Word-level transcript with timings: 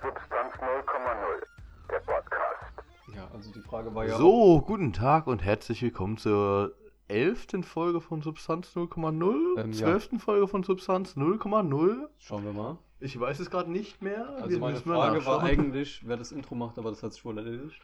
Substanz 0.00 0.54
0,0, 0.54 1.42
der 1.90 1.98
Podcast. 2.00 2.72
Ja, 3.14 3.28
also 3.32 3.52
die 3.52 3.60
Frage 3.60 3.94
war 3.94 4.06
ja. 4.06 4.16
So, 4.16 4.60
guten 4.60 4.92
Tag 4.92 5.26
und 5.26 5.42
herzlich 5.44 5.82
willkommen 5.82 6.16
zur 6.18 6.74
elften 7.08 7.62
Folge 7.64 8.00
von 8.00 8.22
Substanz 8.22 8.76
0,0, 8.76 9.58
Ähm, 9.58 9.72
ja. 9.72 9.78
zwölften 9.78 10.18
Folge 10.20 10.46
von 10.46 10.62
Substanz 10.62 11.16
0,0. 11.16 12.08
Schauen 12.18 12.44
wir 12.44 12.52
mal. 12.52 12.78
Ich 13.00 13.18
weiß 13.18 13.40
es 13.40 13.50
gerade 13.50 13.70
nicht 13.70 14.02
mehr. 14.02 14.28
Also 14.36 14.50
Wir 14.50 14.58
meine 14.58 14.76
Frage 14.76 15.24
war 15.26 15.42
eigentlich, 15.42 16.06
wer 16.06 16.16
das 16.16 16.32
Intro 16.32 16.54
macht, 16.54 16.78
aber 16.78 16.90
das 16.90 17.02
hat 17.02 17.12
sich 17.12 17.24
wohl 17.24 17.38
erledigt. 17.38 17.80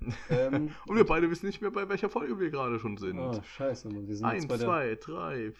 ähm, 0.30 0.74
Und 0.86 0.96
wir 0.96 1.04
beide 1.04 1.30
wissen 1.30 1.46
nicht 1.46 1.60
mehr, 1.60 1.70
bei 1.70 1.88
welcher 1.88 2.08
Folge 2.08 2.38
wir 2.38 2.50
gerade 2.50 2.78
schon 2.78 2.96
sind. 2.96 3.18
ah, 3.18 3.42
scheiße, 3.42 3.88
Mann. 3.88 4.08
Wir 4.08 4.16
sind 4.16 4.26
jetzt 4.26 4.34
1, 4.44 4.48
bei 4.48 4.56
der. 4.56 4.66
2, 4.66 4.94
3, 4.96 5.52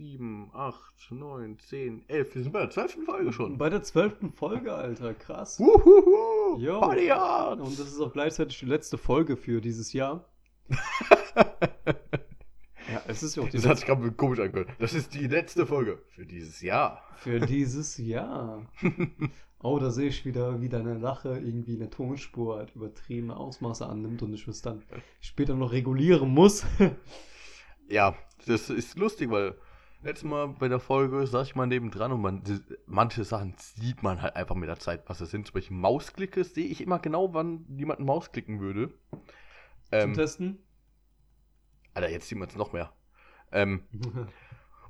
4, 0.00 0.18
5, 0.18 0.50
6, 0.50 0.50
7, 0.50 0.50
8, 0.54 1.10
9, 1.10 1.58
10, 1.58 2.04
11. 2.08 2.34
Wir 2.34 2.42
sind 2.42 2.52
bei 2.52 2.60
der 2.60 2.70
zwölften 2.70 3.02
Folge 3.02 3.32
schon. 3.32 3.58
Bei 3.58 3.68
der 3.68 3.82
zwölften 3.82 4.32
Folge, 4.32 4.72
Alter, 4.72 5.12
krass. 5.14 5.60
Wuhuhu! 5.60 6.58
Jo. 6.58 6.80
Party 6.80 7.08
hard! 7.08 7.60
Und 7.60 7.78
das 7.78 7.88
ist 7.88 8.00
auch 8.00 8.12
gleichzeitig 8.12 8.58
die 8.58 8.66
letzte 8.66 8.96
Folge 8.96 9.36
für 9.36 9.60
dieses 9.60 9.92
Jahr. 9.92 10.24
ja, 12.90 13.02
es 13.08 13.22
ist 13.22 13.36
ja 13.36 13.42
auch 13.42 13.48
die 13.48 13.58
Das 13.58 13.66
hat 13.66 13.78
sich 13.78 13.86
gerade 13.86 14.10
komisch 14.12 14.40
angehört. 14.40 14.70
Das 14.78 14.94
ist 14.94 15.12
die 15.14 15.26
letzte 15.26 15.66
Folge 15.66 15.98
für 16.08 16.24
dieses 16.24 16.62
Jahr. 16.62 17.02
Für 17.16 17.40
dieses 17.40 17.98
Jahr. 17.98 18.66
Oh, 19.62 19.78
da 19.78 19.90
sehe 19.90 20.08
ich 20.08 20.24
wieder, 20.24 20.62
wie 20.62 20.70
deine 20.70 20.94
Lache 20.94 21.38
irgendwie 21.38 21.76
eine 21.76 21.90
Tonspur 21.90 22.56
halt 22.56 22.74
übertriebene 22.74 23.36
Ausmaße 23.36 23.86
annimmt 23.86 24.22
und 24.22 24.32
ich 24.32 24.48
es 24.48 24.62
dann 24.62 24.82
später 25.20 25.54
noch 25.54 25.72
regulieren 25.72 26.30
muss. 26.30 26.64
Ja, 27.90 28.16
das 28.46 28.70
ist 28.70 28.96
lustig, 28.96 29.30
weil 29.30 29.54
letztes 30.02 30.28
Mal 30.28 30.48
bei 30.48 30.68
der 30.68 30.80
Folge 30.80 31.26
saß 31.26 31.48
ich 31.48 31.54
mal 31.56 31.66
nebendran 31.66 32.12
und 32.12 32.20
man, 32.20 32.42
manche 32.86 33.24
Sachen 33.24 33.54
sieht 33.58 34.02
man 34.02 34.22
halt 34.22 34.36
einfach 34.36 34.54
mit 34.54 34.68
der 34.68 34.78
Zeit, 34.78 35.02
was 35.06 35.18
das 35.18 35.30
sind. 35.30 35.46
Zum 35.46 35.54
Beispiel 35.54 35.76
Mausklicke 35.76 36.44
sehe 36.44 36.66
ich 36.66 36.80
immer 36.80 36.98
genau, 36.98 37.34
wann 37.34 37.66
jemand 37.76 38.00
Maus 38.00 38.32
klicken 38.32 38.60
würde. 38.60 38.88
Zum 39.10 39.20
Ähm, 39.92 40.14
Testen. 40.14 40.58
Alter, 41.94 42.10
jetzt 42.10 42.28
sieht 42.28 42.38
man 42.38 42.48
es 42.48 42.56
noch 42.56 42.72
mehr. 42.72 42.92
Ähm, 43.52 43.82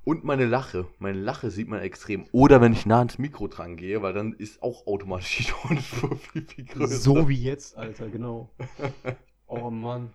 und 0.04 0.24
meine 0.24 0.46
Lache. 0.46 0.86
Meine 0.98 1.18
Lache 1.18 1.50
sieht 1.50 1.68
man 1.68 1.80
extrem. 1.80 2.26
Oder 2.32 2.60
wenn 2.60 2.72
ich 2.72 2.86
nah 2.86 2.98
ans 2.98 3.18
Mikro 3.18 3.48
dran 3.48 3.76
gehe, 3.76 4.02
weil 4.02 4.12
dann 4.12 4.32
ist 4.34 4.62
auch 4.62 4.86
automatisch 4.86 5.36
die 5.38 5.44
Tonspur 5.44 6.16
viel, 6.16 6.46
viel 6.46 6.64
größer. 6.66 6.96
so 6.96 7.28
wie 7.28 7.42
jetzt, 7.42 7.76
Alter, 7.76 8.08
genau. 8.08 8.50
Oh 9.46 9.70
Mann. 9.70 10.12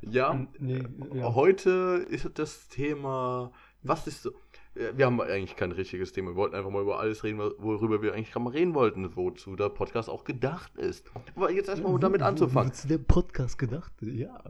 Ja, 0.00 0.46
Nee, 0.60 0.82
ja. 1.12 1.34
Heute 1.34 2.06
ist 2.08 2.30
das 2.38 2.68
Thema, 2.68 3.50
was 3.88 4.06
ist 4.06 4.22
so. 4.22 4.30
äh, 4.74 4.92
Wir 4.96 5.06
haben 5.06 5.20
eigentlich 5.20 5.56
kein 5.56 5.72
richtiges 5.72 6.12
Thema. 6.12 6.30
Wir 6.30 6.36
wollten 6.36 6.54
einfach 6.54 6.70
mal 6.70 6.82
über 6.82 7.00
alles 7.00 7.24
reden, 7.24 7.38
worüber 7.38 8.02
wir 8.02 8.14
eigentlich 8.14 8.30
gerade 8.30 8.44
mal 8.44 8.50
reden 8.50 8.74
wollten, 8.74 9.16
wozu 9.16 9.56
der 9.56 9.70
Podcast 9.70 10.08
auch 10.08 10.24
gedacht 10.24 10.76
ist. 10.76 11.10
Aber 11.34 11.50
jetzt 11.50 11.68
erstmal 11.68 11.98
damit 11.98 12.22
anzufangen. 12.22 12.70
Wozu 12.70 12.88
der 12.88 12.98
Podcast 12.98 13.58
gedacht? 13.58 13.92
Ja. 14.00 14.42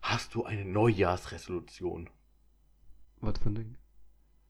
Hast 0.00 0.34
du 0.34 0.44
eine 0.44 0.64
Neujahrsresolution? 0.64 2.10
Was 3.20 3.38
für 3.38 3.48
ein 3.50 3.54
Ding? 3.54 3.76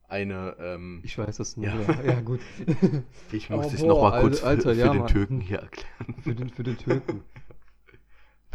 Eine, 0.07 0.55
ähm, 0.59 1.01
Ich 1.03 1.17
weiß 1.17 1.37
das 1.37 1.57
nicht. 1.57 1.73
Ja. 1.73 2.03
Ja, 2.03 2.21
gut. 2.21 2.39
ich 3.31 3.49
muss 3.49 3.73
es 3.73 3.81
boah, 3.81 3.87
nochmal 3.87 4.21
kurz 4.21 4.43
Alter, 4.43 4.61
für, 4.61 4.69
Alter, 4.69 4.73
für 4.75 4.79
ja, 4.79 4.91
den 4.91 4.99
Mann. 4.99 5.07
Türken 5.07 5.41
hier 5.41 5.59
erklären. 5.59 6.15
für, 6.21 6.35
den, 6.35 6.49
für 6.49 6.63
den 6.63 6.77
Türken. 6.77 7.23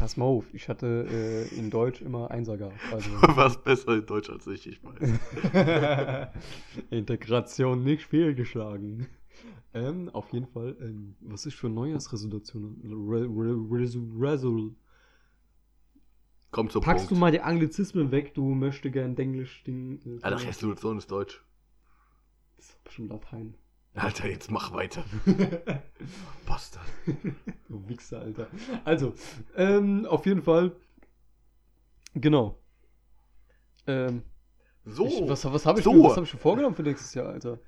Pass 0.01 0.17
mal 0.17 0.25
auf, 0.25 0.47
ich 0.55 0.71
hatte 0.71 1.07
äh, 1.11 1.55
in 1.55 1.69
Deutsch 1.69 2.01
immer 2.01 2.31
Einser 2.31 2.57
gehabt. 2.57 2.81
Also. 2.91 3.11
Was 3.37 3.63
besser 3.63 3.97
in 3.97 4.07
Deutsch 4.07 4.31
als 4.31 4.47
ich, 4.47 4.67
ich 4.67 4.81
weiß. 4.83 6.29
Integration 6.91 7.85
nicht 7.85 8.07
fehlgeschlagen. 8.07 9.09
Ähm, 9.75 10.09
auf 10.09 10.33
jeden 10.33 10.47
Fall, 10.47 10.75
ähm, 10.81 11.17
was 11.21 11.45
ist 11.45 11.55
für 11.55 11.69
Neujahrsresolution? 11.69 12.81
Re 13.11 13.29
Komm 16.51 16.71
zum 16.71 16.83
Packst 16.83 17.05
du 17.05 17.09
Punkt. 17.11 17.21
mal 17.21 17.31
die 17.31 17.43
Anglizismen 17.43 18.11
weg, 18.11 18.33
du 18.33 18.55
möchte 18.55 18.91
gern 18.91 19.15
Denglisch 19.15 19.63
Ding. 19.65 20.01
Äh, 20.07 20.23
Alter, 20.23 20.49
Resolution 20.49 20.97
ist 20.97 21.11
Deutsch. 21.11 21.45
Das 22.57 22.71
ist 22.71 22.83
bestimmt 22.85 23.11
Latein. 23.11 23.55
Alter, 23.95 24.29
jetzt 24.29 24.51
mach 24.51 24.73
weiter. 24.73 25.05
Bastard. 26.47 26.87
du 27.69 27.89
Wichser, 27.89 28.21
Alter. 28.21 28.47
Also, 28.85 29.15
ähm, 29.57 30.07
auf 30.07 30.27
jeden 30.27 30.43
Fall. 30.43 30.73
Genau. 32.15 32.59
Ähm, 33.87 34.23
So. 34.85 35.07
Ich, 35.07 35.29
was 35.29 35.45
was 35.53 35.67
habe 35.67 35.81
ich, 35.81 35.85
so. 35.85 35.93
mir- 35.93 36.05
was 36.05 36.17
hab 36.17 36.25
ich 36.25 36.33
mir 36.35 36.41
vorgenommen 36.41 36.75
für 36.77 36.83
nächstes 36.83 37.15
Jahr, 37.15 37.29
Alter? 37.31 37.59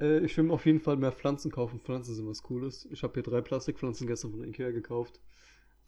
Äh, 0.00 0.20
ich 0.20 0.34
will 0.36 0.44
mir 0.44 0.54
auf 0.54 0.64
jeden 0.66 0.80
Fall 0.80 0.96
mehr 0.96 1.12
Pflanzen 1.12 1.50
kaufen. 1.50 1.80
Pflanzen 1.80 2.14
sind 2.14 2.26
was 2.26 2.42
Cooles. 2.42 2.86
Ich 2.90 3.02
habe 3.02 3.12
hier 3.14 3.22
drei 3.22 3.42
Plastikpflanzen 3.42 4.06
gestern 4.06 4.30
von 4.32 4.42
Ikea 4.44 4.70
gekauft. 4.70 5.20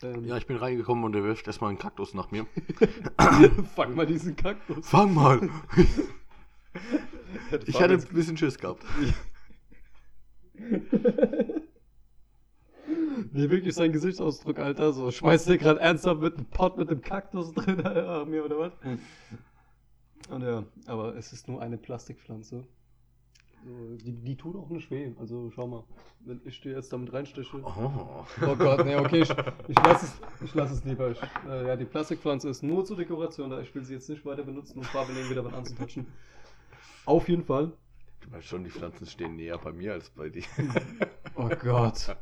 Ähm, 0.02 0.24
Ja, 0.26 0.36
ich 0.36 0.46
bin 0.46 0.56
reingekommen 0.56 1.04
und 1.04 1.14
er 1.16 1.24
wirft 1.24 1.46
erstmal 1.46 1.70
einen 1.70 1.78
Kaktus 1.78 2.12
nach 2.14 2.30
mir. 2.30 2.46
fang 3.74 3.94
mal 3.94 4.06
diesen 4.06 4.36
Kaktus. 4.36 4.86
Fang 4.88 5.14
mal! 5.14 5.48
Ich 7.66 7.80
hatte 7.80 7.94
ein 7.94 8.04
bisschen 8.14 8.36
Schiss 8.36 8.56
gehabt. 8.58 8.84
Nee, 13.32 13.50
wirklich 13.50 13.74
sein 13.74 13.92
Gesichtsausdruck, 13.92 14.58
Alter. 14.58 14.92
So, 14.92 15.10
schmeißt 15.10 15.48
der 15.48 15.58
gerade 15.58 15.80
ernsthaft 15.80 16.20
mit 16.20 16.36
einem 16.36 16.46
Pot 16.46 16.78
mit 16.78 16.90
dem 16.90 17.02
Kaktus 17.02 17.52
drin 17.52 17.80
Alter, 17.84 18.22
an 18.22 18.30
mir 18.30 18.44
oder 18.44 18.58
was? 18.58 18.72
Und 20.30 20.42
ja, 20.42 20.64
aber 20.86 21.16
es 21.16 21.32
ist 21.32 21.48
nur 21.48 21.60
eine 21.60 21.78
Plastikpflanze. 21.78 22.64
So, 23.64 23.96
die, 23.96 24.12
die 24.12 24.36
tut 24.36 24.56
auch 24.56 24.70
nicht 24.70 24.90
weh. 24.90 25.12
Also 25.18 25.50
schau 25.50 25.66
mal, 25.66 25.84
wenn 26.20 26.40
ich 26.44 26.60
dir 26.60 26.72
jetzt 26.72 26.92
damit 26.92 27.12
reinsteche. 27.12 27.60
Oh. 27.62 28.24
Oh 28.46 28.56
Gott, 28.56 28.84
nee, 28.84 28.94
okay, 28.96 29.22
ich, 29.22 29.30
ich 29.68 29.76
lasse 29.76 30.06
es, 30.06 30.20
ich 30.44 30.54
lass 30.54 30.70
es 30.70 30.84
lieber. 30.84 31.10
Ich, 31.10 31.20
äh, 31.48 31.66
ja, 31.66 31.76
die 31.76 31.84
Plastikpflanze 31.84 32.48
ist 32.48 32.62
nur 32.62 32.84
zur 32.84 32.96
Dekoration 32.96 33.50
da. 33.50 33.60
Ich 33.60 33.74
will 33.74 33.84
sie 33.84 33.94
jetzt 33.94 34.08
nicht 34.08 34.24
weiter 34.24 34.44
benutzen, 34.44 34.78
um 34.78 34.84
Farbelegen 34.84 35.28
wieder 35.28 35.44
was 35.44 35.54
anzutatschen. 35.54 36.06
Auf 37.04 37.28
jeden 37.28 37.44
Fall. 37.44 37.72
Weißt 38.30 38.46
schon, 38.46 38.64
die 38.64 38.70
Pflanzen 38.70 39.06
stehen 39.06 39.36
näher 39.36 39.58
bei 39.58 39.72
mir 39.72 39.94
als 39.94 40.10
bei 40.10 40.28
dir. 40.28 40.44
Oh 41.34 41.48
Gott. 41.48 42.16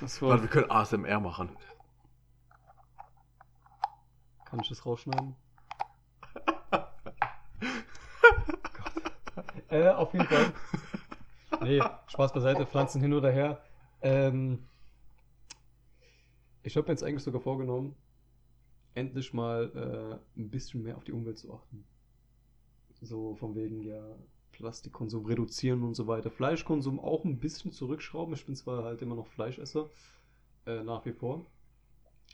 Das 0.00 0.22
war, 0.22 0.28
Warte, 0.28 0.42
wir 0.44 0.48
können 0.48 0.70
ASMR 0.70 1.18
machen. 1.18 1.56
Kann 4.44 4.60
ich 4.60 4.68
das 4.68 4.86
rausschneiden? 4.86 5.34
Gott. 6.70 6.88
Äh, 9.70 9.88
auf 9.88 10.12
jeden 10.12 10.26
Fall. 10.26 10.52
Nee, 11.62 11.82
Spaß 12.06 12.32
beiseite, 12.32 12.64
Pflanzen 12.64 13.00
hin 13.00 13.12
oder 13.12 13.32
her. 13.32 13.60
Ähm, 14.02 14.68
ich 16.62 16.76
habe 16.76 16.86
mir 16.86 16.92
jetzt 16.92 17.02
eigentlich 17.02 17.24
sogar 17.24 17.40
vorgenommen, 17.40 17.96
endlich 18.94 19.32
mal 19.32 20.20
äh, 20.36 20.40
ein 20.40 20.50
bisschen 20.50 20.84
mehr 20.84 20.96
auf 20.96 21.02
die 21.02 21.12
Umwelt 21.12 21.38
zu 21.38 21.52
achten. 21.52 21.84
So 23.00 23.34
von 23.34 23.56
wegen, 23.56 23.82
ja, 23.82 24.00
Plastikkonsum 24.54 25.26
reduzieren 25.26 25.82
und 25.82 25.94
so 25.94 26.06
weiter. 26.06 26.30
Fleischkonsum 26.30 27.00
auch 27.00 27.24
ein 27.24 27.38
bisschen 27.38 27.72
zurückschrauben. 27.72 28.34
Ich 28.34 28.46
bin 28.46 28.56
zwar 28.56 28.84
halt 28.84 29.02
immer 29.02 29.14
noch 29.14 29.26
Fleischesser, 29.26 29.90
äh, 30.66 30.82
nach 30.82 31.04
wie 31.04 31.12
vor. 31.12 31.46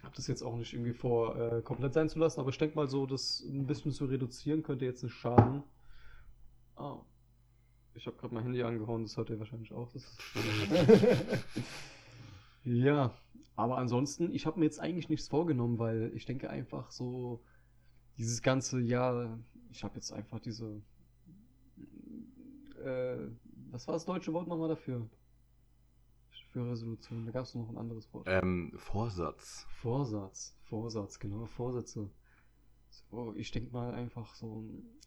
Hab 0.02 0.14
das 0.14 0.26
jetzt 0.26 0.42
auch 0.42 0.56
nicht 0.56 0.72
irgendwie 0.72 0.92
vor, 0.92 1.36
äh, 1.36 1.62
komplett 1.62 1.94
sein 1.94 2.08
zu 2.08 2.18
lassen, 2.18 2.40
aber 2.40 2.50
ich 2.50 2.58
denke 2.58 2.76
mal 2.76 2.88
so, 2.88 3.06
das 3.06 3.40
ein 3.40 3.66
bisschen 3.66 3.92
zu 3.92 4.06
reduzieren 4.06 4.62
könnte 4.62 4.84
jetzt 4.84 5.02
nicht 5.02 5.14
schaden. 5.14 5.62
Ah. 6.76 6.98
Ich 7.94 8.06
habe 8.06 8.16
gerade 8.16 8.32
mein 8.32 8.44
Handy 8.44 8.62
angehauen, 8.62 9.02
das 9.02 9.16
hört 9.16 9.30
ihr 9.30 9.38
wahrscheinlich 9.38 9.72
auch. 9.72 9.90
Ja, 12.64 13.14
aber 13.56 13.78
ansonsten, 13.78 14.32
ich 14.34 14.46
habe 14.46 14.58
mir 14.58 14.66
jetzt 14.66 14.80
eigentlich 14.80 15.08
nichts 15.08 15.28
vorgenommen, 15.28 15.78
weil 15.78 16.12
ich 16.14 16.26
denke 16.26 16.50
einfach 16.50 16.90
so, 16.90 17.42
dieses 18.18 18.42
ganze 18.42 18.80
Jahr, 18.80 19.38
ich 19.70 19.82
habe 19.82 19.94
jetzt 19.94 20.12
einfach 20.12 20.40
diese, 20.40 20.82
äh, 22.80 23.28
was 23.70 23.86
war 23.86 23.94
das 23.94 24.04
deutsche 24.04 24.32
Wort 24.32 24.48
nochmal 24.48 24.68
dafür? 24.68 25.08
Für 26.52 26.68
Resolution, 26.68 27.26
da 27.26 27.32
gab 27.32 27.44
es 27.44 27.54
noch 27.54 27.68
ein 27.68 27.78
anderes 27.78 28.12
Wort. 28.12 28.26
Ähm, 28.28 28.72
Vorsatz. 28.76 29.66
Vorsatz, 29.68 30.56
Vorsatz, 30.64 31.18
genau, 31.20 31.46
Vorsätze. 31.46 32.10
So, 33.10 33.34
ich 33.36 33.52
denke 33.52 33.72
mal 33.72 33.94
einfach 33.94 34.34
so, 34.34 34.64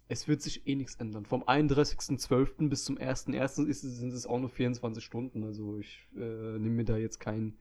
es 0.08 0.28
wird 0.30 0.42
sich 0.42 0.66
eh 0.68 0.76
nichts 0.76 0.96
ändern. 0.96 1.26
Vom 1.26 1.44
31.12. 1.44 2.70
bis 2.70 2.86
zum 2.86 2.98
1.1. 2.98 3.66
ist 3.68 3.84
es- 3.84 3.98
sind 3.98 4.14
es 4.14 4.26
auch 4.26 4.40
nur 4.40 4.50
24 4.50 5.04
Stunden. 5.04 5.44
Also 5.44 5.78
ich 5.80 6.08
äh, 6.16 6.20
nehme 6.60 6.70
mir 6.76 6.86
da 6.86 6.96
jetzt 6.98 7.20
kein 7.20 7.58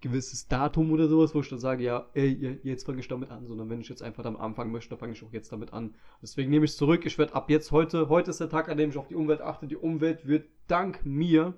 gewisses 0.00 0.46
Datum 0.48 0.92
oder 0.92 1.08
sowas, 1.08 1.34
wo 1.34 1.40
ich 1.40 1.48
dann 1.48 1.58
sage, 1.58 1.82
ja, 1.82 2.08
ey, 2.14 2.28
je- 2.28 2.58
jetzt 2.62 2.84
fange 2.86 3.00
ich 3.00 3.08
damit 3.08 3.30
an, 3.30 3.46
sondern 3.46 3.68
wenn 3.68 3.80
ich 3.80 3.88
jetzt 3.88 4.02
einfach 4.02 4.24
am 4.24 4.36
Anfang 4.36 4.70
möchte, 4.70 4.90
dann 4.90 4.98
fange 4.98 5.12
ich 5.12 5.22
auch 5.24 5.32
jetzt 5.32 5.50
damit 5.52 5.72
an. 5.72 5.94
Deswegen 6.22 6.50
nehme 6.50 6.64
ich 6.64 6.72
es 6.72 6.76
zurück. 6.76 7.04
Ich 7.06 7.18
werde 7.18 7.34
ab 7.34 7.50
jetzt 7.50 7.72
heute, 7.72 8.08
heute 8.08 8.30
ist 8.30 8.40
der 8.40 8.48
Tag, 8.48 8.68
an 8.68 8.78
dem 8.78 8.90
ich 8.90 8.96
auf 8.96 9.08
die 9.08 9.16
Umwelt 9.16 9.40
achte. 9.40 9.66
Die 9.66 9.76
Umwelt 9.76 10.26
wird 10.26 10.48
dank 10.68 11.04
mir 11.04 11.54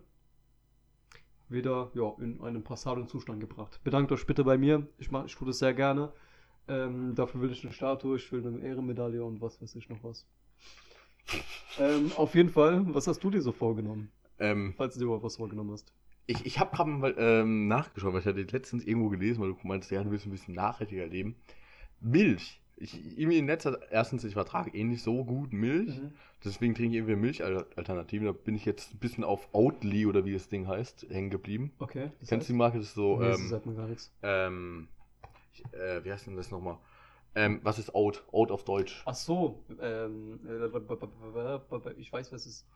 wieder 1.48 1.90
ja, 1.94 2.12
in 2.20 2.40
einen 2.40 2.62
passablen 2.62 3.08
Zustand 3.08 3.40
gebracht. 3.40 3.80
Bedankt 3.84 4.12
euch 4.12 4.26
bitte 4.26 4.44
bei 4.44 4.56
mir. 4.56 4.86
Ich, 4.98 5.10
mach, 5.10 5.24
ich 5.26 5.34
tue 5.34 5.46
das 5.48 5.58
sehr 5.58 5.74
gerne. 5.74 6.12
Ähm, 6.68 7.14
dafür 7.16 7.40
will 7.40 7.50
ich 7.50 7.64
eine 7.64 7.72
Statue, 7.72 8.16
ich 8.16 8.30
will 8.32 8.46
eine 8.46 8.60
Ehrenmedaille 8.60 9.24
und 9.24 9.40
was 9.40 9.60
weiß 9.60 9.74
ich 9.74 9.88
noch 9.88 10.02
was. 10.04 10.26
ähm, 11.78 12.12
auf 12.16 12.34
jeden 12.34 12.48
Fall, 12.50 12.84
was 12.94 13.06
hast 13.08 13.22
du 13.24 13.30
dir 13.30 13.42
so 13.42 13.52
vorgenommen? 13.52 14.12
Ähm, 14.38 14.74
falls 14.76 14.94
du 14.94 15.00
dir 15.00 15.06
überhaupt 15.06 15.24
was 15.24 15.36
vorgenommen 15.36 15.72
hast. 15.72 15.92
Ich 16.30 16.46
ich 16.46 16.58
habe 16.58 16.74
gerade 16.74 16.90
mal 16.90 17.14
ähm, 17.18 17.68
nachgeschaut, 17.68 18.12
weil 18.12 18.20
ich 18.20 18.26
hatte 18.26 18.42
letztens 18.42 18.84
irgendwo 18.84 19.08
gelesen, 19.08 19.40
weil 19.40 19.50
du 19.50 19.58
meinst, 19.62 19.90
ja, 19.90 20.02
du 20.02 20.10
willst 20.10 20.26
ein 20.26 20.30
bisschen 20.30 20.54
nachhaltiger 20.54 21.06
leben. 21.06 21.36
Milch. 22.00 22.60
Ich, 22.76 23.18
irgendwie 23.18 23.36
in 23.36 23.46
letzter 23.46 23.78
erstens, 23.90 24.24
ich 24.24 24.32
vertrage 24.32 24.70
eh 24.70 24.84
nicht 24.84 25.02
so 25.02 25.24
gut 25.24 25.52
Milch. 25.52 26.00
Mhm. 26.00 26.12
Deswegen 26.42 26.74
trinke 26.74 26.92
ich 26.92 26.96
irgendwie 26.96 27.16
Milchalternativen. 27.16 28.26
Da 28.26 28.32
bin 28.32 28.54
ich 28.54 28.64
jetzt 28.64 28.94
ein 28.94 28.98
bisschen 28.98 29.22
auf 29.22 29.48
Oatly 29.52 30.06
oder 30.06 30.24
wie 30.24 30.32
das 30.32 30.48
Ding 30.48 30.66
heißt, 30.66 31.06
hängen 31.10 31.28
geblieben. 31.28 31.72
Okay. 31.78 32.10
Kennst 32.26 32.48
du 32.48 32.52
die 32.54 32.56
Marke? 32.56 32.78
Das 32.78 32.86
ist 32.86 32.94
so, 32.94 33.18
nee, 33.18 33.26
ähm, 33.26 33.48
sagt 33.48 33.66
mir 33.66 33.74
gar 33.74 33.86
nichts. 33.86 34.10
ähm, 34.22 34.88
ich, 35.52 35.64
äh, 35.74 36.02
wie 36.04 36.12
heißt 36.12 36.26
denn 36.26 36.36
das 36.36 36.50
nochmal? 36.50 36.78
Ähm, 37.34 37.60
was 37.62 37.78
ist 37.78 37.94
Oat? 37.94 38.24
Oat 38.32 38.50
auf 38.50 38.64
Deutsch. 38.64 39.02
Ach 39.04 39.14
so, 39.14 39.62
ähm, 39.80 40.40
äh, 40.48 41.92
ich 41.98 42.12
weiß, 42.12 42.32
was 42.32 42.46
es 42.46 42.46
ist. 42.46 42.66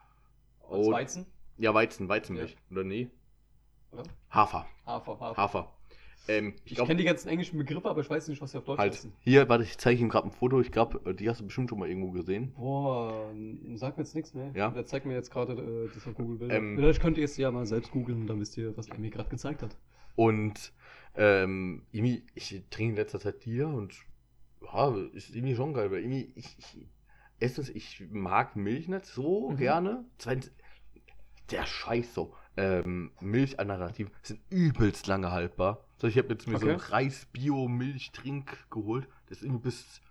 Oat. 0.69 0.93
Weizen? 0.93 1.25
Ja, 1.57 1.73
Weizen, 1.73 2.07
Weizenmilch. 2.07 2.57
Oder 2.69 2.83
nee? 2.83 3.09
Oder? 3.99 4.03
Hafer. 4.29 4.65
Hafer, 4.85 5.19
Hafer. 5.19 5.37
Hafer. 5.41 5.71
Ähm, 6.27 6.55
ich 6.65 6.71
Ich 6.71 6.77
kenne 6.83 6.95
die 6.95 7.03
ganzen 7.03 7.29
englischen 7.29 7.57
Begriffe, 7.59 7.87
aber 7.87 8.01
ich 8.01 8.09
weiß 8.09 8.27
nicht, 8.29 8.41
was 8.41 8.51
sie 8.51 8.57
auf 8.57 8.63
Deutsch 8.65 8.79
halt. 8.79 8.93
heißen. 8.93 9.13
Hier, 9.19 9.47
warte, 9.47 9.63
ich 9.63 9.77
zeige 9.77 10.01
ihm 10.01 10.09
gerade 10.09 10.27
ein 10.27 10.31
Foto. 10.31 10.59
Ich 10.59 10.71
glaube, 10.71 11.13
die 11.13 11.29
hast 11.29 11.39
du 11.39 11.45
bestimmt 11.45 11.69
schon 11.69 11.77
mal 11.77 11.87
irgendwo 11.87 12.11
gesehen. 12.11 12.51
Boah, 12.55 13.31
sag 13.75 13.95
mir 13.97 14.03
jetzt 14.03 14.15
nichts 14.15 14.33
mehr. 14.33 14.51
Ja. 14.55 14.69
Der 14.71 14.85
zeigt 14.87 15.05
mir 15.05 15.13
jetzt 15.13 15.29
gerade 15.29 15.53
äh, 15.53 15.89
das 15.93 16.07
auf 16.07 16.15
Google 16.15 16.37
Bilder. 16.37 16.55
Ähm, 16.55 16.75
Vielleicht 16.77 16.99
könnt 16.99 17.17
ihr 17.19 17.25
es 17.25 17.37
ja 17.37 17.51
mal 17.51 17.67
selbst 17.67 17.91
googeln, 17.91 18.25
dann 18.25 18.39
wisst 18.39 18.57
ihr, 18.57 18.75
was 18.75 18.87
er 18.89 18.97
mir 18.97 19.11
gerade 19.11 19.29
gezeigt 19.29 19.61
hat. 19.61 19.77
Und 20.15 20.73
ähm, 21.15 21.83
irgendwie, 21.91 22.25
ich 22.33 22.63
trinke 22.71 22.91
in 22.91 22.95
letzter 22.95 23.19
Zeit 23.19 23.41
Bier 23.41 23.67
und 23.67 23.93
ja, 24.63 24.95
ist 25.13 25.35
irgendwie 25.35 25.55
schon 25.55 25.73
geil, 25.75 25.91
weil 25.91 25.99
irgendwie, 25.99 26.31
ich, 26.35 26.55
ich 26.57 26.87
erstens, 27.39 27.69
ich 27.69 28.03
mag 28.09 28.55
Milch 28.55 28.87
nicht 28.87 29.05
so 29.05 29.51
Mhm. 29.51 29.57
gerne. 29.57 30.05
Zweitens, 30.17 30.51
der 31.51 31.65
Scheiß 31.67 32.15
so. 32.15 32.33
Ähm, 32.57 33.11
Milchalternativen 33.19 34.11
sind 34.21 34.39
übelst 34.49 35.07
lange 35.07 35.31
haltbar. 35.31 35.83
So, 35.97 36.07
ich 36.07 36.17
habe 36.17 36.29
jetzt 36.29 36.47
mir 36.47 36.57
so 36.57 36.67
einen 36.67 36.75
Okay. 36.77 36.91
Reis-Bio-Milchtrink 36.91 38.69
geholt. 38.69 39.07
Das 39.27 39.39
ist 39.39 39.43
irgendwie 39.43 39.63
bis. 39.63 40.01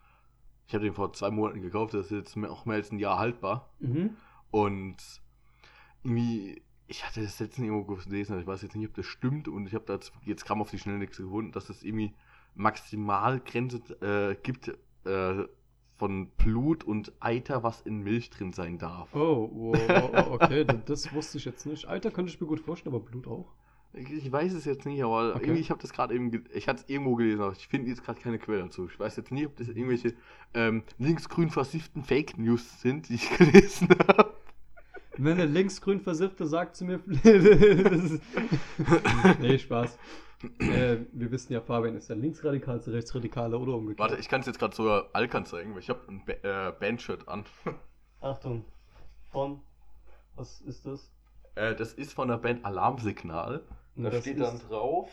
Ich 0.67 0.75
habe 0.75 0.85
den 0.85 0.94
vor 0.94 1.12
zwei 1.12 1.31
Monaten 1.31 1.61
gekauft, 1.61 1.93
das 1.94 2.06
ist 2.06 2.11
jetzt 2.12 2.37
auch 2.50 2.64
mehr 2.64 2.76
als 2.76 2.91
ein 2.91 2.99
Jahr 2.99 3.19
haltbar. 3.19 3.70
Mhm. 3.81 4.17
Und 4.50 4.96
irgendwie, 6.02 6.62
ich 6.87 7.05
hatte 7.06 7.23
das 7.23 7.38
letztens 7.41 7.67
irgendwo 7.67 7.94
gelesen, 7.96 8.38
ich 8.41 8.46
weiß 8.46 8.62
jetzt 8.62 8.75
nicht, 8.76 8.88
ob 8.88 8.94
das 8.94 9.06
stimmt 9.06 9.49
und 9.49 9.67
ich 9.67 9.75
habe 9.75 9.85
da 9.87 9.94
jetzt- 9.94 10.12
jetzt 10.25 10.44
kam 10.46 10.61
auf 10.62 10.70
die 10.70 10.79
Schnelle 10.79 10.99
nichts 10.99 11.17
gefunden, 11.19 11.52
dass 11.52 11.69
es 11.70 11.82
irgendwie 11.82 12.14
Maximalgrenze 12.55 13.79
äh, 14.00 14.37
gibt 14.43 14.69
äh, 15.06 15.44
von 15.96 16.29
Blut 16.37 16.85
und 16.85 17.12
Eiter, 17.20 17.62
was 17.62 17.82
in 17.82 18.00
Milch 18.00 18.31
drin 18.31 18.52
sein 18.52 18.79
darf. 18.79 19.14
Oh, 19.14 19.49
wow, 19.52 20.31
okay, 20.32 20.67
das, 20.87 21.12
wusste 21.14 21.38
ich 21.38 21.44
jetzt 21.44 21.67
nicht. 21.67 21.87
Alter, 21.87 22.11
könnte 22.11 22.32
ich 22.32 22.41
mir 22.41 22.46
gut 22.46 22.61
vorstellen, 22.61 22.94
aber 22.94 23.05
Blut 23.05 23.26
auch. 23.26 23.52
Ich, 23.93 24.31
weiß 24.31 24.55
es 24.55 24.64
jetzt 24.64 24.87
nicht, 24.87 25.05
aber 25.05 25.37
Okay. 25.37 25.44
irgendwie, 25.44 25.61
ich 25.61 25.70
habe 25.70 25.81
das 25.81 25.93
gerade 25.93 26.14
eben, 26.14 26.44
ich 26.52 26.67
hatte 26.67 26.82
es 26.82 26.88
irgendwo 26.88 27.14
gelesen, 27.14 27.43
aber 27.43 27.52
ich 27.52 27.69
finde 27.69 27.88
jetzt 27.88 28.02
gerade 28.05 28.20
keine 28.20 28.41
Quelle 28.41 28.62
dazu. 28.62 28.88
Ich 28.93 28.99
weiß 28.99 29.14
jetzt 29.17 29.31
nie, 29.31 29.46
ob 29.46 29.56
das 29.56 29.69
irgendwelche 29.69 30.14
ähm, 30.52 30.82
linksgrün 30.99 31.50
versifften 31.50 32.02
Fake 32.02 32.37
News 32.37 32.81
sind, 32.81 33.08
die 33.08 33.14
ich 33.14 33.31
gelesen 33.38 33.88
habe. 34.08 34.35
Wenn 35.16 35.37
der 35.37 35.46
linksgrün 35.46 36.00
versiffte 36.00 36.46
sagt 36.46 36.76
zu 36.76 36.84
mir. 36.84 37.00
ist, 37.06 38.22
nee, 39.40 39.58
Spaß. 39.58 39.99
Äh, 40.58 40.99
wir 41.12 41.31
wissen 41.31 41.52
ja, 41.52 41.61
Fabian 41.61 41.96
ist 41.96 42.08
ja 42.08 42.16
linksradikal 42.16 42.81
zu 42.82 42.90
rechtsradikaler 42.90 43.58
oder 43.58 43.75
umgekehrt. 43.75 44.11
Warte, 44.11 44.20
ich 44.20 44.28
kann 44.28 44.40
es 44.40 44.46
jetzt 44.46 44.58
gerade 44.58 44.75
sogar 44.75 45.08
Alkan 45.12 45.46
zeigen, 45.46 45.72
weil 45.72 45.81
ich 45.81 45.88
habe 45.88 46.00
ein 46.08 46.25
ba 46.25 46.32
äh, 46.32 46.72
Bandshirt 46.72 47.28
an. 47.28 47.44
Achtung. 48.20 48.64
Von. 49.31 49.61
Was 50.37 50.61
ist 50.61 50.87
das? 50.87 51.12
Äh, 51.55 51.75
das 51.75 51.94
ist 51.94 52.12
von 52.12 52.28
der 52.28 52.38
Band 52.38 52.64
Alarmsignal. 52.64 53.62
Da 53.96 54.10
Das 54.10 54.22
steht 54.22 54.40
dann 54.40 54.58
drauf. 54.58 55.10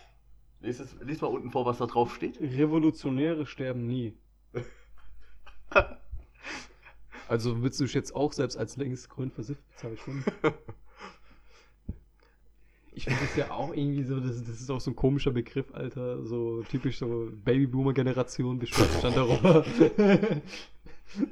Lies, 0.59 0.79
es, 0.79 0.95
lies 1.01 1.21
mal 1.21 1.27
unten 1.27 1.51
vor, 1.51 1.65
was 1.65 1.77
da 1.77 1.85
drauf 1.85 2.13
steht. 2.13 2.39
Revolutionäre 2.39 3.45
sterben 3.45 3.87
nie. 3.87 4.17
Also 7.31 7.63
willst 7.63 7.79
du 7.79 7.85
dich 7.85 7.93
jetzt 7.93 8.13
auch 8.13 8.33
selbst 8.33 8.57
als 8.57 8.75
linksgrün 8.75 9.31
versifft 9.31 9.65
bezeichnen? 9.69 10.21
Ich 12.91 13.05
finde 13.05 13.21
das 13.21 13.37
ja 13.37 13.51
auch 13.51 13.73
irgendwie 13.73 14.03
so, 14.03 14.19
das, 14.19 14.43
das 14.43 14.59
ist 14.59 14.69
auch 14.69 14.81
so 14.81 14.91
ein 14.91 14.97
komischer 14.97 15.31
Begriff, 15.31 15.73
Alter. 15.73 16.25
So 16.25 16.61
typisch 16.63 16.97
so 16.97 17.29
Babyboomer-Generation 17.31 18.59
bestand 18.59 18.89
stand 18.99 19.15
darauf. 19.15 19.65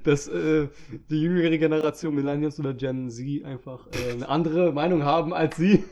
Dass 0.06 0.30
äh, 0.30 0.69
die 1.10 1.22
jüngere 1.22 1.57
Generation, 1.57 2.16
Millennials 2.16 2.57
oder 2.62 2.74
Gen 2.74 3.10
Z, 3.10 3.44
einfach 3.44 3.86
äh, 3.92 4.13
eine 4.13 4.30
andere 4.30 4.72
Meinung 4.72 5.04
haben 5.04 5.34
als 5.34 5.57
sie. 5.57 5.84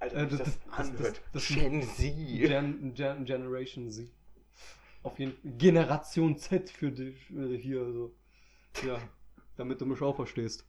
Alter, 0.00 0.16
Äh, 0.16 0.26
das- 0.26 0.38
das- 0.38 0.58
das- 0.76 0.92
das- 0.96 1.20
das- 1.32 1.46
Gen 1.46 1.82
Z. 1.82 2.12
Gen, 2.16 2.92
Gen, 2.94 3.24
Generation 3.24 3.88
Z. 3.88 4.08
Auf 5.04 5.16
jeden 5.20 5.30
Fall. 5.34 5.50
Generation 5.58 6.36
Z 6.36 6.70
für 6.70 6.90
dich 6.90 7.30
äh, 7.30 7.56
hier. 7.56 7.84
So. 7.92 8.12
Ja, 8.86 8.98
damit 9.56 9.80
du 9.80 9.86
mich 9.86 10.00
auch 10.02 10.16
verstehst. 10.16 10.66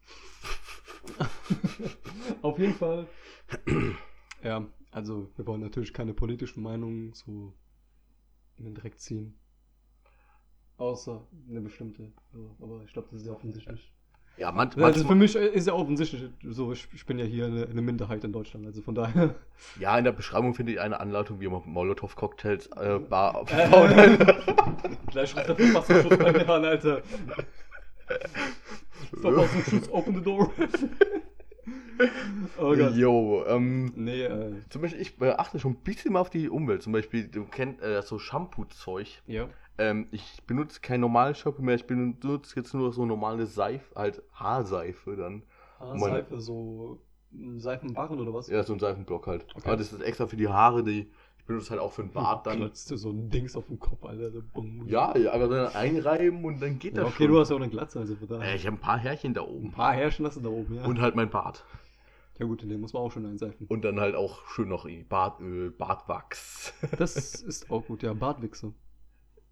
Auf 2.42 2.60
jeden 2.60 2.76
Fall. 2.76 3.08
Ja, 4.44 4.66
also 4.92 5.30
wir 5.36 5.48
wollen 5.48 5.62
natürlich 5.62 5.94
keine 5.94 6.14
politischen 6.14 6.64
Meinungen 6.64 7.14
so 7.14 7.54
in 8.58 8.66
den 8.66 8.76
Dreck 8.76 9.00
ziehen. 9.00 9.36
Außer 10.78 11.26
eine 11.50 11.62
bestimmte. 11.62 12.12
So, 12.32 12.56
aber 12.62 12.84
ich 12.86 12.94
glaube, 12.94 13.08
das 13.12 13.22
ist 13.22 13.28
ja 13.28 13.34
offensichtlich. 13.34 13.92
Ja, 14.38 14.52
man, 14.52 14.68
Also 14.70 14.80
manchmal, 14.80 15.06
für 15.06 15.16
mich 15.16 15.36
ist 15.36 15.68
ja 15.68 15.74
offensichtlich 15.74 16.28
so, 16.44 16.72
ich, 16.72 16.88
ich 16.94 17.06
bin 17.06 17.20
ja 17.20 17.26
hier 17.26 17.46
eine, 17.46 17.68
eine 17.68 17.82
Minderheit 17.84 18.24
in 18.24 18.34
Deutschland, 18.34 18.66
also 18.66 18.82
von 18.82 18.96
daher. 18.96 19.36
ja, 19.80 19.96
in 19.96 20.04
der 20.04 20.12
Beschreibung 20.12 20.56
finde 20.56 20.72
ich 20.72 20.80
eine 20.80 21.00
Anleitung, 21.00 21.40
wie 21.40 21.48
man 21.48 21.62
Molotow-Cocktails 21.66 22.68
äh, 22.76 22.98
bar 22.98 23.36
aufbauen. 23.42 24.18
Gleich 25.12 25.36
ruft 25.36 25.50
der 25.50 25.56
Verfassungsschutz 25.56 26.18
bei 26.18 26.32
mir 26.32 26.50
an, 26.50 26.66
Alter. 26.66 27.04
Verfassungsschutz, 29.22 29.90
open 29.92 30.16
the 30.16 30.22
door. 30.22 30.52
oh 32.58 32.76
Gott. 32.76 32.96
Jo, 32.96 33.44
ähm, 33.48 33.92
Nee, 33.96 34.24
äh, 34.24 34.54
zum 34.70 34.82
Beispiel, 34.82 35.02
ich 35.02 35.20
äh, 35.22 35.32
achte 35.32 35.60
schon 35.60 35.74
ein 35.74 35.84
bisschen 35.84 36.14
mal 36.14 36.20
auf 36.22 36.30
die 36.30 36.50
Umwelt. 36.50 36.82
Zum 36.84 36.94
Beispiel, 36.94 37.28
du 37.28 37.46
kennst 37.46 37.82
äh, 37.82 38.02
so 38.02 38.20
Shampoo-Zeug. 38.20 39.22
ja. 39.28 39.48
Ähm, 39.80 40.08
ich 40.12 40.44
benutze 40.46 40.82
kein 40.82 41.00
normales 41.00 41.40
Shampoo 41.40 41.64
mehr, 41.64 41.74
ich 41.74 41.88
benutze 41.88 42.56
jetzt 42.58 42.76
nur 42.76 42.94
so 42.94 43.08
normale 43.08 43.48
Seife, 43.48 43.96
halt 43.96 44.22
Haarseife 44.32 45.16
dann. 45.16 45.42
Ah, 45.80 45.96
Meine- 45.96 46.18
Seife, 46.18 46.40
so 46.42 47.02
mm, 47.32 47.58
Seifenbarren 47.58 48.20
oder 48.20 48.32
was? 48.36 48.50
Ja, 48.50 48.62
so 48.62 48.74
ein 48.74 48.80
Seifenblock 48.80 49.26
halt. 49.26 49.48
Okay. 49.56 49.64
Aber 49.66 49.76
das 49.76 49.92
ist 49.92 50.00
extra 50.02 50.28
für 50.28 50.36
die 50.38 50.48
Haare, 50.48 50.84
die 50.84 51.12
ich 51.44 51.48
benutze 51.48 51.72
halt 51.72 51.82
auch 51.82 51.92
für 51.92 52.04
den 52.04 52.12
Bart 52.14 52.48
dann. 52.48 52.56
Klotzt 52.56 52.90
dir 52.90 52.98
so 52.98 53.10
ein 53.10 53.30
Dings 53.30 53.58
auf 53.58 53.68
den 53.68 53.78
Kopf, 53.78 54.06
Alter. 54.06 54.32
so 54.32 54.42
bumm. 54.54 54.88
Ja, 54.88 55.16
ja, 55.18 55.34
aber 55.34 55.50
dann 55.50 55.68
einreiben 55.76 56.46
und 56.46 56.62
dann 56.62 56.80
geht 56.80 56.96
Ja, 56.96 57.04
das 57.04 57.12
okay, 57.14 57.24
schon. 57.26 57.34
du 57.34 57.40
hast 57.42 57.50
ja 57.50 57.56
auch 57.58 57.60
eine 57.62 57.70
Glatze, 57.70 58.00
also 58.00 58.16
von 58.16 58.28
daher. 58.30 58.54
Äh, 58.54 58.56
ich 58.56 58.66
habe 58.66 58.78
ein 58.78 58.80
paar 58.80 58.98
Härchen 58.98 59.34
da 59.34 59.42
ein 59.42 59.48
oben. 59.50 59.72
paar 59.72 59.94
Härchen 59.94 60.26
hast 60.26 60.38
du 60.38 60.42
da 60.42 60.48
oben, 60.50 60.74
ja. 60.76 60.86
Und 60.86 61.02
halt 61.02 61.16
mein 61.16 61.30
Bart. 61.30 61.66
ja 62.40 62.46
gut, 62.46 62.62
den 62.62 62.80
muss 62.80 62.94
man 62.94 63.04
auch 63.04 63.12
schon 63.12 63.26
einseifen. 63.26 63.68
Und 63.68 63.84
dann 63.84 64.00
halt 64.00 64.16
auch 64.16 64.48
schön 64.48 64.70
noch 64.70 64.88
Bartöl, 65.10 65.72
Bartwachs. 65.72 66.74
Das 66.98 67.18
ist 67.42 67.70
auch 67.70 67.86
gut, 67.86 68.04
ja. 68.04 68.14
Bartwichse. 68.14 68.74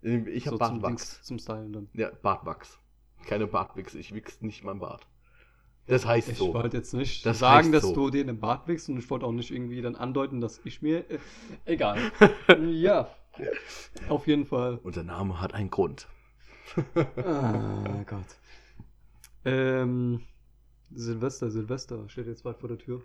Ich 0.01 0.47
habe 0.47 0.57
so 0.57 0.65
zum, 0.65 0.79
Bartwachs. 0.79 0.87
Dings, 1.15 1.23
zum 1.23 1.39
Stylen 1.39 1.73
dann. 1.73 1.89
Ja, 1.93 2.09
Bartwachs. 2.21 2.79
Keine 3.25 3.47
Bartwichse, 3.47 3.99
ich 3.99 4.13
wichse 4.15 4.45
nicht 4.45 4.63
mein 4.63 4.79
Bart. 4.79 5.05
Das 5.87 6.05
heißt 6.05 6.29
Ich 6.29 6.37
so. 6.37 6.53
wollte 6.53 6.77
jetzt 6.77 6.93
nicht 6.93 7.25
Das 7.25 7.39
sagen, 7.39 7.71
dass 7.71 7.83
so. 7.83 7.93
du 7.93 8.09
dir 8.09 8.23
den 8.25 8.39
Bart 8.39 8.67
wichst 8.67 8.87
und 8.89 8.97
ich 8.97 9.09
wollte 9.09 9.25
auch 9.25 9.31
nicht 9.31 9.51
irgendwie 9.51 9.81
dann 9.81 9.95
andeuten, 9.95 10.39
dass 10.39 10.61
ich 10.63 10.81
mir. 10.81 11.09
Äh, 11.09 11.17
egal. 11.65 11.97
ja. 12.71 13.09
Auf 14.09 14.27
jeden 14.27 14.45
Fall. 14.45 14.79
Unser 14.83 15.03
Name 15.03 15.41
hat 15.41 15.53
einen 15.53 15.69
Grund. 15.69 16.07
Ah 17.17 18.03
Gott. 18.05 18.25
Ähm, 19.45 20.21
Silvester, 20.93 21.49
Silvester 21.49 22.07
steht 22.09 22.27
jetzt 22.27 22.43
bald 22.43 22.57
vor 22.59 22.69
der 22.69 22.77
Tür. 22.77 23.01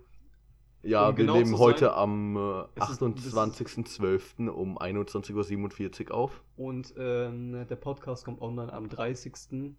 Ja, 0.83 1.09
Um 1.09 1.17
wir 1.17 1.25
genau 1.25 1.37
nehmen 1.37 1.57
heute 1.57 1.85
sein, 1.85 1.95
am 1.95 2.35
äh, 2.37 2.63
es 2.75 2.89
ist- 2.91 3.01
28.12. 3.01 4.47
um 4.49 4.77
21.47 4.77 6.09
Uhr 6.09 6.15
auf. 6.15 6.43
Und 6.55 6.93
ähm, 6.97 7.65
der 7.67 7.75
Podcast 7.75 8.23
kommt 8.25 8.41
online 8.41 8.71
am 8.71 8.85
30.12. 8.85 9.73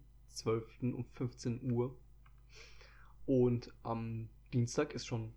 um 0.93 1.05
15 1.13 1.71
Uhr. 1.71 1.95
Und 3.29 3.71
am 3.83 4.27
Dienstag 4.53 4.95
ist 4.95 5.05
schon. 5.05 5.33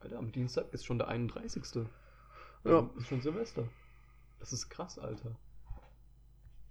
Alter, 0.00 0.18
am 0.18 0.32
Dienstag 0.32 0.74
ist 0.74 0.84
schon 0.84 0.98
der 0.98 1.06
31. 1.06 1.62
Ja. 2.64 2.80
Ähm, 2.80 2.90
Ist 2.96 3.06
schon 3.06 3.20
Silvester. 3.20 3.68
Das 4.40 4.52
ist 4.52 4.68
krass, 4.68 4.98
Alter. 4.98 5.36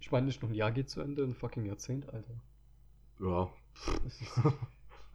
Ich 0.00 0.12
meine 0.12 0.26
nicht 0.26 0.42
nur 0.42 0.50
ein 0.50 0.54
Jahr 0.54 0.72
geht 0.72 0.90
zu 0.90 1.00
Ende, 1.00 1.24
ein 1.24 1.32
fucking 1.32 1.64
Jahrzehnt, 1.64 2.12
Alter. 2.12 2.34
Ja. 3.20 3.50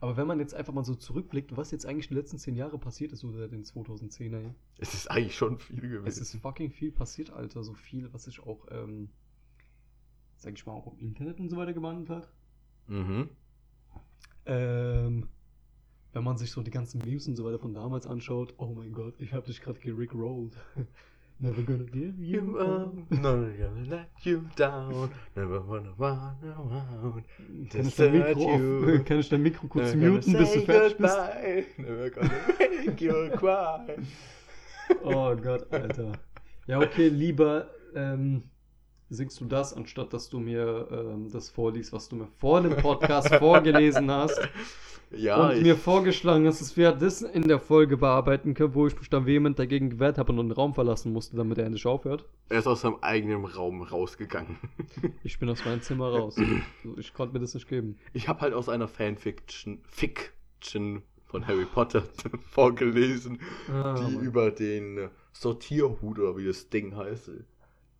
Aber 0.00 0.16
wenn 0.16 0.26
man 0.26 0.40
jetzt 0.40 0.52
einfach 0.52 0.72
mal 0.72 0.84
so 0.84 0.96
zurückblickt, 0.96 1.56
was 1.56 1.70
jetzt 1.70 1.86
eigentlich 1.86 2.08
die 2.08 2.14
letzten 2.14 2.38
10 2.38 2.56
Jahre 2.56 2.76
passiert 2.76 3.12
ist, 3.12 3.20
so 3.20 3.30
seit 3.30 3.52
den 3.52 3.62
2010er 3.62 4.40
Jahren. 4.40 4.56
Es 4.78 4.94
ist 4.94 5.08
eigentlich 5.12 5.36
schon 5.36 5.60
viel 5.60 5.76
Es 5.76 5.90
gewesen. 6.16 6.22
ist 6.22 6.36
fucking 6.42 6.72
viel 6.72 6.90
passiert, 6.90 7.30
Alter. 7.30 7.62
So 7.62 7.74
viel, 7.74 8.12
was 8.12 8.24
sich 8.24 8.40
auch, 8.40 8.66
ähm, 8.72 9.10
sag 10.38 10.54
ich 10.54 10.66
mal, 10.66 10.72
auch 10.72 10.88
im 10.88 10.98
Internet 10.98 11.38
und 11.38 11.50
so 11.50 11.56
weiter 11.56 11.72
gewandelt 11.72 12.10
hat. 12.10 12.32
Mhm. 12.88 13.30
Ähm, 14.44 15.28
wenn 16.12 16.24
man 16.24 16.36
sich 16.36 16.50
so 16.50 16.62
die 16.62 16.70
ganzen 16.70 17.00
Memes 17.04 17.26
und 17.26 17.36
so 17.36 17.44
weiter 17.44 17.58
von 17.58 17.74
damals 17.74 18.06
anschaut, 18.06 18.54
oh 18.58 18.66
mein 18.66 18.92
Gott, 18.92 19.14
ich 19.18 19.32
hab 19.32 19.44
dich 19.44 19.60
gerade 19.62 19.78
gerickrollt. 19.80 20.56
Never 21.38 21.62
gonna 21.62 21.84
give 21.84 22.14
you 22.20 22.56
up. 22.58 22.94
not 23.10 23.58
gonna 23.58 23.84
let 23.88 24.10
you 24.22 24.44
down. 24.54 25.10
Never 25.34 25.60
wanna 25.66 25.90
run 25.98 26.36
around. 26.44 27.24
Kann 27.68 27.86
ich 27.88 27.96
dein 27.96 28.12
Mikro, 28.12 28.94
auf, 28.94 29.04
kann 29.04 29.18
ich 29.18 29.28
dein 29.28 29.42
Mikro 29.42 29.66
kurz 29.66 29.92
Never 29.94 30.12
muten, 30.12 30.32
bis 30.34 30.52
du 30.52 30.60
fertig 30.60 30.98
bist? 30.98 31.78
Never 31.78 32.10
gonna 32.10 32.30
make 32.58 33.04
you 33.04 33.30
cry. 33.36 33.96
Oh 35.02 35.34
Gott, 35.34 35.66
Alter. 35.72 36.12
Ja, 36.68 36.78
okay, 36.78 37.08
lieber 37.08 37.70
ähm, 37.96 38.44
singst 39.12 39.40
du 39.40 39.44
das, 39.44 39.74
anstatt 39.74 40.12
dass 40.12 40.28
du 40.30 40.38
mir 40.40 40.88
ähm, 40.90 41.28
das 41.30 41.50
vorliest, 41.50 41.92
was 41.92 42.08
du 42.08 42.16
mir 42.16 42.26
vor 42.38 42.60
dem 42.60 42.76
Podcast 42.76 43.34
vorgelesen 43.36 44.10
hast. 44.10 44.40
Ja, 45.14 45.50
und 45.50 45.60
mir 45.60 45.76
vorgeschlagen 45.76 46.46
hast, 46.46 46.62
dass 46.62 46.74
wir 46.78 46.92
das 46.92 47.20
in 47.20 47.46
der 47.46 47.58
Folge 47.60 47.98
bearbeiten 47.98 48.54
können, 48.54 48.74
wo 48.74 48.86
ich 48.86 48.98
mich 48.98 49.10
dann 49.10 49.26
vehement 49.26 49.58
dagegen 49.58 49.90
gewehrt 49.90 50.16
habe 50.16 50.32
und 50.32 50.38
den 50.38 50.52
Raum 50.52 50.72
verlassen 50.72 51.12
musste, 51.12 51.36
damit 51.36 51.58
er 51.58 51.66
endlich 51.66 51.84
aufhört. 51.86 52.24
er 52.48 52.60
ist 52.60 52.66
aus 52.66 52.80
seinem 52.80 52.96
eigenen 53.02 53.44
Raum 53.44 53.82
rausgegangen. 53.82 54.56
Ich 55.22 55.38
bin 55.38 55.50
aus 55.50 55.64
meinem 55.66 55.82
Zimmer 55.82 56.08
raus. 56.10 56.36
Ich 56.96 57.12
konnte 57.12 57.34
mir 57.34 57.40
das 57.40 57.52
nicht 57.54 57.68
geben. 57.68 57.98
Ich 58.14 58.26
habe 58.28 58.40
halt 58.40 58.54
aus 58.54 58.70
einer 58.70 58.88
Fanfiction 58.88 59.80
Fiction 59.86 61.02
von 61.26 61.46
Harry 61.46 61.66
Potter 61.66 62.04
vorgelesen, 62.50 63.38
Ah, 63.70 63.94
die 63.94 64.14
Mann. 64.14 64.22
über 64.24 64.50
den 64.50 65.10
Sortierhut 65.32 66.18
oder 66.18 66.36
wie 66.38 66.46
das 66.46 66.68
Ding 66.70 66.96
heißt. 66.96 67.30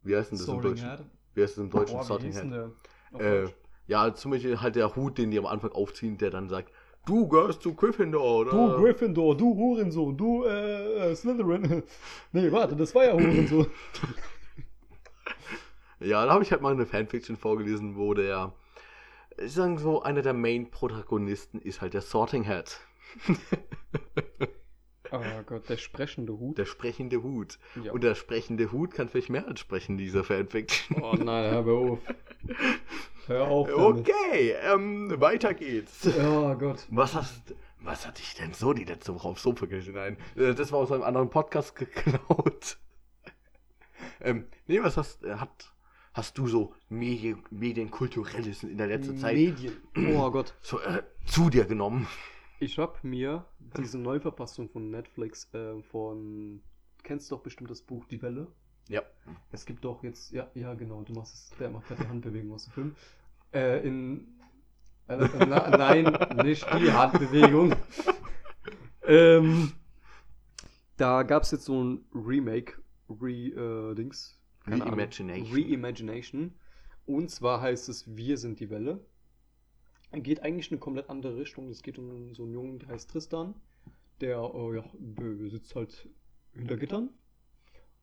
Wie 0.03 0.17
heißt 0.17 0.31
denn 0.31 0.39
das 0.39 0.47
im 0.47 0.55
Sorting 0.55 0.71
Deutschen? 0.71 0.89
Hat. 0.89 1.05
Wie 1.35 1.43
heißt 1.43 1.57
das 1.57 1.65
im 1.65 1.71
Deutschen 1.71 1.97
Boah, 1.97 2.05
Sorting 2.05 2.33
der? 2.33 2.71
Auf 3.13 3.21
Äh, 3.21 3.49
ja, 3.87 4.15
zum 4.15 4.31
Beispiel 4.31 4.61
halt 4.61 4.77
der 4.77 4.95
Hut, 4.97 5.19
den 5.19 5.31
die 5.31 5.39
am 5.39 5.47
Anfang 5.47 5.73
aufziehen, 5.73 6.19
der 6.19 6.31
dann 6.31 6.49
sagt, 6.49 6.73
du 7.05 7.29
gehörst 7.29 7.63
zu 7.63 7.75
Gryffindor, 7.75 8.41
oder? 8.41 8.51
Du 8.51 8.83
Gryffindor, 8.83 9.37
du 9.37 9.55
Hurensohn, 9.55 10.17
du 10.17 10.45
äh, 10.45 11.11
äh, 11.11 11.15
Slytherin. 11.15 11.83
nee, 12.33 12.53
warte, 12.53 12.77
das 12.77 12.95
war 12.95 13.05
ja 13.05 13.13
Hurensohn. 13.13 13.67
Ja, 16.05 16.27
da 16.27 16.33
habe 16.33 16.43
ich 16.43 16.51
halt 16.51 16.63
mal 16.63 16.73
eine 16.73 16.85
Fanfiction 16.85 17.37
vorgelesen, 17.37 17.97
wo 17.97 18.13
der, 18.13 18.53
ich 19.39 19.53
sag 19.53 19.79
so, 19.79 20.03
einer 20.03 20.23
der 20.23 20.33
Main-Protagonisten 20.33 21.61
ist 21.61 21.81
halt 21.81 21.95
der 21.95 22.01
Sorting 22.01 22.49
Hat. 22.49 22.81
Oh 25.13 25.43
Gott, 25.47 25.69
der 25.69 25.77
sprechende 25.77 26.33
Hut. 26.39 26.57
Der 26.57 26.65
sprechende 26.65 27.23
Hut. 27.23 27.59
Ja. 27.83 27.93
Und 27.93 28.03
der 28.03 28.15
sprechende 28.15 28.73
Hut 28.73 28.95
kann 28.95 29.09
vielleicht 29.09 29.29
mehr 29.29 29.47
als 29.47 29.61
sprechen, 29.61 29.99
dieser 29.99 30.25
Fanfiction. 30.25 31.03
Oh 31.03 31.15
nein, 31.15 31.51
hör 31.53 31.67
auf. 31.67 31.99
Hör 33.27 33.47
auf 33.47 33.69
damit. 33.69 34.09
Okay, 34.09 34.55
ähm, 34.63 35.13
weiter 35.21 35.55
geht's. 35.55 36.09
Oh 36.19 36.55
Gott. 36.55 36.87
Was 36.91 37.15
hast, 37.15 37.55
was 37.81 38.07
hatte 38.07 38.23
ich 38.23 38.35
denn 38.35 38.53
so 38.55 38.73
die 38.73 38.85
letzte 38.85 39.15
Woche 39.15 39.29
aufs 39.29 39.43
Sofa 39.43 39.67
gelesen? 39.67 39.95
Nein, 39.95 40.17
äh, 40.37 40.55
das 40.55 40.73
war 40.73 40.79
aus 40.81 40.91
einem 40.91 41.03
anderen 41.03 41.31
Podcast 41.31 41.77
geklaut. 41.77 42.79
ähm, 44.21 44.47
nee, 44.67 44.83
was 44.83 44.97
hast, 44.97 45.25
äh, 45.25 45.35
hat, 45.35 45.73
hast 46.15 46.39
du 46.39 46.47
so 46.47 46.75
Medien, 46.89 47.45
Medienkulturelles 47.51 48.63
in 48.63 48.79
der 48.79 48.87
letzten 48.87 49.19
Zeit 49.19 49.35
Medien. 49.37 49.77
Oh 50.17 50.31
Gott. 50.31 50.55
so, 50.63 50.81
äh, 50.81 51.03
zu 51.27 51.51
dir 51.51 51.65
genommen? 51.65 52.09
Ich 52.63 52.79
hab 52.79 53.03
mir 53.03 53.45
diese 53.77 53.99
Neuverfassung 53.99 54.69
von 54.69 54.89
Netflix 54.89 55.53
äh, 55.53 55.83
von. 55.83 56.63
Kennst 57.03 57.33
doch 57.33 57.41
bestimmt 57.41 57.73
das 57.73 57.83
Buch 57.83 58.05
Die 58.05 58.23
Welle? 58.23 58.47
Ja. 58.89 59.03
Es 59.51 59.67
gibt 59.67 59.85
doch 59.85 60.05
jetzt, 60.05 60.31
ja, 60.31 60.49
ja 60.55 60.73
genau, 60.75 61.03
du 61.03 61.13
machst 61.13 61.35
es, 61.35 61.59
der 61.59 61.71
macht 61.71 61.89
gerade 61.89 62.05
die 62.05 62.09
Handbewegung 62.09 62.53
aus 62.53 62.67
dem 62.67 62.73
Film. 62.73 62.97
Äh, 63.53 63.85
in. 63.85 64.29
Äh, 65.09 65.29
na, 65.41 65.77
nein, 65.77 66.17
nicht 66.45 66.65
die 66.79 66.93
Handbewegung. 66.93 67.75
ähm, 69.09 69.73
da 70.97 71.25
gab 71.25 71.43
es 71.43 71.51
jetzt 71.51 71.65
so 71.65 71.83
ein 71.83 72.05
Remake, 72.15 72.75
Re-Dings. 73.11 74.39
Reimagination. 74.69 75.53
Reimagination. 75.53 76.55
Und 77.07 77.29
zwar 77.29 77.61
heißt 77.61 77.89
es 77.89 78.17
Wir 78.17 78.39
sind 78.39 78.61
die 78.61 78.71
Welle. 78.71 79.05
Geht 80.13 80.43
eigentlich 80.43 80.71
in 80.71 80.75
eine 80.75 80.81
komplett 80.81 81.09
andere 81.09 81.39
Richtung. 81.39 81.71
Es 81.71 81.83
geht 81.83 81.99
um 81.99 82.35
so 82.35 82.43
einen 82.43 82.53
Jungen, 82.53 82.79
der 82.79 82.89
heißt 82.89 83.11
Tristan. 83.11 83.55
Der 84.21 84.39
äh, 84.39 84.77
ja, 84.77 84.85
sitzt 85.49 85.75
halt 85.75 86.09
hinter 86.53 86.77
Gittern. 86.77 87.11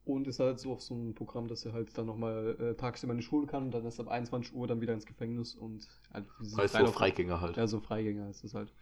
Und 0.05 0.27
ist 0.27 0.39
halt 0.39 0.59
so 0.59 0.71
auf 0.71 0.81
so 0.81 0.95
einem 0.95 1.13
Programm, 1.13 1.47
dass 1.47 1.65
er 1.65 1.73
halt 1.73 1.95
dann 1.95 2.07
nochmal 2.07 2.57
äh, 2.59 2.73
tagsüber 2.75 3.13
in 3.13 3.19
die 3.19 3.23
Schule 3.23 3.45
kann 3.45 3.65
und 3.65 3.71
dann 3.71 3.85
ist 3.85 3.99
ab 3.99 4.07
21 4.07 4.55
Uhr 4.55 4.65
dann 4.65 4.81
wieder 4.81 4.93
ins 4.93 5.05
Gefängnis 5.05 5.53
und 5.53 5.87
halt 6.11 6.25
diese 6.41 6.57
Heißt 6.57 6.73
so 6.73 6.87
Freigänger 6.87 7.41
halt. 7.41 7.57
ja, 7.57 7.67
so 7.67 7.79
Freigänger 7.79 8.27
ist 8.27 8.43
es 8.43 8.55
halt. 8.55 8.73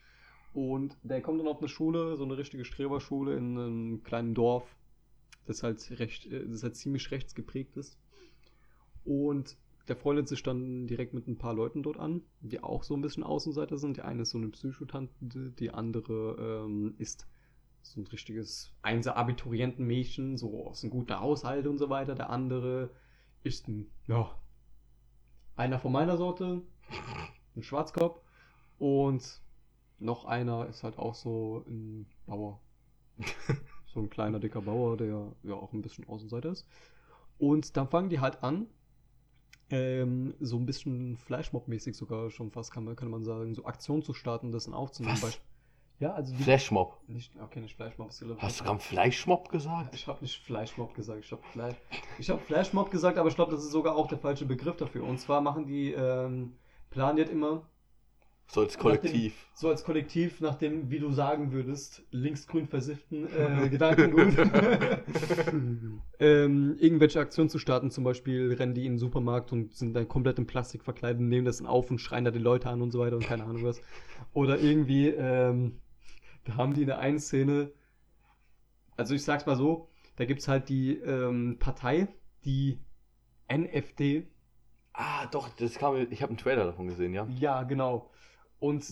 Und 0.53 0.97
der 1.03 1.21
kommt 1.21 1.39
dann 1.41 1.47
auf 1.47 1.59
eine 1.59 1.67
Schule, 1.67 2.15
so 2.15 2.23
eine 2.23 2.37
richtige 2.37 2.63
Streberschule 2.63 3.35
in 3.35 3.57
einem 3.57 4.03
kleinen 4.03 4.35
Dorf, 4.35 4.77
das 5.45 5.63
halt 5.63 5.99
recht, 5.99 6.27
äh, 6.27 6.47
das 6.47 6.63
halt 6.63 6.77
ziemlich 6.77 7.11
rechts 7.11 7.35
geprägt 7.35 7.75
ist. 7.75 7.99
Und 9.03 9.57
der 9.87 9.95
freundet 9.95 10.27
sich 10.27 10.43
dann 10.43 10.87
direkt 10.87 11.13
mit 11.13 11.27
ein 11.27 11.37
paar 11.37 11.53
Leuten 11.53 11.83
dort 11.83 11.97
an, 11.97 12.21
die 12.41 12.61
auch 12.61 12.83
so 12.83 12.93
ein 12.95 13.01
bisschen 13.01 13.23
Außenseiter 13.23 13.77
sind. 13.77 13.97
Die 13.97 14.01
eine 14.01 14.23
ist 14.23 14.31
so 14.31 14.37
eine 14.37 14.49
Psychotante, 14.49 15.13
die 15.21 15.71
andere 15.71 16.65
ähm, 16.65 16.95
ist 16.97 17.27
so 17.81 18.01
ein 18.01 18.07
richtiges 18.07 18.73
Einser-Abiturientenmädchen, 18.81 20.37
so 20.37 20.67
aus 20.67 20.83
einem 20.83 20.91
guten 20.91 21.17
Haushalt 21.17 21.67
und 21.67 21.77
so 21.77 21.89
weiter. 21.89 22.15
Der 22.15 22.29
andere 22.29 22.89
ist 23.43 23.67
ein, 23.67 23.89
ja, 24.07 24.29
einer 25.55 25.79
von 25.79 25.93
meiner 25.93 26.17
Sorte, 26.17 26.61
ein 27.55 27.63
Schwarzkopf. 27.63 28.21
Und 28.77 29.41
noch 29.99 30.25
einer 30.25 30.67
ist 30.67 30.83
halt 30.83 30.97
auch 30.97 31.15
so 31.15 31.63
ein 31.67 32.07
Bauer. 32.25 32.61
so 33.93 34.01
ein 34.01 34.09
kleiner, 34.09 34.39
dicker 34.39 34.61
Bauer, 34.61 34.97
der 34.97 35.33
ja 35.43 35.55
auch 35.55 35.73
ein 35.73 35.81
bisschen 35.81 36.07
Außenseiter 36.07 36.51
ist. 36.51 36.67
Und 37.39 37.77
dann 37.77 37.87
fangen 37.87 38.09
die 38.09 38.19
halt 38.19 38.43
an, 38.43 38.67
ähm, 39.69 40.33
so 40.39 40.57
ein 40.57 40.65
bisschen 40.65 41.17
Flashmob-mäßig 41.17 41.95
sogar 41.95 42.29
schon 42.29 42.51
fast, 42.51 42.71
kann 42.71 42.83
man, 42.83 42.95
kann 42.95 43.09
man 43.09 43.23
sagen, 43.23 43.53
so 43.53 43.65
Aktionen 43.65 44.01
zu 44.01 44.13
starten, 44.13 44.51
das 44.51 44.65
dann 44.65 44.73
aufzunehmen. 44.73 45.17
Was? 45.21 45.39
Ja, 45.99 46.13
also 46.13 46.35
die, 46.35 46.43
Flashmob. 46.43 46.97
nicht, 47.07 47.33
okay, 47.41 47.59
nicht 47.59 47.75
Flashmob. 47.75 48.09
Hast 48.37 48.59
du 48.59 48.63
gerade 48.63 48.79
Fleischmob 48.79 49.49
gesagt? 49.49 49.95
ich 49.95 50.07
habe 50.07 50.21
nicht 50.21 50.43
Flashmob 50.43 50.93
gesagt, 50.93 51.25
ich 51.25 51.31
habe 51.31 51.41
Flash, 51.51 51.75
ich 52.19 52.29
habe 52.29 52.39
Flashmob 52.39 52.91
gesagt, 52.91 53.17
aber 53.17 53.29
ich 53.29 53.35
glaube, 53.35 53.51
das 53.51 53.63
ist 53.63 53.71
sogar 53.71 53.95
auch 53.95 54.07
der 54.07 54.19
falsche 54.19 54.45
Begriff 54.45 54.77
dafür. 54.77 55.03
Und 55.03 55.19
zwar 55.19 55.41
machen 55.41 55.65
die, 55.65 55.91
ähm, 55.93 56.53
planen 56.91 57.17
jetzt 57.17 57.31
immer 57.31 57.63
So 58.49 58.61
als 58.61 58.77
Kollektiv. 58.77 59.33
so 59.53 59.67
als 59.67 59.83
Kollektiv 59.83 60.39
nach 60.39 60.55
dem, 60.55 60.89
wie 60.89 60.99
du 60.99 61.11
sagen 61.11 61.51
würdest, 61.51 62.03
linksgrün 62.11 62.65
versifften 62.65 63.27
äh, 63.27 63.67
Gedankengut, 63.67 64.37
ähm, 66.19 66.77
irgendwelche 66.79 67.19
Aktionen 67.19 67.49
zu 67.49 67.59
starten. 67.59 67.91
Zum 67.91 68.05
Beispiel 68.05 68.53
rennen 68.53 68.73
die 68.73 68.85
in 68.85 68.93
den 68.93 68.99
Supermarkt 68.99 69.51
und 69.51 69.73
sind 69.73 69.93
dann 69.93 70.07
komplett 70.07 70.39
in 70.39 70.47
Plastik 70.47 70.83
verkleidet, 70.85 71.21
nehmen 71.21 71.45
das 71.45 71.57
dann 71.57 71.67
auf 71.67 71.91
und 71.91 71.99
schreien 71.99 72.23
da 72.23 72.31
die 72.31 72.39
Leute 72.39 72.69
an 72.69 72.81
und 72.81 72.91
so 72.91 72.99
weiter 72.99 73.17
und 73.17 73.25
keine 73.25 73.43
Ahnung 73.43 73.63
was. 73.65 73.81
Oder 74.33 74.59
irgendwie, 74.59 75.09
ähm, 75.09 75.81
da 76.45 76.55
haben 76.55 76.73
die 76.73 76.81
in 76.81 76.87
der 76.87 76.99
einen 76.99 77.19
Szene, 77.19 77.73
also 78.95 79.13
ich 79.13 79.23
sag's 79.23 79.45
mal 79.45 79.57
so, 79.57 79.89
da 80.15 80.23
gibt's 80.23 80.47
halt 80.47 80.69
die 80.69 80.95
ähm, 80.99 81.57
Partei, 81.59 82.07
die 82.45 82.79
NFD, 83.49 84.25
Ah, 84.99 85.27
doch, 85.27 85.49
das 85.49 85.75
kam, 85.75 85.95
ich 86.09 86.23
habe 86.23 86.31
einen 86.31 86.39
Trailer 86.39 86.65
davon 86.65 86.87
gesehen, 86.87 87.13
ja. 87.13 87.27
ja, 87.37 87.61
genau. 87.61 88.09
Und 88.59 88.85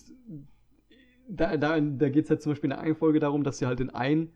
da, 1.27 1.57
da, 1.57 1.79
da 1.79 2.09
geht 2.09 2.25
es 2.25 2.29
halt 2.29 2.41
zum 2.41 2.51
Beispiel 2.51 2.69
in 2.69 2.77
der 2.77 2.81
einen 2.81 2.95
Folge 2.95 3.19
darum, 3.19 3.43
dass 3.43 3.57
sie 3.57 3.65
halt 3.65 3.79
den 3.79 3.89
einen 3.89 4.33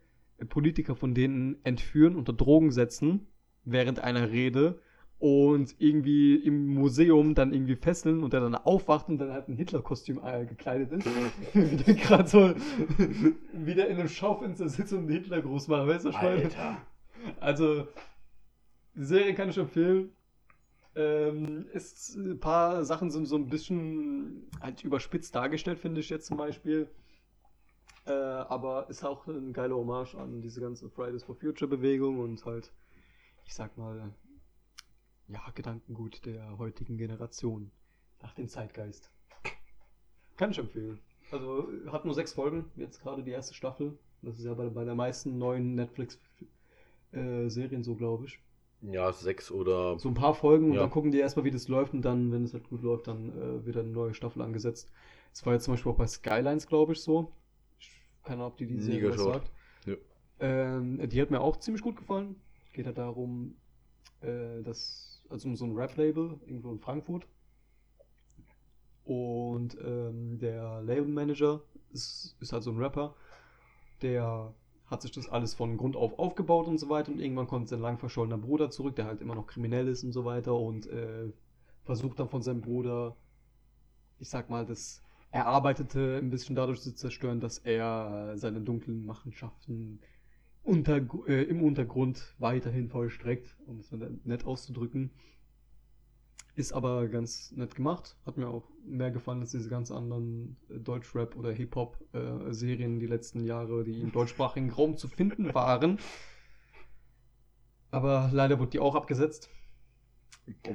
Politiker 0.49 0.95
von 0.95 1.13
denen 1.13 1.57
entführen, 1.63 2.15
unter 2.15 2.33
Drogen 2.33 2.71
setzen, 2.71 3.27
während 3.65 3.99
einer 3.99 4.31
Rede 4.31 4.79
und 5.19 5.75
irgendwie 5.79 6.35
im 6.35 6.67
Museum 6.73 7.35
dann 7.35 7.53
irgendwie 7.53 7.75
fesseln 7.75 8.23
und 8.23 8.31
der 8.31 8.39
dann 8.39 8.55
aufwacht 8.55 9.09
und 9.09 9.17
dann 9.17 9.33
halt 9.33 9.49
ein 9.49 9.57
Hitler-Kostüm 9.57 10.21
äh, 10.23 10.45
gekleidet 10.45 10.93
ist. 10.93 11.05
wieder 11.53 11.93
gerade 11.93 12.27
so 12.27 12.53
wieder 13.53 13.87
in 13.87 13.99
einem 13.99 14.07
Schaufenster 14.07 14.69
sitzt 14.69 14.93
und 14.93 15.09
Hitler 15.09 15.41
groß 15.41 15.67
macht, 15.67 15.87
weißt 15.87 16.05
du, 16.05 16.11
meine? 16.11 16.43
Alter. 16.43 16.77
Also, 17.41 17.87
die 18.95 19.03
Serie 19.03 19.33
kann 19.33 19.49
ich 19.49 19.57
empfehlen. 19.57 20.11
Ähm, 20.95 21.67
ist, 21.73 22.15
ein 22.15 22.39
paar 22.39 22.83
Sachen 22.83 23.11
sind 23.11 23.27
so 23.27 23.35
ein 23.35 23.47
bisschen 23.47 24.49
halt 24.59 24.83
überspitzt 24.83 25.35
dargestellt, 25.35 25.79
finde 25.79 26.01
ich 26.01 26.09
jetzt 26.09 26.25
zum 26.25 26.37
Beispiel. 26.37 26.89
Äh, 28.05 28.11
aber 28.11 28.89
ist 28.89 29.03
auch 29.03 29.27
ein 29.27 29.53
geiler 29.53 29.75
Hommage 29.75 30.15
an 30.15 30.41
diese 30.41 30.61
ganze 30.61 30.89
Fridays 30.89 31.23
for 31.23 31.35
Future 31.35 31.69
Bewegung 31.69 32.19
und 32.19 32.43
halt, 32.45 32.73
ich 33.45 33.53
sag 33.53 33.77
mal, 33.77 34.11
ja, 35.27 35.41
Gedankengut 35.53 36.25
der 36.25 36.57
heutigen 36.57 36.97
Generation. 36.97 37.71
Nach 38.21 38.33
dem 38.33 38.49
Zeitgeist. 38.49 39.11
Kann 40.35 40.51
ich 40.51 40.57
empfehlen. 40.57 40.99
Also 41.31 41.69
hat 41.91 42.05
nur 42.05 42.15
sechs 42.15 42.33
Folgen, 42.33 42.71
jetzt 42.75 43.01
gerade 43.01 43.23
die 43.23 43.31
erste 43.31 43.53
Staffel. 43.53 43.97
Das 44.21 44.39
ist 44.39 44.45
ja 44.45 44.53
bei, 44.53 44.67
bei 44.69 44.83
der 44.83 44.95
meisten 44.95 45.37
neuen 45.37 45.75
Netflix-Serien 45.75 47.83
so, 47.83 47.95
glaube 47.95 48.25
ich. 48.25 48.39
Ja, 48.81 49.11
sechs 49.11 49.51
oder. 49.51 49.99
So 49.99 50.07
ein 50.09 50.13
paar 50.13 50.33
Folgen 50.33 50.69
und 50.69 50.75
Ja. 50.75 50.81
dann 50.81 50.89
gucken 50.89 51.11
die 51.11 51.19
erstmal, 51.19 51.45
wie 51.45 51.51
das 51.51 51.67
läuft 51.67 51.93
und 51.93 52.01
dann, 52.01 52.31
wenn 52.31 52.43
es 52.43 52.53
halt 52.53 52.69
gut 52.69 52.81
läuft, 52.81 53.07
dann 53.07 53.29
äh, 53.29 53.65
wird 53.65 53.77
eine 53.77 53.89
neue 53.89 54.13
Staffel 54.13 54.41
angesetzt. 54.41 54.89
Es 55.33 55.45
war 55.45 55.53
jetzt 55.53 55.65
zum 55.65 55.73
Beispiel 55.73 55.91
auch 55.91 55.97
bei 55.97 56.07
Skylines, 56.07 56.67
glaube 56.67 56.93
ich, 56.93 57.01
so. 57.01 57.33
Ich 57.77 57.91
keine 58.23 58.41
Ahnung, 58.41 58.51
ob 58.53 58.57
die 58.57 58.67
die 58.67 58.79
Serie 58.79 59.17
sagt. 59.17 59.51
Nö. 59.85 59.97
Ähm, 60.39 61.09
die 61.09 61.21
hat 61.21 61.31
mir 61.31 61.41
auch 61.41 61.57
ziemlich 61.57 61.83
gut 61.83 61.97
gefallen. 61.97 62.35
Geht 62.73 62.85
ja 62.85 62.93
darum, 62.93 63.55
äh, 64.21 64.61
dass, 64.63 65.23
also 65.29 65.47
um 65.49 65.55
so 65.55 65.65
ein 65.65 65.75
Rap-Label 65.75 66.39
irgendwo 66.45 66.71
in 66.71 66.79
Frankfurt. 66.79 67.27
Und 69.03 69.77
ähm, 69.83 70.37
der 70.39 70.81
Labelmanager 70.83 71.61
ist, 71.91 72.35
ist 72.39 72.53
halt 72.53 72.63
so 72.63 72.71
ein 72.71 72.77
Rapper, 72.77 73.15
der 74.01 74.53
hat 74.89 75.01
sich 75.01 75.11
das 75.11 75.29
alles 75.29 75.53
von 75.53 75.77
Grund 75.77 75.95
auf 75.95 76.17
aufgebaut 76.17 76.67
und 76.67 76.79
so 76.79 76.89
weiter. 76.89 77.11
Und 77.11 77.19
irgendwann 77.19 77.47
kommt 77.47 77.69
sein 77.69 77.79
lang 77.79 77.97
verschollener 77.97 78.37
Bruder 78.37 78.71
zurück, 78.71 78.95
der 78.95 79.05
halt 79.05 79.21
immer 79.21 79.35
noch 79.35 79.47
kriminell 79.47 79.87
ist 79.87 80.03
und 80.03 80.11
so 80.11 80.25
weiter. 80.25 80.55
Und 80.55 80.87
äh, 80.87 81.31
versucht 81.83 82.19
dann 82.19 82.29
von 82.29 82.41
seinem 82.41 82.61
Bruder, 82.61 83.15
ich 84.19 84.29
sag 84.29 84.49
mal, 84.49 84.65
das 84.65 85.03
Erarbeitete 85.31 86.17
ein 86.17 86.31
bisschen 86.31 86.55
dadurch 86.55 86.81
zu 86.81 86.93
zerstören, 86.93 87.39
dass 87.39 87.59
er 87.59 88.33
seine 88.35 88.61
dunklen 88.61 89.05
Machenschaften 89.05 89.99
unter, 90.63 90.97
äh, 91.27 91.43
im 91.43 91.61
Untergrund 91.61 92.35
weiterhin 92.39 92.89
vollstreckt, 92.89 93.55
um 93.65 93.79
es 93.79 93.91
nett 94.23 94.45
auszudrücken. 94.45 95.11
Ist 96.59 96.73
aber 96.73 97.07
ganz 97.07 97.53
nett 97.53 97.73
gemacht. 97.73 98.17
Hat 98.25 98.35
mir 98.35 98.49
auch 98.49 98.69
mehr 98.83 99.11
gefallen 99.11 99.39
als 99.39 99.51
diese 99.51 99.69
ganz 99.69 99.91
anderen 99.91 100.57
äh, 100.69 100.77
Deutschrap- 100.77 101.37
oder 101.37 101.53
Hip-Hop-Serien 101.53 102.99
die 102.99 103.05
letzten 103.05 103.45
Jahre, 103.45 103.85
die 103.85 104.01
im 104.01 104.11
deutschsprachigen 104.11 104.69
Raum 104.69 104.97
zu 104.97 105.07
finden 105.07 105.53
waren. 105.53 105.99
Aber 107.91 108.29
leider 108.33 108.59
wurde 108.59 108.71
die 108.71 108.79
auch 108.79 108.95
abgesetzt. 108.95 109.49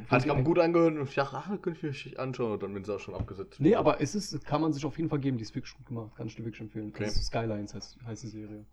Hat 0.08 0.22
sich 0.22 0.30
aber 0.30 0.42
gut 0.42 0.58
angehört 0.58 0.96
und 0.96 1.06
ich 1.06 1.16
dachte, 1.16 1.36
ach, 1.36 1.50
da 1.50 1.58
könnte 1.58 1.86
ich 1.86 2.06
mich 2.06 2.18
anschauen 2.18 2.52
und 2.52 2.62
dann 2.62 2.72
bin 2.72 2.82
sie 2.82 2.94
auch 2.94 3.00
schon 3.00 3.14
abgesetzt. 3.14 3.60
Nee, 3.60 3.74
aber 3.74 4.00
es 4.00 4.14
ist, 4.14 4.42
kann 4.46 4.62
man 4.62 4.72
sich 4.72 4.86
auf 4.86 4.96
jeden 4.96 5.10
Fall 5.10 5.18
geben, 5.18 5.36
die 5.36 5.42
ist 5.42 5.54
wirklich 5.54 5.76
gut 5.76 5.84
gemacht. 5.84 6.16
Kann 6.16 6.28
ich 6.28 6.34
dir 6.34 6.46
wirklich 6.46 6.62
empfehlen. 6.62 6.88
Okay. 6.94 7.04
Das 7.04 7.16
ist 7.16 7.26
Skylines 7.26 7.74
heißt, 7.74 7.98
heißt 8.06 8.22
die 8.22 8.28
Serie. 8.28 8.64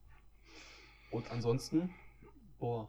Und 1.11 1.29
ansonsten, 1.29 1.89
boah, 2.57 2.87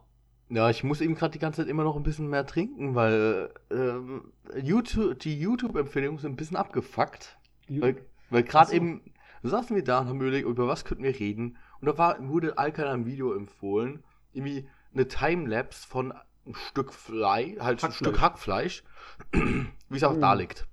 Ja, 0.49 0.69
ich 0.69 0.83
muss 0.83 1.01
eben 1.01 1.15
gerade 1.15 1.31
die 1.31 1.39
ganze 1.39 1.61
Zeit 1.61 1.69
immer 1.69 1.83
noch 1.83 1.95
ein 1.95 2.03
bisschen 2.03 2.27
mehr 2.27 2.45
trinken, 2.45 2.95
weil 2.95 3.49
ähm, 3.71 4.31
YouTube, 4.61 5.19
die 5.19 5.39
YouTube-Empfehlungen 5.39 6.19
sind 6.19 6.33
ein 6.33 6.35
bisschen 6.35 6.57
abgefuckt. 6.57 7.37
Weil, 7.69 8.05
weil 8.29 8.43
gerade 8.43 8.69
so. 8.69 8.75
eben 8.75 9.01
saßen 9.41 9.75
wir 9.75 9.83
da 9.83 9.99
und 9.99 10.07
haben 10.09 10.21
überlegt, 10.21 10.47
über 10.47 10.67
was 10.67 10.85
könnten 10.85 11.03
wir 11.03 11.17
reden. 11.17 11.57
Und 11.79 11.87
da 11.87 11.97
war, 11.97 12.27
wurde 12.27 12.57
Alkan 12.57 12.87
ein 12.87 13.05
Video 13.05 13.33
empfohlen, 13.33 14.03
irgendwie 14.31 14.69
eine 14.93 15.07
Timelapse 15.07 15.87
von 15.87 16.11
ein 16.45 16.53
Stück 16.55 16.93
Fleisch, 16.93 17.57
halt 17.59 17.83
ein. 17.83 17.91
Stück 17.91 18.21
Hackfleisch, 18.21 18.83
wie 19.31 19.97
es 19.97 20.03
auch 20.03 20.15
Oh. 20.15 20.19
da 20.19 20.33
liegt. 20.33 20.67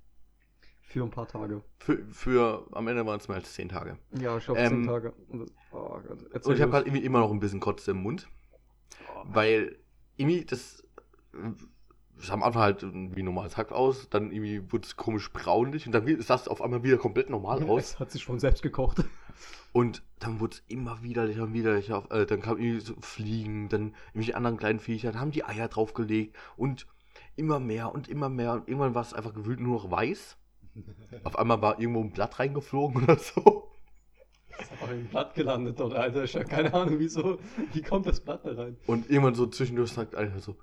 für 0.81 1.03
ein 1.03 1.09
paar 1.09 1.27
Tage. 1.27 1.63
Für, 1.79 2.05
für 2.11 2.67
am 2.73 2.87
Ende 2.89 3.05
waren 3.05 3.17
es 3.19 3.27
mehr 3.29 3.37
als 3.37 3.53
10 3.53 3.69
Tage. 3.69 3.97
Ja, 4.19 4.37
ich 4.37 4.45
glaube 4.45 4.59
Ähm, 4.59 4.83
zehn 4.83 4.85
Tage. 4.87 5.13
Oh 5.71 5.97
Gott, 6.05 6.45
Und 6.45 6.53
ich 6.55 6.61
habe 6.61 6.73
halt 6.73 6.85
irgendwie 6.87 7.03
immer 7.05 7.19
noch 7.19 7.31
ein 7.31 7.39
bisschen 7.39 7.61
Kotze 7.61 7.91
im 7.91 7.97
Mund. 8.03 8.27
Oh, 9.15 9.23
Weil 9.25 9.77
irgendwie 10.17 10.45
das. 10.45 10.83
Sah 12.17 12.33
am 12.33 12.43
Anfang 12.43 12.61
halt 12.61 12.83
wie 12.83 13.23
normales 13.23 13.57
Hack 13.57 13.71
aus, 13.71 14.07
dann 14.09 14.31
irgendwie 14.31 14.71
wurde 14.71 14.85
es 14.85 14.95
komisch 14.95 15.33
braunlich 15.33 15.87
und 15.87 15.91
dann 15.91 16.21
sah 16.21 16.35
es 16.35 16.47
auf 16.47 16.61
einmal 16.61 16.83
wieder 16.83 16.97
komplett 16.97 17.31
normal 17.31 17.63
aus. 17.63 17.93
Es 17.93 17.99
hat 17.99 18.11
sich 18.11 18.21
schon 18.21 18.39
selbst 18.39 18.61
gekocht. 18.61 19.03
Und 19.73 20.03
dann 20.19 20.39
wurde 20.39 20.55
es 20.55 20.63
immer 20.67 21.01
widerlicher 21.01 21.43
und 21.43 21.53
widerlicher. 21.53 21.97
Auf, 21.97 22.11
äh, 22.11 22.25
dann 22.25 22.41
kamen 22.41 22.59
irgendwie 22.61 22.81
so 22.81 22.93
Fliegen, 22.99 23.69
dann 23.69 23.95
irgendwelche 24.07 24.35
anderen 24.35 24.57
kleinen 24.57 24.79
Viecher, 24.79 25.13
dann 25.13 25.21
haben 25.21 25.31
die 25.31 25.45
Eier 25.45 25.69
draufgelegt 25.69 26.35
und 26.57 26.87
immer 27.35 27.59
mehr 27.59 27.93
und 27.93 28.07
immer 28.07 28.29
mehr. 28.29 28.53
Und 28.53 28.67
irgendwann 28.67 28.95
war 28.95 29.01
es 29.01 29.13
einfach 29.13 29.33
gewühlt 29.33 29.59
nur 29.59 29.75
noch 29.75 29.89
weiß. 29.89 30.37
Auf 31.23 31.37
einmal 31.37 31.61
war 31.61 31.79
irgendwo 31.79 32.01
ein 32.01 32.11
Blatt 32.11 32.39
reingeflogen 32.39 33.03
oder 33.03 33.17
so. 33.17 33.71
Ist 34.91 35.01
im 35.01 35.07
Blatt 35.07 35.33
gelandet 35.35 35.79
dort, 35.79 35.93
Alter. 35.93 36.23
Ich 36.23 36.35
habe 36.35 36.45
keine 36.45 36.73
Ahnung, 36.73 36.99
wieso. 36.99 37.39
Wie 37.73 37.81
kommt 37.81 38.05
das 38.05 38.19
Blatt 38.19 38.45
da 38.45 38.53
rein? 38.53 38.77
Und 38.87 39.09
irgendwann 39.09 39.35
so 39.35 39.47
zwischendurch 39.47 39.91
sagt 39.91 40.15
einer 40.15 40.39
so, 40.39 40.55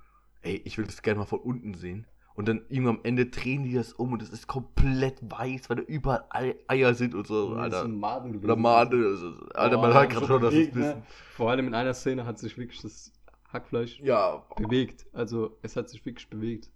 ey, 0.42 0.60
ich 0.64 0.78
will 0.78 0.86
das 0.86 1.02
gerne 1.02 1.20
mal 1.20 1.26
von 1.26 1.40
unten 1.40 1.74
sehen. 1.74 2.06
Und 2.34 2.46
dann 2.48 2.62
irgendwann 2.68 2.98
am 2.98 3.00
Ende 3.04 3.26
drehen 3.26 3.64
die 3.64 3.72
das 3.74 3.92
um 3.92 4.12
und 4.12 4.22
es 4.22 4.30
ist 4.30 4.46
komplett 4.46 5.18
weiß, 5.28 5.68
weil 5.70 5.78
da 5.78 5.82
überall 5.82 6.24
Ei- 6.30 6.54
Eier 6.68 6.94
sind 6.94 7.14
und 7.16 7.26
so, 7.26 7.54
Das 7.54 7.58
Alter. 7.64 7.82
sind 7.82 7.98
Maden 7.98 8.32
gewesen. 8.32 8.44
Oder 8.44 8.54
Made, 8.56 9.10
das 9.12 9.20
ist- 9.22 9.56
Alter, 9.56 9.78
Oh, 9.78 9.80
man 9.82 9.92
hört 9.92 10.02
hat 10.04 10.10
gerade 10.10 10.26
schon 10.26 10.40
schon, 10.40 10.42
dass 10.42 10.54
es 10.54 10.70
bewegt, 10.70 10.76
ein 10.76 10.98
ne? 10.98 11.02
Vor 11.34 11.50
allem 11.50 11.66
in 11.66 11.74
einer 11.74 11.94
Szene 11.94 12.26
hat 12.26 12.38
sich 12.38 12.56
wirklich 12.56 12.80
das 12.80 13.12
Hackfleisch 13.52 13.98
Ja, 14.00 14.44
bewegt. 14.56 15.06
Also, 15.12 15.58
es 15.62 15.74
hat 15.74 15.88
sich 15.88 16.04
wirklich 16.06 16.30
bewegt. 16.30 16.70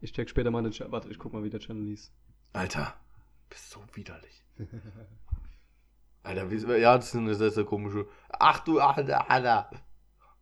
Ich 0.00 0.12
check 0.14 0.30
später 0.30 0.50
mal 0.50 0.62
den 0.62 0.72
Channel. 0.72 0.92
Warte, 0.92 1.10
ich 1.10 1.18
guck 1.18 1.34
mal, 1.34 1.44
wie 1.44 1.50
der 1.50 1.60
Channel 1.60 1.84
hieß. 1.84 2.10
Alter, 2.54 2.94
bist 3.50 3.70
so 3.72 3.80
widerlich. 3.92 4.42
Alter, 6.24 6.50
wie, 6.50 6.56
ja, 6.80 6.96
das 6.96 7.06
ist 7.08 7.16
eine 7.16 7.34
sehr, 7.34 7.50
sehr 7.50 7.64
komische... 7.64 8.06
Ach 8.30 8.60
du, 8.60 8.80
Alter, 8.80 9.30
Alter. 9.30 9.70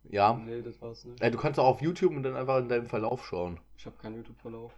Ja, 0.09 0.33
Nee, 0.33 0.61
das 0.61 0.81
war's 0.81 1.05
nicht. 1.05 1.21
ey, 1.21 1.29
du 1.31 1.37
kannst 1.37 1.59
auch 1.59 1.65
auf 1.67 1.81
YouTube 1.81 2.15
und 2.15 2.23
dann 2.23 2.35
einfach 2.35 2.57
in 2.59 2.67
deinem 2.69 2.87
Verlauf 2.87 3.25
schauen. 3.25 3.59
Ich 3.77 3.85
habe 3.85 3.95
keinen 3.97 4.15
YouTube-Verlauf. 4.17 4.73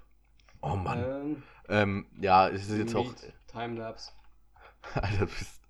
Oh 0.61 0.75
Mann. 0.75 1.03
Ähm, 1.03 1.43
Ähm, 1.69 2.05
ja, 2.19 2.47
es 2.49 2.69
ist 2.69 2.77
jetzt 2.77 2.95
auch... 2.95 3.11
Timelapse. 3.47 4.11
Alter, 4.95 5.25
bist... 5.25 5.61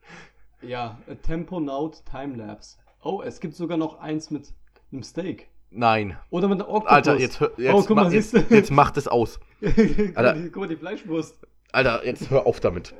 Ja, 0.62 0.98
äh, 1.08 1.16
Temponaut 1.16 2.04
Timelapse. 2.06 2.78
Oh, 3.04 3.22
es 3.22 3.40
gibt 3.40 3.56
sogar 3.56 3.78
noch 3.78 4.00
eins 4.00 4.32
mit 4.32 4.52
einem 4.92 5.04
Steak. 5.04 5.50
Nein. 5.70 6.18
Oder 6.30 6.48
mit 6.48 6.62
einem 6.62 6.70
Oktopus. 6.70 6.92
Alter, 6.92 7.18
jetzt, 7.20 7.40
hör, 7.40 7.52
jetzt, 7.58 7.74
oh, 7.74 7.84
guck 7.86 7.96
mal, 7.98 8.06
ma- 8.06 8.12
jetzt, 8.12 8.34
jetzt 8.50 8.72
macht 8.72 8.98
es 8.98 9.08
aus. 9.08 9.40
Alter. 9.62 10.36
guck 10.46 10.56
mal, 10.58 10.68
die 10.68 10.78
Fleischwurst. 10.78 11.38
Alter, 11.72 12.06
jetzt 12.06 12.30
hör 12.30 12.46
auf 12.46 12.60
damit. 12.62 12.94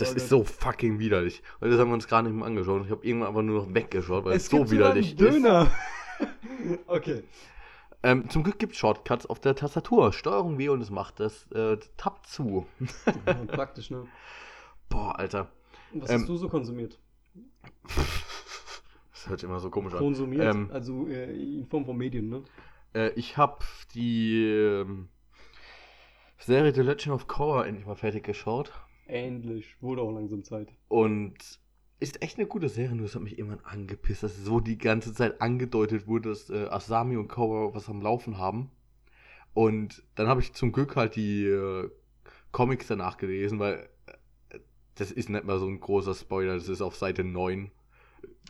Das 0.00 0.12
ist 0.12 0.28
so 0.28 0.44
fucking 0.44 0.98
widerlich. 0.98 1.42
Und 1.60 1.70
das 1.70 1.78
haben 1.78 1.88
wir 1.88 1.94
uns 1.94 2.08
gar 2.08 2.22
nicht 2.22 2.32
mehr 2.34 2.46
angeschaut. 2.46 2.84
Ich 2.84 2.90
habe 2.90 3.04
irgendwann 3.06 3.28
einfach 3.28 3.42
nur 3.42 3.62
noch 3.62 3.74
weggeschaut, 3.74 4.24
weil 4.24 4.36
es, 4.36 4.44
Es 4.44 4.50
so 4.50 4.70
widerlich 4.70 5.18
einen 5.18 5.26
ist. 5.26 5.34
Döner. 5.34 5.70
okay. 6.86 7.22
Ähm, 8.02 8.28
zum 8.30 8.42
Glück 8.42 8.58
gibt 8.58 8.72
es 8.72 8.78
Shortcuts 8.78 9.26
auf 9.26 9.40
der 9.40 9.54
Tastatur. 9.54 10.12
Steuerung 10.12 10.58
W 10.58 10.70
und 10.70 10.80
es 10.80 10.90
macht 10.90 11.20
das 11.20 11.50
äh, 11.52 11.76
Tab 11.96 12.26
zu. 12.26 12.66
Ja, 13.26 13.34
praktisch, 13.46 13.90
ne? 13.90 14.06
Boah, 14.88 15.18
Alter. 15.18 15.50
Was 15.92 16.10
Ähm, 16.10 16.20
hast 16.22 16.28
du 16.28 16.36
so 16.36 16.48
konsumiert? 16.48 16.98
Das 19.12 19.28
hört 19.28 19.40
sich 19.40 19.50
immer 19.50 19.60
so 19.60 19.68
komisch 19.68 19.92
an. 19.92 19.98
Konsumiert? 19.98 20.54
Ähm, 20.54 20.70
also 20.72 21.06
äh, 21.06 21.30
in 21.58 21.66
Form 21.66 21.84
von 21.84 21.94
Medien, 21.94 22.30
ne? 22.30 22.42
äh, 22.94 23.10
ich 23.16 23.36
habe 23.36 23.58
die 23.92 24.46
ähm, 24.46 25.10
Serie 26.38 26.72
The 26.72 26.80
Legend 26.80 27.14
of 27.14 27.26
Korra 27.26 27.66
endlich 27.66 27.84
mal 27.84 27.96
fertig 27.96 28.24
geschaut. 28.24 28.72
Ähnlich. 29.10 29.76
Wurde 29.80 30.02
auch 30.02 30.12
langsam 30.12 30.44
Zeit. 30.44 30.68
Und 30.88 31.60
ist 32.00 32.22
echt 32.22 32.38
eine 32.38 32.46
gute 32.46 32.68
Serie, 32.68 32.96
nur 32.96 33.06
es 33.06 33.14
hat 33.14 33.22
mich 33.22 33.38
irgendwann 33.38 33.64
angepisst, 33.64 34.22
dass 34.22 34.36
so 34.36 34.60
die 34.60 34.78
ganze 34.78 35.12
Zeit 35.12 35.40
angedeutet 35.42 36.06
wurde, 36.06 36.30
dass 36.30 36.48
äh, 36.48 36.66
Asami 36.70 37.16
und 37.16 37.28
Korra 37.28 37.74
was 37.74 37.88
am 37.88 38.00
Laufen 38.00 38.38
haben. 38.38 38.70
Und 39.52 40.02
dann 40.14 40.26
habe 40.26 40.40
ich 40.40 40.54
zum 40.54 40.72
Glück 40.72 40.96
halt 40.96 41.16
die 41.16 41.44
äh, 41.44 41.90
Comics 42.52 42.86
danach 42.86 43.18
gelesen, 43.18 43.58
weil 43.58 43.88
äh, 44.06 44.58
das 44.94 45.12
ist 45.12 45.28
nicht 45.28 45.44
mal 45.44 45.58
so 45.58 45.66
ein 45.66 45.78
großer 45.78 46.14
Spoiler, 46.14 46.54
das 46.54 46.68
ist 46.68 46.80
auf 46.80 46.96
Seite 46.96 47.22
9. 47.22 47.70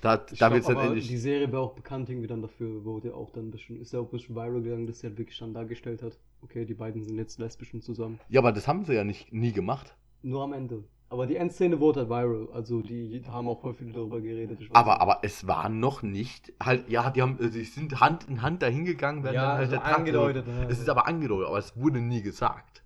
Da, 0.01 0.17
da 0.17 0.49
glaub, 0.49 0.63
dann 0.63 0.77
endlich. 0.79 1.09
die 1.09 1.17
Serie 1.17 1.51
wäre 1.51 1.61
auch 1.61 1.75
bekannt 1.75 2.09
irgendwie 2.09 2.29
dann 2.29 2.41
dafür, 2.41 2.85
wurde 2.85 3.15
auch 3.15 3.31
dann 3.31 3.49
ein 3.49 3.51
bisschen, 3.51 3.81
ist 3.81 3.93
ja 3.93 4.01
auch 4.01 4.05
ein 4.05 4.11
bisschen 4.11 4.35
viral 4.35 4.63
gegangen, 4.63 4.87
dass 4.87 5.01
sie 5.01 5.09
halt 5.09 5.19
wirklich 5.19 5.39
dann 5.39 5.53
dargestellt 5.53 6.03
hat. 6.03 6.19
Okay, 6.43 6.65
die 6.65 6.75
beiden 6.75 7.03
sind 7.03 7.19
jetzt 7.19 7.39
lesbisch 7.39 7.75
und 7.75 7.83
zusammen. 7.83 8.19
Ja, 8.29 8.41
aber 8.41 8.53
das 8.53 8.67
haben 8.67 8.85
sie 8.85 8.95
ja 8.95 9.05
nicht 9.05 9.33
nie 9.33 9.53
gemacht. 9.53 9.95
Nur 10.23 10.45
am 10.45 10.53
Ende. 10.53 10.85
Aber 11.09 11.27
die 11.27 11.37
Endszene 11.37 11.81
wurde 11.81 12.01
halt 12.01 12.11
viral. 12.11 12.49
Also 12.53 12.83
die 12.83 13.23
haben 13.27 13.49
auch 13.49 13.61
voll 13.61 13.75
viele 13.75 13.93
darüber 13.93 14.21
geredet. 14.21 14.61
Aber, 14.73 15.01
aber 15.01 15.19
es 15.23 15.47
war 15.47 15.69
noch 15.69 16.03
nicht, 16.03 16.53
halt, 16.63 16.89
ja, 16.89 17.11
die 17.11 17.21
haben, 17.23 17.39
äh, 17.41 17.51
die 17.51 17.65
sind 17.65 17.99
Hand 18.01 18.29
in 18.29 18.43
Hand 18.43 18.63
dahingegangen, 18.63 19.25
wenn 19.25 19.35
Ja, 19.35 19.43
dann 19.49 19.57
halt 19.57 19.71
so 19.71 19.77
der 19.77 19.83
Tag- 19.85 19.99
angedeutet, 19.99 20.47
ne? 20.47 20.67
Es 20.71 20.79
ist 20.79 20.89
aber 20.89 21.07
angedeutet, 21.09 21.49
aber 21.49 21.59
es 21.59 21.77
wurde 21.77 22.01
nie 22.01 22.23
gesagt. 22.23 22.85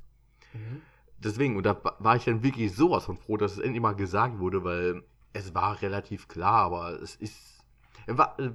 Mhm. 0.54 0.80
Deswegen, 1.18 1.56
und 1.56 1.64
da 1.66 1.78
war 1.98 2.16
ich 2.16 2.24
dann 2.24 2.42
wirklich 2.42 2.74
sowas 2.74 3.04
von 3.04 3.16
froh, 3.16 3.36
dass 3.36 3.52
es 3.52 3.58
endlich 3.58 3.82
mal 3.82 3.94
gesagt 3.94 4.38
wurde, 4.38 4.64
weil 4.64 5.02
es 5.32 5.54
war 5.54 5.80
relativ 5.82 6.28
klar, 6.28 6.64
aber 6.64 7.00
es 7.02 7.16
ist. 7.16 7.62
es 8.06 8.16
War, 8.18 8.38
äh, 8.38 8.50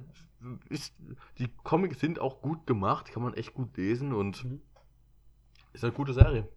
ist 0.68 0.94
die 1.38 1.48
Comics 1.62 2.00
sind 2.00 2.18
auch 2.18 2.40
gut 2.42 2.66
gemacht, 2.66 3.12
kann 3.12 3.22
man 3.22 3.34
echt 3.34 3.54
gut 3.54 3.76
lesen 3.76 4.12
und 4.12 4.44
Mhm. 4.44 4.60
ist 5.74 5.84
eine 5.84 5.92
gute 5.92 6.12
Serie. 6.12 6.48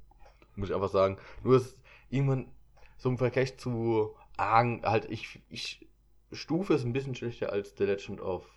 Muss 0.56 0.70
ich 0.70 0.76
einfach 0.76 0.90
sagen. 0.90 1.18
Nur 1.44 1.58
ist 1.58 1.78
irgendwann 2.14 2.52
so 2.98 3.10
im 3.10 3.18
Vergleich 3.18 3.58
zu 3.58 4.16
Aang, 4.38 4.82
halt, 4.84 5.06
ich, 5.12 5.42
ich 5.50 5.88
stufe 6.32 6.74
es 6.74 6.84
ein 6.86 6.94
bisschen 6.94 7.16
schlechter 7.16 7.52
als 7.52 7.76
The 7.78 7.84
Legend 7.86 8.22
of 8.22 8.48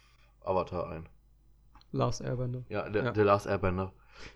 Avatar 0.40 0.88
ein. 0.90 1.08
Last 1.92 2.20
Airbender. 2.20 2.64
Ja, 2.68 2.90
The, 2.92 2.98
Ja. 2.98 3.14
The 3.14 3.20
Last 3.22 3.46
Airbender. 3.46 3.92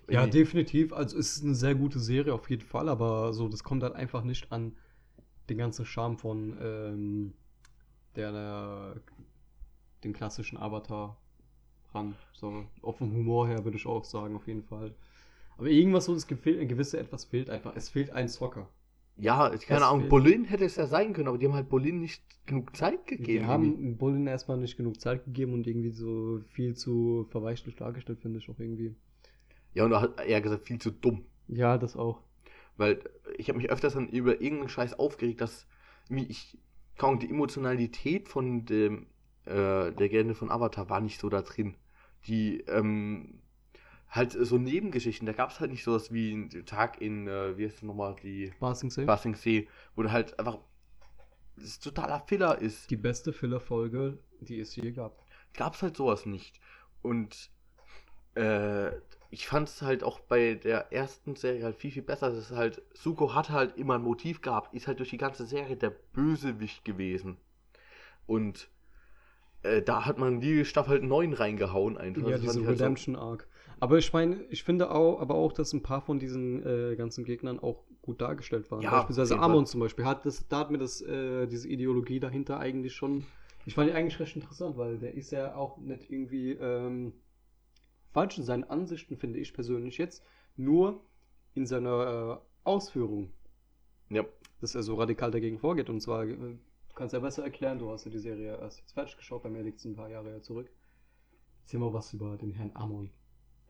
Ja, 0.08 0.20
Irgendwie- 0.22 0.38
definitiv. 0.38 0.92
Also 0.92 1.18
es 1.18 1.36
ist 1.36 1.44
eine 1.44 1.54
sehr 1.54 1.74
gute 1.74 1.98
Serie 1.98 2.34
auf 2.34 2.48
jeden 2.50 2.62
Fall, 2.66 2.88
aber 2.88 3.32
so, 3.32 3.48
das 3.48 3.62
kommt 3.64 3.82
halt 3.82 3.94
einfach 3.94 4.22
nicht 4.24 4.50
an 4.52 4.76
den 5.48 5.58
ganzen 5.58 5.84
Charme 5.86 6.16
von 6.18 6.56
ähm, 6.60 7.34
der, 8.16 8.32
der 8.32 8.96
den 10.04 10.12
klassischen 10.12 10.58
Avatar 10.58 11.16
ran. 11.94 12.14
So, 12.32 12.64
auf 12.82 12.98
dem 12.98 13.12
Humor 13.12 13.48
her 13.48 13.64
würde 13.64 13.76
ich 13.76 13.86
auch 13.86 14.04
sagen, 14.04 14.36
auf 14.36 14.46
jeden 14.46 14.62
Fall. 14.62 14.94
Aber 15.56 15.68
irgendwas 15.68 16.04
so, 16.06 16.14
das 16.14 16.26
gewisse 16.26 16.98
etwas 16.98 17.24
fehlt 17.24 17.50
einfach. 17.50 17.74
Es 17.76 17.88
fehlt 17.88 18.10
ein 18.10 18.28
Soccer. 18.28 18.68
Ja, 19.20 19.50
keine 19.66 19.86
Ahnung. 19.86 20.08
Bolin 20.08 20.44
hätte 20.44 20.64
es 20.64 20.76
ja 20.76 20.86
sein 20.86 21.12
können, 21.12 21.28
aber 21.28 21.38
die 21.38 21.46
haben 21.46 21.54
halt 21.54 21.68
Bolin 21.68 22.00
nicht 22.00 22.22
genug 22.46 22.74
Zeit 22.76 23.08
Die 23.10 23.16
gegeben. 23.16 23.46
haben 23.46 23.96
Bullen 23.96 24.26
erstmal 24.26 24.56
nicht 24.56 24.76
genug 24.76 25.00
Zeit 25.00 25.24
gegeben 25.24 25.54
und 25.54 25.66
irgendwie 25.66 25.90
so 25.90 26.40
viel 26.50 26.74
zu 26.74 27.26
verweichlich 27.30 27.76
dargestellt, 27.76 28.20
finde 28.20 28.38
ich 28.38 28.48
auch 28.50 28.58
irgendwie. 28.58 28.94
Ja, 29.74 29.84
und 29.84 29.92
er 29.92 30.00
hat 30.00 30.20
eher 30.20 30.40
gesagt, 30.40 30.66
viel 30.66 30.80
zu 30.80 30.90
dumm. 30.90 31.24
Ja, 31.48 31.78
das 31.78 31.96
auch. 31.96 32.22
Weil 32.76 33.00
ich 33.36 33.48
habe 33.48 33.58
mich 33.58 33.70
öfters 33.70 33.94
dann 33.94 34.08
über 34.08 34.40
irgendeinen 34.40 34.68
Scheiß 34.68 34.98
aufgeregt, 34.98 35.40
dass 35.40 35.66
ich 36.08 36.58
kaum 36.96 37.18
die 37.18 37.30
Emotionalität 37.30 38.28
von 38.28 38.64
dem 38.64 39.06
äh, 39.44 39.52
der 39.54 39.92
Legende 39.96 40.34
von 40.34 40.50
Avatar 40.50 40.88
war 40.90 41.00
nicht 41.00 41.20
so 41.20 41.28
da 41.28 41.42
drin. 41.42 41.76
Die 42.26 42.60
ähm, 42.68 43.40
halt 44.10 44.32
so 44.32 44.58
Nebengeschichten, 44.58 45.26
da 45.26 45.32
gab 45.32 45.50
es 45.50 45.60
halt 45.60 45.70
nicht 45.70 45.84
sowas 45.84 46.12
wie 46.12 46.32
ein 46.32 46.50
Tag 46.66 47.00
in, 47.00 47.28
äh, 47.28 47.56
wie 47.56 47.64
heißt 47.64 47.76
es 47.76 47.82
nochmal, 47.82 48.16
die 48.22 48.52
Basing 48.58 48.90
Safe. 48.90 49.06
Basing 49.06 49.34
See, 49.36 49.68
wo 49.94 50.02
du 50.02 50.10
halt 50.10 50.38
einfach 50.38 50.58
das 51.56 51.78
totaler 51.78 52.20
Filler 52.26 52.58
ist. 52.58 52.90
Die 52.90 52.96
beste 52.96 53.32
Filler-Folge, 53.32 54.18
die 54.40 54.58
es 54.60 54.74
je 54.74 54.90
gab. 54.92 55.24
gab 55.54 55.74
es 55.74 55.82
halt 55.82 55.96
sowas 55.96 56.26
nicht. 56.26 56.60
Und 57.02 57.50
äh, 58.34 58.90
ich 59.30 59.46
fand 59.46 59.68
es 59.68 59.82
halt 59.82 60.02
auch 60.02 60.18
bei 60.20 60.54
der 60.54 60.92
ersten 60.92 61.36
Serie 61.36 61.62
halt 61.64 61.76
viel, 61.76 61.92
viel 61.92 62.02
besser. 62.02 62.30
dass 62.30 62.38
es 62.38 62.50
halt, 62.50 62.82
Suko 62.94 63.34
hatte 63.34 63.52
halt 63.52 63.76
immer 63.76 63.94
ein 63.94 64.02
Motiv 64.02 64.40
gehabt, 64.40 64.74
ist 64.74 64.86
halt 64.88 64.98
durch 64.98 65.10
die 65.10 65.18
ganze 65.18 65.46
Serie 65.46 65.76
der 65.76 65.90
Bösewicht 65.90 66.84
gewesen. 66.84 67.36
Und 68.26 68.68
äh, 69.62 69.82
da 69.82 70.06
hat 70.06 70.18
man 70.18 70.40
die 70.40 70.64
Staffel 70.64 70.92
halt 70.94 71.02
9 71.04 71.32
reingehauen 71.32 71.96
einfach. 71.98 72.22
Ja, 72.22 72.30
Das 72.30 72.40
diese 72.40 72.60
ich 72.60 72.66
halt 72.66 72.78
so- 72.78 72.84
Redemption 72.84 73.16
Arc. 73.16 73.46
Aber 73.80 73.96
ich 73.96 74.12
meine, 74.12 74.44
ich 74.50 74.62
finde 74.62 74.90
auch, 74.90 75.20
aber 75.20 75.34
auch, 75.34 75.52
dass 75.52 75.72
ein 75.72 75.82
paar 75.82 76.02
von 76.02 76.18
diesen 76.18 76.64
äh, 76.64 76.96
ganzen 76.96 77.24
Gegnern 77.24 77.58
auch 77.58 77.82
gut 78.02 78.20
dargestellt 78.20 78.70
waren. 78.70 78.82
Ja, 78.82 78.90
Beispielsweise 78.90 79.38
Amon 79.38 79.66
zum 79.66 79.80
Beispiel. 79.80 80.04
Hat 80.04 80.26
das, 80.26 80.46
da 80.48 80.60
hat 80.60 80.70
mir 80.70 80.78
das, 80.78 81.00
äh, 81.00 81.46
diese 81.46 81.66
Ideologie 81.68 82.20
dahinter 82.20 82.58
eigentlich 82.60 82.94
schon. 82.94 83.24
Ich 83.64 83.74
fand 83.74 83.88
die 83.88 83.94
eigentlich 83.94 84.20
recht 84.20 84.36
interessant, 84.36 84.76
weil 84.76 84.98
der 84.98 85.14
ist 85.14 85.32
ja 85.32 85.54
auch 85.54 85.78
nicht 85.78 86.10
irgendwie 86.10 86.52
ähm, 86.52 87.12
falsch 88.12 88.38
in 88.38 88.44
seinen 88.44 88.64
Ansichten, 88.64 89.16
finde 89.16 89.38
ich 89.38 89.54
persönlich 89.54 89.96
jetzt. 89.98 90.22
Nur 90.56 91.00
in 91.54 91.66
seiner 91.66 92.40
äh, 92.42 92.68
Ausführung, 92.68 93.32
Ja, 94.10 94.24
dass 94.60 94.74
er 94.74 94.82
so 94.82 94.94
radikal 94.96 95.30
dagegen 95.30 95.58
vorgeht. 95.58 95.88
Und 95.88 96.00
zwar, 96.00 96.24
äh, 96.24 96.36
du 96.36 96.94
kannst 96.94 97.14
ja 97.14 97.20
besser 97.20 97.44
erklären, 97.44 97.78
du 97.78 97.90
hast 97.90 98.04
ja 98.04 98.10
die 98.10 98.18
Serie 98.18 98.58
erst 98.58 98.78
jetzt 98.80 98.92
fertig 98.92 99.16
geschaut, 99.16 99.42
bei 99.42 99.48
mir 99.48 99.62
liegt 99.62 99.78
es 99.78 99.84
ein 99.86 99.96
paar 99.96 100.10
Jahre 100.10 100.40
zurück. 100.42 100.70
Erzähl 101.62 101.80
mal 101.80 101.92
was 101.92 102.12
über 102.12 102.36
den 102.36 102.52
Herrn 102.52 102.72
Amon. 102.74 103.10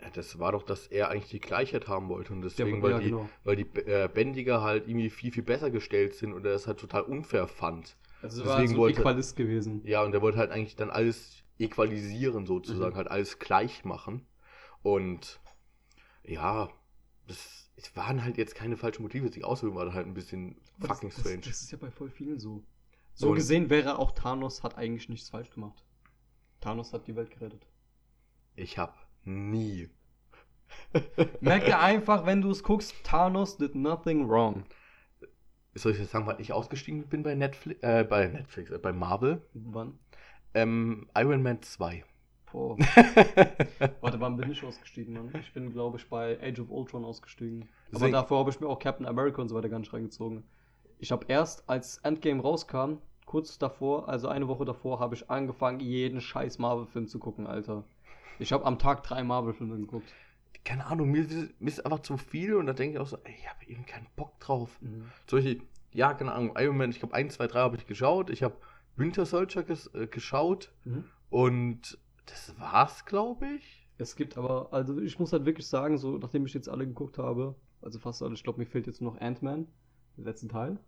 Ja, 0.02 0.08
das 0.10 0.38
war 0.38 0.52
doch, 0.52 0.62
dass 0.62 0.86
er 0.86 1.10
eigentlich 1.10 1.30
die 1.30 1.40
Gleichheit 1.40 1.86
haben 1.88 2.08
wollte 2.08 2.32
und 2.32 2.40
deswegen, 2.42 2.80
weil, 2.82 2.92
ja, 2.92 2.98
die, 3.00 3.10
genau. 3.10 3.28
weil 3.44 3.56
die 3.56 3.66
äh, 3.80 4.08
Bändiger 4.12 4.62
halt 4.62 4.88
irgendwie 4.88 5.10
viel, 5.10 5.30
viel 5.32 5.42
besser 5.42 5.70
gestellt 5.70 6.14
sind 6.14 6.32
und 6.32 6.46
er 6.46 6.54
es 6.54 6.66
halt 6.66 6.78
total 6.80 7.02
unfair 7.02 7.46
fand. 7.46 7.96
Also 8.22 8.42
Deswegen 8.42 8.48
war 8.48 8.66
so 8.66 8.72
ein 8.74 8.78
wollte- 8.78 9.00
Äqualist 9.00 9.36
gewesen. 9.36 9.82
Ja, 9.86 10.02
und 10.02 10.14
er 10.14 10.22
wollte 10.22 10.38
halt 10.38 10.50
eigentlich 10.52 10.76
dann 10.76 10.90
alles 10.90 11.42
equalisieren, 11.58 12.46
sozusagen, 12.46 12.92
Mhm. 12.92 12.96
halt 12.96 13.08
alles 13.10 13.38
gleich 13.38 13.84
machen. 13.84 14.26
Und 14.82 15.40
ja, 16.22 16.70
das, 17.26 17.70
es 17.76 17.94
waren 17.96 18.24
halt 18.24 18.38
jetzt 18.38 18.54
keine 18.54 18.76
falschen 18.78 19.02
Motive, 19.02 19.28
die 19.30 19.44
Auswirkungen 19.44 19.78
waren 19.84 19.94
halt 19.94 20.06
ein 20.06 20.14
bisschen 20.14 20.56
Aber 20.78 20.94
fucking 20.94 21.10
das, 21.10 21.20
strange. 21.20 21.38
Das, 21.38 21.48
das 21.48 21.60
ist 21.62 21.72
ja 21.72 21.78
bei 21.78 21.90
voll 21.90 22.10
vielen 22.10 22.38
so. 22.40 22.62
So 23.12 23.28
Und- 23.30 23.34
gesehen 23.36 23.68
wäre 23.68 23.98
auch 23.98 24.12
Thanos 24.12 24.62
hat 24.62 24.78
eigentlich 24.78 25.08
nichts 25.10 25.28
falsch 25.28 25.50
gemacht. 25.50 25.84
Thanos 26.60 26.92
hat 26.94 27.06
die 27.06 27.16
Welt 27.16 27.30
gerettet. 27.30 27.66
ich 28.56 28.78
hab 28.78 29.06
nie. 29.24 29.88
Merk 31.40 31.64
dir 31.66 31.78
einfach, 31.80 32.26
wenn 32.26 32.40
du 32.42 32.50
es 32.50 32.62
guckst, 32.62 32.94
Thanos 33.04 33.56
did 33.56 33.74
nothing 33.74 34.28
wrong. 34.28 34.64
Soll 35.74 35.92
ich 35.92 35.98
jetzt 35.98 36.10
sagen, 36.10 36.26
weil 36.26 36.40
ich 36.40 36.52
ausgestiegen 36.52 37.06
bin 37.08 37.22
bei 37.22 37.34
Netflix, 37.34 37.80
äh, 37.82 38.04
bei 38.04 38.26
Netflix, 38.26 38.70
äh, 38.70 38.78
bei 38.78 38.92
Marvel? 38.92 39.40
Wann? 39.54 39.98
Ähm, 40.54 41.08
Iron 41.16 41.42
Man 41.42 41.62
2. 41.62 42.04
Boah. 42.50 42.76
Warte, 44.00 44.18
wann 44.20 44.36
bin 44.36 44.50
ich 44.50 44.64
ausgestiegen, 44.64 45.14
Mann? 45.14 45.30
Ich 45.40 45.52
bin, 45.52 45.72
glaube 45.72 45.98
ich, 45.98 46.08
bei 46.08 46.36
Age 46.42 46.58
of 46.60 46.70
Ultron 46.70 47.04
ausgestiegen. 47.04 47.62
Aber 47.62 47.92
Deswegen- 47.92 48.12
davor 48.12 48.40
habe 48.40 48.50
ich 48.50 48.58
mir 48.60 48.66
auch 48.66 48.80
Captain 48.80 49.06
America 49.06 49.40
und 49.40 49.48
so 49.48 49.54
weiter 49.54 49.68
gar 49.68 49.78
nicht 49.78 49.92
reingezogen. 49.92 50.42
Ich 50.98 51.12
habe 51.12 51.26
erst, 51.28 51.68
als 51.70 51.98
Endgame 51.98 52.42
rauskam, 52.42 52.94
kurz 53.24 53.56
davor, 53.58 54.08
also 54.08 54.26
eine 54.26 54.48
Woche 54.48 54.64
davor, 54.64 54.98
habe 54.98 55.14
ich 55.14 55.30
angefangen, 55.30 55.78
jeden 55.78 56.20
scheiß 56.20 56.58
Marvel-Film 56.58 57.06
zu 57.06 57.20
gucken, 57.20 57.46
Alter. 57.46 57.84
Ich 58.40 58.52
habe 58.52 58.64
am 58.64 58.78
Tag 58.78 59.02
drei 59.02 59.22
Marvel-Filme 59.22 59.76
geguckt. 59.78 60.12
Keine 60.64 60.86
Ahnung, 60.86 61.10
mir, 61.10 61.20
ist- 61.26 61.60
mir 61.60 61.68
ist 61.68 61.84
einfach 61.84 62.00
zu 62.00 62.16
viel 62.16 62.54
und 62.54 62.66
da 62.66 62.72
denke 62.72 62.94
ich 62.94 63.00
auch 63.00 63.06
so, 63.06 63.16
ey, 63.24 63.34
ich 63.38 63.48
habe 63.48 63.64
eben 63.66 63.86
keinen 63.86 64.06
Bock 64.16 64.38
drauf. 64.40 64.78
Zum 65.26 65.38
Beispiel, 65.38 65.62
ja, 65.92 66.12
keine 66.14 66.32
Ahnung, 66.32 66.54
Iron 66.58 66.76
Man, 66.76 66.90
ich 66.90 66.98
glaube 66.98 67.14
1, 67.14 67.34
2, 67.34 67.46
3 67.46 67.60
habe 67.60 67.76
ich 67.76 67.86
geschaut. 67.86 68.30
Ich 68.30 68.42
habe 68.42 68.56
Winter 68.96 69.24
Soldier 69.26 69.62
ges 69.62 69.86
äh, 69.94 70.06
geschaut 70.06 70.72
Mhm. 70.84 71.04
und 71.30 71.98
das 72.26 72.58
war's, 72.58 73.04
glaube 73.06 73.46
ich. 73.56 73.88
Es 73.98 74.16
gibt 74.16 74.36
aber, 74.38 74.72
also 74.72 74.98
ich 75.00 75.18
muss 75.18 75.32
halt 75.32 75.44
wirklich 75.46 75.66
sagen, 75.66 75.98
so 75.98 76.16
nachdem 76.18 76.46
ich 76.46 76.54
jetzt 76.54 76.68
alle 76.68 76.86
geguckt 76.86 77.18
habe, 77.18 77.54
also 77.82 77.98
fast 77.98 78.22
alle, 78.22 78.34
ich 78.34 78.42
glaube, 78.44 78.58
mir 78.58 78.66
fehlt 78.66 78.86
jetzt 78.86 79.00
nur 79.00 79.12
noch 79.14 79.20
Ant-Man, 79.20 79.66
den 80.16 80.24
letzten 80.24 80.48
Teil. 80.48 80.78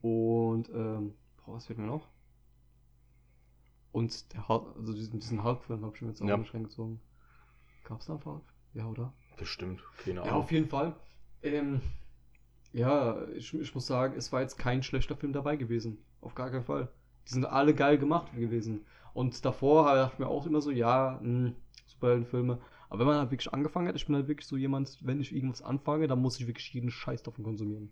Und, 0.00 0.68
ähm, 0.70 1.14
boah, 1.44 1.54
was 1.54 1.66
fehlt 1.66 1.78
mir 1.78 1.86
noch? 1.86 2.08
Und 3.98 4.32
der 4.32 4.46
Hulk, 4.46 4.76
also 4.76 4.92
diesen, 4.92 5.18
diesen 5.18 5.42
Hulk-Film 5.42 5.84
habe 5.84 5.96
ich 5.96 6.02
mir 6.02 6.08
jetzt 6.08 6.22
auch 6.22 6.28
Ja. 6.28 6.36
nicht 6.36 6.54
reingezogen. 6.54 7.00
Gab's 7.84 8.06
da 8.06 8.12
einen 8.14 8.24
Hulk? 8.24 8.42
Ja, 8.74 8.86
oder? 8.86 9.12
Bestimmt, 9.36 9.82
keine 10.04 10.20
Ja, 10.20 10.22
Ahnung. 10.22 10.36
auf 10.36 10.52
jeden 10.52 10.68
Fall. 10.68 10.94
Ähm, 11.42 11.80
ja, 12.72 13.26
ich, 13.30 13.52
ich 13.54 13.74
muss 13.74 13.86
sagen, 13.88 14.14
es 14.16 14.32
war 14.32 14.40
jetzt 14.40 14.56
kein 14.56 14.82
schlechter 14.84 15.16
Film 15.16 15.32
dabei 15.32 15.56
gewesen. 15.56 15.98
Auf 16.20 16.34
gar 16.36 16.50
keinen 16.50 16.64
Fall. 16.64 16.88
Die 17.26 17.32
sind 17.32 17.44
alle 17.44 17.74
geil 17.74 17.98
gemacht 17.98 18.32
gewesen. 18.36 18.86
Und 19.14 19.44
davor 19.44 19.92
dachte 19.94 20.12
ich 20.14 20.18
mir 20.20 20.28
auch 20.28 20.46
immer 20.46 20.60
so, 20.60 20.70
ja, 20.70 21.18
mh, 21.22 21.52
Superheldenfilme. 21.86 22.60
Aber 22.90 23.00
wenn 23.00 23.06
man 23.08 23.16
halt 23.16 23.30
wirklich 23.32 23.52
angefangen 23.52 23.88
hat, 23.88 23.96
ich 23.96 24.06
bin 24.06 24.14
halt 24.14 24.28
wirklich 24.28 24.46
so 24.46 24.56
jemand, 24.56 24.98
wenn 25.02 25.20
ich 25.20 25.34
irgendwas 25.34 25.62
anfange, 25.62 26.06
dann 26.06 26.20
muss 26.20 26.38
ich 26.38 26.46
wirklich 26.46 26.72
jeden 26.72 26.90
Scheiß 26.90 27.22
davon 27.24 27.42
konsumieren. 27.44 27.90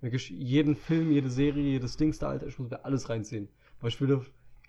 Wirklich 0.00 0.30
jeden 0.30 0.76
Film, 0.76 1.10
jede 1.10 1.30
Serie, 1.30 1.62
jedes 1.62 1.96
Dings 1.96 2.18
da, 2.18 2.28
Alter, 2.28 2.46
ich 2.46 2.58
muss 2.58 2.70
mir 2.70 2.84
alles 2.84 3.08
reinziehen. 3.08 3.48
Weil 3.80 3.88
ich 3.88 4.00
will 4.00 4.08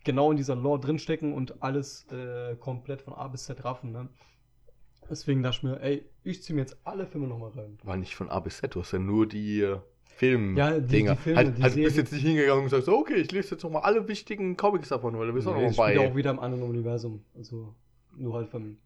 genau 0.05 0.31
in 0.31 0.37
dieser 0.37 0.55
Lore 0.55 0.79
drinstecken 0.79 1.33
und 1.33 1.61
alles 1.61 2.07
äh, 2.11 2.55
komplett 2.55 3.01
von 3.01 3.13
A 3.13 3.27
bis 3.27 3.43
Z 3.45 3.63
raffen, 3.65 3.91
ne? 3.91 4.07
Deswegen 5.09 5.43
dachte 5.43 5.57
ich 5.57 5.63
mir, 5.63 5.81
ey, 5.81 6.05
ich 6.23 6.41
ziehe 6.41 6.55
mir 6.55 6.61
jetzt 6.61 6.77
alle 6.83 7.05
Filme 7.05 7.27
nochmal 7.27 7.51
rein. 7.51 7.77
War 7.83 7.95
nicht 7.97 8.15
von 8.15 8.29
A 8.29 8.39
bis 8.39 8.57
Z, 8.57 8.73
du 8.73 8.79
hast 8.81 8.91
ja 8.93 8.97
nur 8.99 9.27
die 9.27 9.61
äh, 9.61 9.77
Film 10.05 10.55
Ja, 10.57 10.79
die- 10.79 10.87
Dinger. 10.87 11.11
die 11.15 11.21
Filme, 11.21 11.37
halt, 11.37 11.57
die 11.57 11.61
halt, 11.61 11.75
du 11.75 11.81
bist 11.83 11.97
jetzt 11.97 12.11
nicht 12.13 12.23
hingegangen 12.23 12.63
und 12.63 12.69
sagst, 12.69 12.87
okay, 12.87 13.15
ich 13.15 13.31
lese 13.31 13.51
jetzt 13.55 13.63
nochmal 13.63 13.83
alle 13.83 14.07
wichtigen 14.07 14.55
Comics 14.57 14.89
davon, 14.89 15.17
weil 15.19 15.27
du 15.27 15.33
bist 15.33 15.45
auch 15.47 15.55
Nee, 15.55 15.63
noch 15.65 15.71
ich 15.71 15.77
bei. 15.77 15.89
spiele 15.91 16.05
ja 16.05 16.11
auch 16.11 16.15
wieder 16.15 16.31
im 16.31 16.39
anderen 16.39 16.63
Universum. 16.63 17.23
Also 17.35 17.75
nur 18.15 18.33
halt 18.33 18.47
von. 18.47 18.77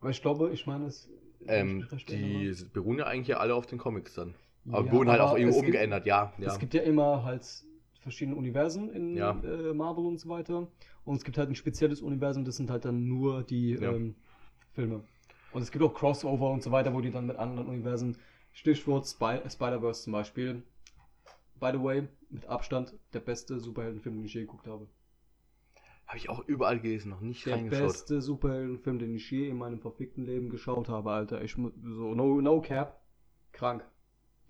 Aber 0.00 0.10
ich 0.10 0.20
glaube, 0.22 0.50
ich 0.52 0.66
meine 0.66 0.86
es. 0.86 1.08
ähm, 1.48 1.86
ich 1.96 2.04
die 2.06 2.54
beruhen 2.72 2.98
ja 2.98 3.06
eigentlich 3.06 3.28
ja 3.28 3.38
alle 3.38 3.54
auf 3.54 3.66
den 3.66 3.78
Comics 3.78 4.14
dann. 4.14 4.34
Aber 4.70 4.86
Ja, 4.86 4.92
wurden 4.92 5.10
halt 5.10 5.20
auch 5.20 5.32
irgendwo 5.34 5.50
es 5.50 5.62
gibt- 5.62 5.66
umgeändert, 5.74 6.06
ja. 6.06 6.32
ja. 6.38 6.46
Es 6.48 6.58
gibt 6.58 6.74
ja 6.74 6.82
immer 6.82 7.24
halt 7.24 7.42
verschiedene 8.06 8.36
Universen 8.36 8.88
in 8.90 9.16
Ja. 9.16 9.30
äh, 9.42 9.74
Marvel 9.74 10.06
und 10.06 10.18
so 10.18 10.28
weiter. 10.28 10.68
Und 11.04 11.16
es 11.16 11.24
gibt 11.24 11.38
halt 11.38 11.48
ein 11.50 11.56
spezielles 11.56 12.00
Universum, 12.02 12.44
das 12.44 12.56
sind 12.56 12.70
halt 12.70 12.84
dann 12.84 13.08
nur 13.08 13.42
die 13.42 13.72
Ja. 13.72 13.92
ähm, 13.92 14.14
Filme. 14.74 15.02
Und 15.52 15.62
es 15.62 15.72
gibt 15.72 15.82
auch 15.84 15.92
Crossover 15.92 16.50
und 16.50 16.62
so 16.62 16.70
weiter, 16.70 16.94
wo 16.94 17.00
die 17.00 17.10
dann 17.10 17.26
mit 17.26 17.36
anderen 17.36 17.66
Universen, 17.68 18.16
Stichwort 18.52 19.06
Spy 19.06 19.40
Spider-Verse 19.48 20.04
zum 20.04 20.12
Beispiel. 20.12 20.62
By 21.58 21.70
the 21.72 21.82
way, 21.82 22.06
mit 22.30 22.46
Abstand 22.46 22.94
der 23.12 23.20
beste 23.20 23.58
Superheldenfilm, 23.58 24.16
den 24.16 24.24
ich 24.26 24.34
je 24.34 24.42
geguckt 24.42 24.66
habe. 24.68 24.86
Habe 26.06 26.18
ich 26.18 26.28
auch 26.28 26.46
überall 26.46 26.78
gelesen, 26.78 27.10
noch 27.10 27.20
nicht 27.20 27.44
Der 27.46 27.54
reingeschaut. 27.56 27.86
beste 27.88 28.22
Superheldenfilm, 28.22 28.98
den 29.00 29.14
ich 29.16 29.28
je 29.30 29.48
in 29.48 29.56
meinem 29.58 29.80
verfickten 29.80 30.24
Leben 30.24 30.48
geschaut 30.50 30.88
habe, 30.88 31.10
Alter. 31.10 31.42
Ich 31.42 31.54
so 31.54 32.14
no, 32.14 32.40
no 32.40 32.60
cap. 32.60 33.00
Krank. 33.52 33.84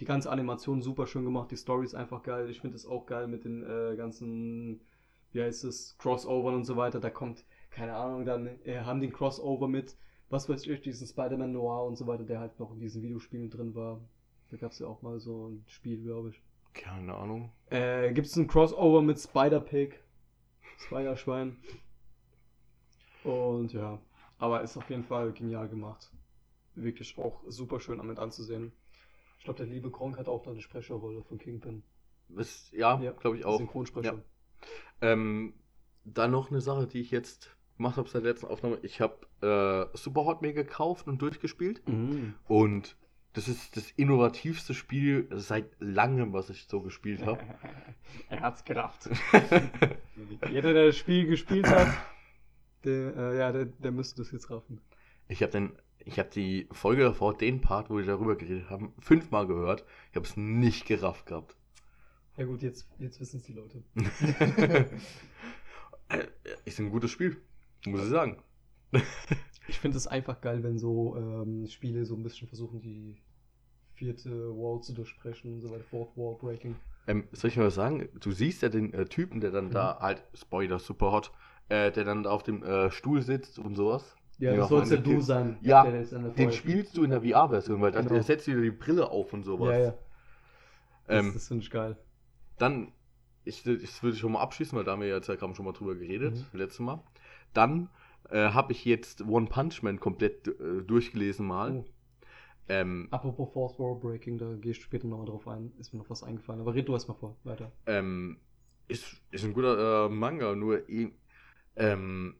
Die 0.00 0.04
ganze 0.04 0.30
Animation 0.30 0.82
super 0.82 1.06
schön 1.06 1.24
gemacht, 1.24 1.50
die 1.50 1.56
Story 1.56 1.84
ist 1.84 1.94
einfach 1.94 2.22
geil. 2.22 2.50
Ich 2.50 2.60
finde 2.60 2.76
es 2.76 2.86
auch 2.86 3.06
geil 3.06 3.28
mit 3.28 3.44
den 3.44 3.62
äh, 3.62 3.96
ganzen, 3.96 4.82
wie 5.32 5.42
heißt 5.42 5.64
es, 5.64 5.96
Crossovern 5.98 6.54
und 6.54 6.64
so 6.64 6.76
weiter. 6.76 7.00
Da 7.00 7.10
kommt, 7.10 7.44
keine 7.70 7.94
Ahnung, 7.94 8.24
dann 8.24 8.46
äh, 8.64 8.80
haben 8.80 9.00
den 9.00 9.12
Crossover 9.12 9.68
mit, 9.68 9.96
was 10.28 10.48
weiß 10.48 10.66
ich, 10.66 10.82
diesen 10.82 11.06
Spider-Man 11.06 11.52
Noir 11.52 11.86
und 11.86 11.96
so 11.96 12.06
weiter, 12.06 12.24
der 12.24 12.40
halt 12.40 12.58
noch 12.60 12.72
in 12.72 12.80
diesen 12.80 13.02
Videospielen 13.02 13.48
drin 13.48 13.74
war. 13.74 14.00
Da 14.50 14.58
gab 14.58 14.72
es 14.72 14.78
ja 14.78 14.86
auch 14.86 15.02
mal 15.02 15.18
so 15.18 15.48
ein 15.48 15.64
Spiel, 15.66 16.02
glaube 16.02 16.30
ich. 16.30 16.42
Keine 16.74 17.14
Ahnung. 17.14 17.50
Äh, 17.70 18.12
Gibt 18.12 18.26
es 18.26 18.36
ein 18.36 18.46
Crossover 18.46 19.00
mit 19.00 19.18
Spider-Pig, 19.18 19.94
Spider-Schwein. 20.78 21.56
Und 23.24 23.72
ja, 23.72 23.98
aber 24.38 24.60
ist 24.60 24.76
auf 24.76 24.88
jeden 24.90 25.04
Fall 25.04 25.32
genial 25.32 25.68
gemacht. 25.68 26.12
Wirklich 26.74 27.16
auch 27.18 27.42
super 27.48 27.80
schön 27.80 27.98
damit 27.98 28.18
anzusehen. 28.18 28.72
Ich 29.46 29.54
glaube, 29.54 29.64
der 29.64 29.72
liebe 29.72 29.92
Gronk 29.92 30.18
hat 30.18 30.26
auch 30.26 30.42
da 30.42 30.50
eine 30.50 30.60
Sprecherrolle 30.60 31.22
von 31.22 31.38
Kingpin. 31.38 31.84
Das, 32.28 32.68
ja, 32.72 33.00
Ja, 33.00 33.12
glaube 33.12 33.36
ich 33.38 33.44
auch. 33.44 33.58
Synchronsprecher. 33.58 34.20
Ähm, 35.00 35.54
dann 36.04 36.32
noch 36.32 36.50
eine 36.50 36.60
Sache, 36.60 36.88
die 36.88 36.98
ich 36.98 37.12
jetzt 37.12 37.56
gemacht 37.76 37.96
habe 37.96 38.08
seit 38.08 38.24
der 38.24 38.32
letzten 38.32 38.48
Aufnahme. 38.48 38.80
Ich 38.82 39.00
habe 39.00 39.20
äh, 39.42 39.96
Superhot 39.96 40.42
mir 40.42 40.52
gekauft 40.52 41.06
und 41.06 41.22
durchgespielt. 41.22 41.86
Mhm. 41.88 42.34
Und 42.48 42.96
Das 43.34 43.46
ist 43.46 43.76
das 43.76 43.92
innovativste 43.92 44.74
Spiel 44.74 45.28
seit 45.30 45.70
langem, 45.78 46.32
was 46.32 46.50
ich 46.50 46.66
so 46.66 46.80
gespielt 46.80 47.24
habe. 47.24 47.38
er 48.28 48.40
hat's 48.40 48.64
gerafft. 48.64 49.08
Jeder, 50.50 50.72
der 50.72 50.86
das 50.86 50.96
Spiel 50.96 51.28
gespielt 51.28 51.68
hat, 51.68 51.86
der, 52.82 53.16
äh, 53.16 53.38
ja, 53.38 53.52
der, 53.52 53.66
der 53.66 53.92
müsste 53.92 54.22
das 54.22 54.32
jetzt 54.32 54.50
raffen. 54.50 54.80
Ich 55.28 55.40
habe 55.42 55.52
den, 55.52 55.72
ich 56.04 56.18
habe 56.18 56.28
die 56.30 56.68
Folge 56.72 57.02
davor, 57.02 57.36
den 57.36 57.60
Part, 57.60 57.90
wo 57.90 57.96
wir 57.98 58.04
darüber 58.06 58.36
geredet 58.36 58.70
haben, 58.70 58.92
fünfmal 58.98 59.46
gehört. 59.46 59.84
Ich 60.10 60.16
habe 60.16 60.26
es 60.26 60.36
nicht 60.36 60.86
gerafft 60.86 61.26
gehabt. 61.26 61.56
Ja 62.36 62.44
gut, 62.44 62.62
jetzt, 62.62 62.88
jetzt 62.98 63.18
wissen 63.20 63.38
es 63.38 63.42
die 63.44 63.54
Leute. 63.54 63.82
Äh, 66.08 66.26
Ist 66.64 66.78
ein 66.78 66.90
gutes 66.90 67.10
Spiel, 67.10 67.36
muss 67.86 68.02
ich 68.04 68.10
sagen. 68.10 68.42
Ich 69.68 69.80
finde 69.80 69.96
es 69.96 70.06
einfach 70.06 70.40
geil, 70.40 70.62
wenn 70.62 70.78
so 70.78 71.16
ähm, 71.16 71.66
Spiele 71.66 72.04
so 72.06 72.14
ein 72.14 72.22
bisschen 72.22 72.46
versuchen, 72.46 72.80
die 72.80 73.16
vierte 73.94 74.30
Wall 74.56 74.80
zu 74.80 74.92
durchbrechen 74.92 75.54
und 75.54 75.60
so 75.60 75.70
weiter, 75.72 75.82
Fourth 75.82 76.16
Wall 76.16 76.36
Breaking. 76.36 76.76
Ähm, 77.08 77.26
soll 77.32 77.50
ich 77.50 77.56
mal 77.56 77.66
was 77.66 77.74
sagen? 77.74 78.08
Du 78.20 78.30
siehst 78.30 78.62
ja 78.62 78.68
den 78.68 78.94
äh, 78.94 79.06
Typen, 79.06 79.40
der 79.40 79.50
dann 79.50 79.66
Mhm. 79.66 79.72
da 79.72 79.98
halt, 79.98 80.22
Spoiler, 80.34 80.78
super 80.78 81.10
hot, 81.10 81.32
äh, 81.68 81.90
der 81.90 82.04
dann 82.04 82.22
da 82.22 82.30
auf 82.30 82.44
dem 82.44 82.62
äh, 82.62 82.92
Stuhl 82.92 83.22
sitzt 83.22 83.58
und 83.58 83.74
sowas. 83.74 84.14
Ja, 84.38 84.52
Ja, 84.52 84.56
das 84.58 84.68
sollst 84.68 84.92
ja 84.92 84.98
du 84.98 85.20
sein. 85.20 85.58
Ja, 85.62 85.82
der 85.84 86.02
der 86.04 86.20
Den 86.30 86.52
spielst 86.52 86.96
du 86.96 87.04
in 87.04 87.10
der 87.10 87.22
VR-Version, 87.22 87.80
weil 87.80 87.92
dann 87.92 88.06
Genau. 88.06 88.20
setzt 88.22 88.46
wieder 88.46 88.60
die 88.60 88.70
Brille 88.70 89.10
auf 89.10 89.32
und 89.32 89.44
sowas. 89.44 89.70
Ja, 89.72 89.78
ja. 89.78 89.94
Das, 91.06 91.24
Ähm, 91.24 91.30
das 91.34 91.48
finde 91.48 91.62
ich 91.64 91.70
geil. 91.70 91.96
Dann, 92.58 92.92
ich, 93.44 93.62
das 93.62 94.02
würde 94.02 94.14
ich 94.14 94.20
schon 94.20 94.32
mal 94.32 94.40
abschließen, 94.40 94.76
weil 94.76 94.84
da 94.84 94.92
haben 94.92 95.00
wir 95.02 95.08
ja 95.08 95.18
gerade 95.20 95.54
schon 95.54 95.64
mal 95.64 95.72
drüber 95.72 95.94
geredet, 95.94 96.34
Mhm. 96.52 96.58
letztes 96.58 96.80
Mal. 96.80 97.02
Dann 97.54 97.88
äh, 98.30 98.48
habe 98.50 98.72
ich 98.72 98.84
jetzt 98.84 99.22
One 99.22 99.46
Punch 99.46 99.82
Man 99.82 100.00
komplett 100.00 100.48
äh, 100.48 100.82
durchgelesen 100.82 101.46
mal. 101.46 101.72
Oh. 101.76 101.84
Ähm, 102.68 103.06
Apropos 103.12 103.52
Fourth 103.52 103.78
Wall 103.78 103.94
Breaking, 103.94 104.38
da 104.38 104.52
gehe 104.54 104.72
ich 104.72 104.82
später 104.82 105.06
nochmal 105.06 105.26
drauf 105.26 105.46
ein. 105.46 105.72
Ist 105.78 105.92
mir 105.92 106.00
noch 106.00 106.10
was 106.10 106.24
eingefallen. 106.24 106.60
Aber 106.60 106.74
red 106.74 106.88
du 106.88 106.92
erst 106.94 107.08
mal 107.08 107.14
vor. 107.14 107.36
Weiter. 107.44 107.70
ähm, 107.86 108.38
ist, 108.88 109.20
ist 109.30 109.44
ein 109.44 109.52
guter 109.52 110.06
äh, 110.06 110.08
Manga, 110.08 110.54
nur 110.54 110.82
ähm, 111.76 112.34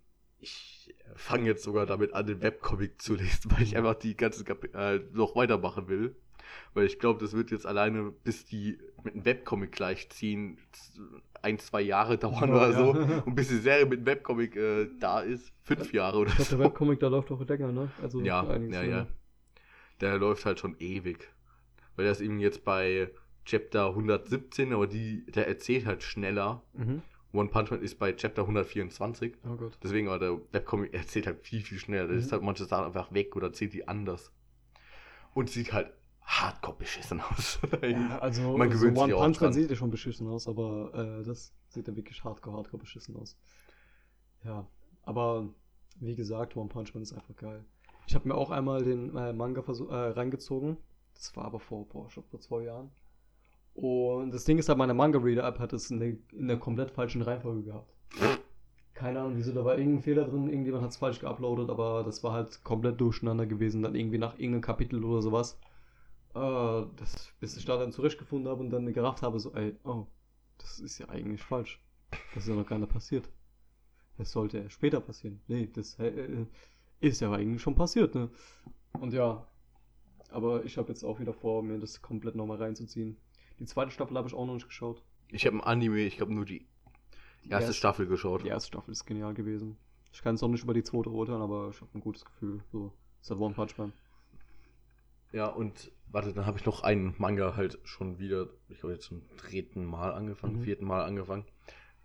ich 0.46 0.94
fange 1.14 1.46
jetzt 1.46 1.62
sogar 1.64 1.86
damit 1.86 2.12
an, 2.14 2.26
den 2.26 2.42
Webcomic 2.42 3.00
zu 3.00 3.14
lesen, 3.14 3.50
weil 3.56 3.62
ich 3.62 3.76
einfach 3.76 3.94
die 3.94 4.16
ganzen 4.16 4.44
Kapi 4.44 4.68
äh, 4.74 5.00
noch 5.12 5.34
weitermachen 5.36 5.88
will. 5.88 6.16
Weil 6.74 6.86
ich 6.86 6.98
glaube, 7.00 7.20
das 7.20 7.32
wird 7.32 7.50
jetzt 7.50 7.66
alleine, 7.66 8.12
bis 8.22 8.44
die 8.44 8.78
mit 9.02 9.14
dem 9.14 9.24
Webcomic 9.24 9.72
gleichziehen, 9.72 10.58
ein, 11.42 11.58
zwei 11.58 11.80
Jahre 11.82 12.18
dauern 12.24 12.50
Oh, 12.50 12.56
oder 12.56 12.70
ja. 12.70 12.76
so. 12.78 12.90
Und 13.24 13.34
bis 13.34 13.48
die 13.48 13.58
Serie 13.58 13.86
mit 13.86 14.00
dem 14.00 14.06
Webcomic 14.06 14.54
äh, 14.56 14.88
da 15.00 15.20
ist, 15.20 15.52
fünf 15.62 15.92
Jahre 15.92 16.18
oder 16.18 16.30
Ich 16.30 16.36
glaube, 16.36 16.50
so. 16.50 16.56
der 16.56 16.66
Webcomic, 16.66 17.00
da 17.00 17.08
läuft 17.08 17.30
auch 17.32 17.44
länger, 17.46 17.72
ne? 17.72 17.90
Also 18.00 18.20
Ja, 18.20 18.56
ja, 18.58 18.82
ja. 18.82 19.06
Der 20.00 20.18
läuft 20.18 20.44
halt 20.44 20.60
schon 20.60 20.76
ewig. 20.78 21.28
Weil 21.96 22.04
der 22.04 22.12
ist 22.12 22.20
eben 22.20 22.38
jetzt 22.40 22.64
bei 22.64 23.10
Chapter 23.44 23.88
117, 23.88 24.72
aber 24.72 24.86
die, 24.86 25.24
der 25.26 25.48
erzählt 25.48 25.86
halt 25.86 26.02
schneller. 26.02 26.62
Mhm. 26.74 27.02
One 27.36 27.48
Punch 27.48 27.70
Man 27.70 27.82
ist 27.82 27.98
bei 27.98 28.12
Chapter 28.12 28.42
124. 28.42 29.34
Oh 29.44 29.56
Gott. 29.56 29.78
Deswegen 29.82 30.08
aber 30.08 30.18
der 30.18 30.40
Webcomic 30.52 30.94
erzählt 30.94 31.26
halt 31.26 31.40
viel, 31.40 31.60
viel 31.60 31.78
schneller. 31.78 32.08
Mhm. 32.08 32.18
ist 32.18 32.32
halt 32.32 32.42
manche 32.42 32.64
Sachen 32.64 32.86
einfach 32.86 33.12
weg 33.12 33.36
oder 33.36 33.48
erzählt 33.48 33.72
die 33.72 33.86
anders. 33.86 34.32
Und 35.34 35.50
sieht 35.50 35.72
halt 35.72 35.92
hardcore 36.22 36.76
beschissen 36.76 37.20
aus. 37.20 37.58
Ja, 37.82 38.18
also 38.18 38.56
Man 38.56 38.70
gewöhnt 38.70 38.96
so 38.96 39.04
sich 39.04 39.14
One 39.14 39.16
auch 39.16 39.24
Punch 39.24 39.40
Man 39.40 39.52
sieht 39.52 39.70
ja 39.70 39.76
schon 39.76 39.90
beschissen 39.90 40.26
aus, 40.26 40.48
aber 40.48 40.92
äh, 40.94 41.24
das 41.24 41.52
sieht 41.68 41.86
ja 41.86 41.94
wirklich 41.94 42.24
hardcore, 42.24 42.56
hardcore 42.56 42.80
beschissen 42.80 43.16
aus. 43.16 43.36
Ja, 44.44 44.66
aber 45.02 45.48
wie 46.00 46.16
gesagt, 46.16 46.56
One 46.56 46.68
Punch 46.68 46.94
Man 46.94 47.02
ist 47.02 47.12
einfach 47.12 47.36
geil. 47.36 47.64
Ich 48.06 48.14
habe 48.14 48.28
mir 48.28 48.34
auch 48.34 48.50
einmal 48.50 48.82
den 48.84 49.16
äh, 49.16 49.32
Manga 49.32 49.62
äh, 49.62 49.94
reingezogen. 50.12 50.76
Das 51.14 51.34
war 51.36 51.44
aber 51.46 51.60
vor, 51.60 51.86
boah, 51.88 52.10
schon 52.10 52.24
vor 52.24 52.40
zwei 52.40 52.62
Jahren. 52.62 52.90
Und 53.76 54.32
das 54.32 54.44
Ding 54.44 54.56
ist 54.56 54.70
halt, 54.70 54.78
meine 54.78 54.94
Manga-Reader-App 54.94 55.58
hat 55.58 55.74
es 55.74 55.90
in 55.90 56.00
der, 56.00 56.16
in 56.32 56.48
der 56.48 56.58
komplett 56.58 56.90
falschen 56.90 57.20
Reihenfolge 57.20 57.62
gehabt. 57.62 57.92
Keine 58.94 59.20
Ahnung, 59.20 59.36
wieso, 59.36 59.52
da 59.52 59.66
war 59.66 59.76
irgendein 59.76 60.02
Fehler 60.02 60.24
drin, 60.24 60.48
irgendjemand 60.48 60.82
hat 60.82 60.92
es 60.92 60.96
falsch 60.96 61.20
geuploadet, 61.20 61.68
aber 61.68 62.02
das 62.02 62.24
war 62.24 62.32
halt 62.32 62.64
komplett 62.64 62.98
durcheinander 62.98 63.44
gewesen, 63.44 63.82
dann 63.82 63.94
irgendwie 63.94 64.16
nach 64.16 64.38
irgendeinem 64.38 64.62
Kapitel 64.62 65.04
oder 65.04 65.20
sowas. 65.20 65.58
Äh, 66.34 66.86
das, 66.96 67.34
bis 67.38 67.58
ich 67.58 67.66
da 67.66 67.76
dann 67.76 67.92
zurechtgefunden 67.92 68.48
habe 68.48 68.62
und 68.62 68.70
dann 68.70 68.90
gerafft 68.94 69.20
habe, 69.20 69.38
so, 69.38 69.52
ey, 69.52 69.76
oh, 69.84 70.06
das 70.56 70.80
ist 70.80 70.96
ja 70.96 71.10
eigentlich 71.10 71.42
falsch. 71.42 71.78
Das 72.32 72.44
ist 72.44 72.48
ja 72.48 72.54
noch 72.54 72.66
gar 72.66 72.78
nicht 72.78 72.90
passiert. 72.90 73.28
Das 74.16 74.32
sollte 74.32 74.56
ja 74.58 74.70
später 74.70 75.02
passieren. 75.02 75.42
Nee, 75.48 75.68
das 75.70 75.98
äh, 75.98 76.46
ist 77.00 77.20
ja 77.20 77.30
eigentlich 77.30 77.60
schon 77.60 77.74
passiert, 77.74 78.14
ne? 78.14 78.30
Und 78.98 79.12
ja, 79.12 79.46
aber 80.30 80.64
ich 80.64 80.78
habe 80.78 80.88
jetzt 80.88 81.04
auch 81.04 81.20
wieder 81.20 81.34
vor, 81.34 81.62
mir 81.62 81.78
das 81.78 82.00
komplett 82.00 82.36
nochmal 82.36 82.56
reinzuziehen. 82.56 83.18
Die 83.58 83.64
zweite 83.66 83.90
Staffel 83.90 84.16
habe 84.16 84.28
ich 84.28 84.34
auch 84.34 84.46
noch 84.46 84.54
nicht 84.54 84.66
geschaut. 84.68 85.02
Ich 85.30 85.46
habe 85.46 85.56
ein 85.56 85.60
Anime, 85.62 86.00
ich 86.00 86.20
habe 86.20 86.32
nur 86.32 86.44
die 86.44 86.66
erste 87.42 87.66
erste- 87.66 87.72
Staffel 87.74 88.06
geschaut. 88.06 88.44
Die 88.44 88.48
erste 88.48 88.68
Staffel 88.68 88.92
ist 88.92 89.04
genial 89.06 89.34
gewesen. 89.34 89.76
Ich 90.12 90.22
kann 90.22 90.34
es 90.34 90.42
auch 90.42 90.48
nicht 90.48 90.62
über 90.64 90.74
die 90.74 90.82
zweite 90.82 91.10
urteilen, 91.10 91.42
aber 91.42 91.70
ich 91.70 91.80
habe 91.80 91.90
ein 91.94 92.00
gutes 92.00 92.24
Gefühl. 92.24 92.60
So, 92.72 92.92
ist 93.20 93.30
halt 93.30 93.40
One 93.40 93.54
Punch 93.54 93.76
Man. 93.78 93.92
Ja, 95.32 95.46
und 95.48 95.90
warte, 96.10 96.32
dann 96.32 96.46
habe 96.46 96.58
ich 96.58 96.64
noch 96.64 96.82
einen 96.82 97.14
Manga 97.18 97.56
halt 97.56 97.78
schon 97.84 98.18
wieder, 98.18 98.48
ich 98.68 98.78
glaube 98.80 98.94
jetzt 98.94 99.04
zum 99.06 99.22
dritten 99.36 99.84
Mal 99.84 100.12
angefangen, 100.12 100.56
Mhm. 100.56 100.62
vierten 100.62 100.86
Mal 100.86 101.04
angefangen. 101.04 101.44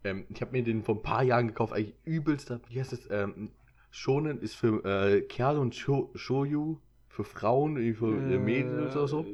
Ähm, 0.04 0.26
ich 0.30 0.42
habe 0.42 0.52
mir 0.54 0.64
den 0.64 0.84
vor 0.84 0.96
ein 0.96 1.04
paar 1.04 1.24
Jahren 1.24 1.48
gekauft, 1.48 1.74
eigentlich 1.74 1.96
übelster, 2.04 2.60
wie 2.70 2.80
heißt 2.80 2.94
es, 2.94 3.08
ähm, 3.12 3.52
Shonen 3.92 4.40
ist 4.42 4.56
für 4.56 4.84
äh, 4.86 5.22
Kerl 5.22 5.58
und 5.60 5.76
Sho 5.76 6.10
Shoyu 6.16 6.80
für 7.08 7.24
Frauen, 7.24 7.76
für 7.94 8.08
äh, 8.34 8.38
Mädels 8.40 8.96
oder 8.96 9.08
so. 9.08 9.26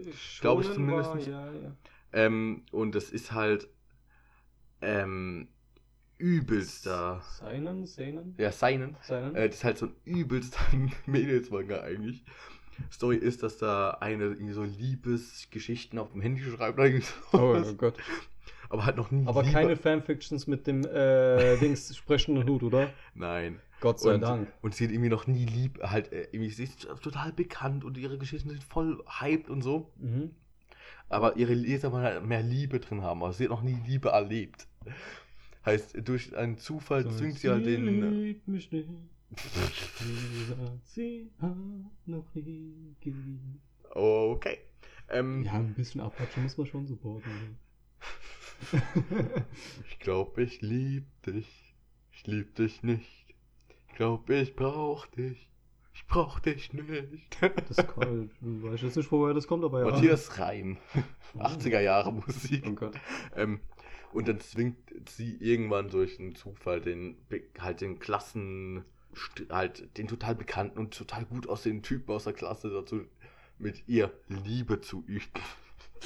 Glaub 0.42 0.60
ich 0.62 0.68
Shonen 0.68 0.92
war- 0.92 1.04
zumindest. 1.04 1.28
Ja, 1.28 1.52
ja. 1.54 1.76
Ähm, 2.14 2.64
und 2.72 2.96
das 2.96 3.10
ist 3.10 3.32
halt 3.34 3.68
ähm, 4.82 5.48
übelster, 6.18 7.22
Seinen, 7.40 7.86
Seinen, 7.86 8.36
ja, 8.38 8.52
seinen. 8.52 8.96
Seinen. 9.02 9.36
Äh, 9.36 9.48
das 9.48 9.58
ist 9.58 9.64
halt 9.64 9.78
so 9.78 9.88
ein 9.88 9.96
übelster 10.06 10.60
Mädelsmanga 11.06 11.82
eigentlich. 11.82 12.24
Story 12.92 13.18
ist, 13.18 13.42
dass 13.42 13.58
da 13.58 13.92
eine 14.02 14.26
irgendwie 14.26 14.54
so 14.54 14.64
Liebesgeschichten 14.64 15.98
auf 15.98 16.12
dem 16.12 16.22
Handy 16.22 16.44
schreibt 16.44 16.78
oder 16.80 16.92
oh, 17.34 17.58
oh 17.68 17.74
Gott. 17.74 17.96
aber 18.70 18.86
halt 18.86 18.98
noch 18.98 19.10
nie 19.10 19.26
Aber 19.28 19.42
Liebe- 19.42 19.54
keine 19.54 19.76
Fanfictions 19.76 20.46
mit 20.46 20.68
dem 20.68 20.86
äh, 20.86 21.58
Dings 21.60 21.96
sprechenden 21.96 22.48
Hut, 22.48 22.62
oder? 22.62 22.92
Nein. 23.16 23.60
Gott 23.80 24.00
sei 24.00 24.16
und, 24.16 24.22
Dank. 24.22 24.52
Und 24.62 24.76
sie 24.76 24.86
hat 24.86 24.92
irgendwie 24.92 25.10
noch 25.10 25.26
nie 25.28 25.46
lieb, 25.46 25.80
halt, 25.84 26.12
äh, 26.12 26.28
irgendwie, 26.32 26.50
sie 26.52 26.64
ist 26.64 26.88
total 27.02 27.32
bekannt 27.32 27.84
und 27.84 27.98
ihre 27.98 28.18
Geschichten 28.18 28.50
sind 28.50 28.64
voll 28.64 29.04
hyped 29.08 29.50
und 29.50 29.62
so. 29.62 29.92
Mhm. 29.98 30.32
Aber 31.10 31.38
ihre 31.38 31.54
Leser 31.54 31.92
wollen 31.92 32.04
halt 32.04 32.26
mehr 32.26 32.44
Liebe 32.44 32.80
drin 32.80 33.02
haben, 33.02 33.24
aber 33.24 33.34
sie 33.34 33.46
hat 33.46 33.52
noch 33.52 33.62
nie 33.62 33.78
Liebe 33.86 34.10
erlebt. 34.10 34.68
Heißt, 35.66 35.98
durch 36.08 36.36
einen 36.36 36.58
Zufall 36.58 37.10
zwingt 37.10 37.40
sie 37.40 37.50
halt 37.50 37.66
den. 37.66 38.22
liebt 38.24 38.48
mich 38.48 38.72
nicht. 38.72 38.90
Sie 40.84 41.30
hat 41.42 41.56
noch 42.06 42.34
nie 42.36 42.96
geliebt. 43.02 43.62
Okay. 43.92 44.58
Ähm, 45.10 45.44
Ja, 45.44 45.54
ein 45.54 45.74
bisschen 45.74 46.02
Apache 46.02 46.40
muss 46.40 46.58
man 46.58 46.68
schon 46.68 46.88
supporten. 46.88 47.58
Ich 49.90 50.00
glaube, 50.00 50.44
ich 50.44 50.62
lieb 50.62 51.06
dich. 51.24 51.74
Ich 52.12 52.26
lieb 52.28 52.56
dich 52.56 52.84
nicht. 52.84 53.26
Ich 53.90 53.96
glaube, 53.96 54.36
ich 54.36 54.56
brauch 54.56 55.06
dich. 55.08 55.50
Ich 55.98 56.06
brauch 56.06 56.40
dich 56.40 56.74
nicht. 56.74 57.38
Das 57.42 57.72
ist 57.72 57.88
kalt. 57.88 58.30
Ich 58.40 58.64
weiß 58.64 58.82
jetzt 58.84 58.98
nicht, 58.98 59.12
woher 59.12 59.34
das 59.34 59.48
kommt, 59.48 59.64
aber 59.66 59.80
ja. 59.80 59.90
Matthias 59.90 60.38
Reim. 60.38 60.78
80er 61.36 61.80
Jahre 61.80 62.14
Musik. 62.14 62.66
Oh 62.68 62.74
Gott. 62.74 62.94
Ähm, 63.36 63.60
und 64.14 64.28
dann 64.28 64.40
zwingt 64.40 64.78
sie 65.10 65.36
irgendwann 65.40 65.90
durch 65.90 66.20
einen 66.20 66.36
Zufall 66.36 66.82
den, 66.82 67.18
halt 67.58 67.82
den 67.82 67.98
Klassen, 67.98 68.86
halt 69.50 69.98
den 69.98 70.08
total 70.08 70.36
bekannten 70.36 70.78
und 70.78 70.96
total 70.96 71.26
gut 71.26 71.50
aussehenden 71.50 71.82
Typen 71.82 72.12
aus 72.12 72.26
der 72.26 72.34
Klasse 72.34 72.70
dazu, 72.70 73.02
mit 73.58 73.88
ihr 73.88 74.14
Liebe 74.28 74.80
zu 74.82 75.04
üben. 75.08 75.26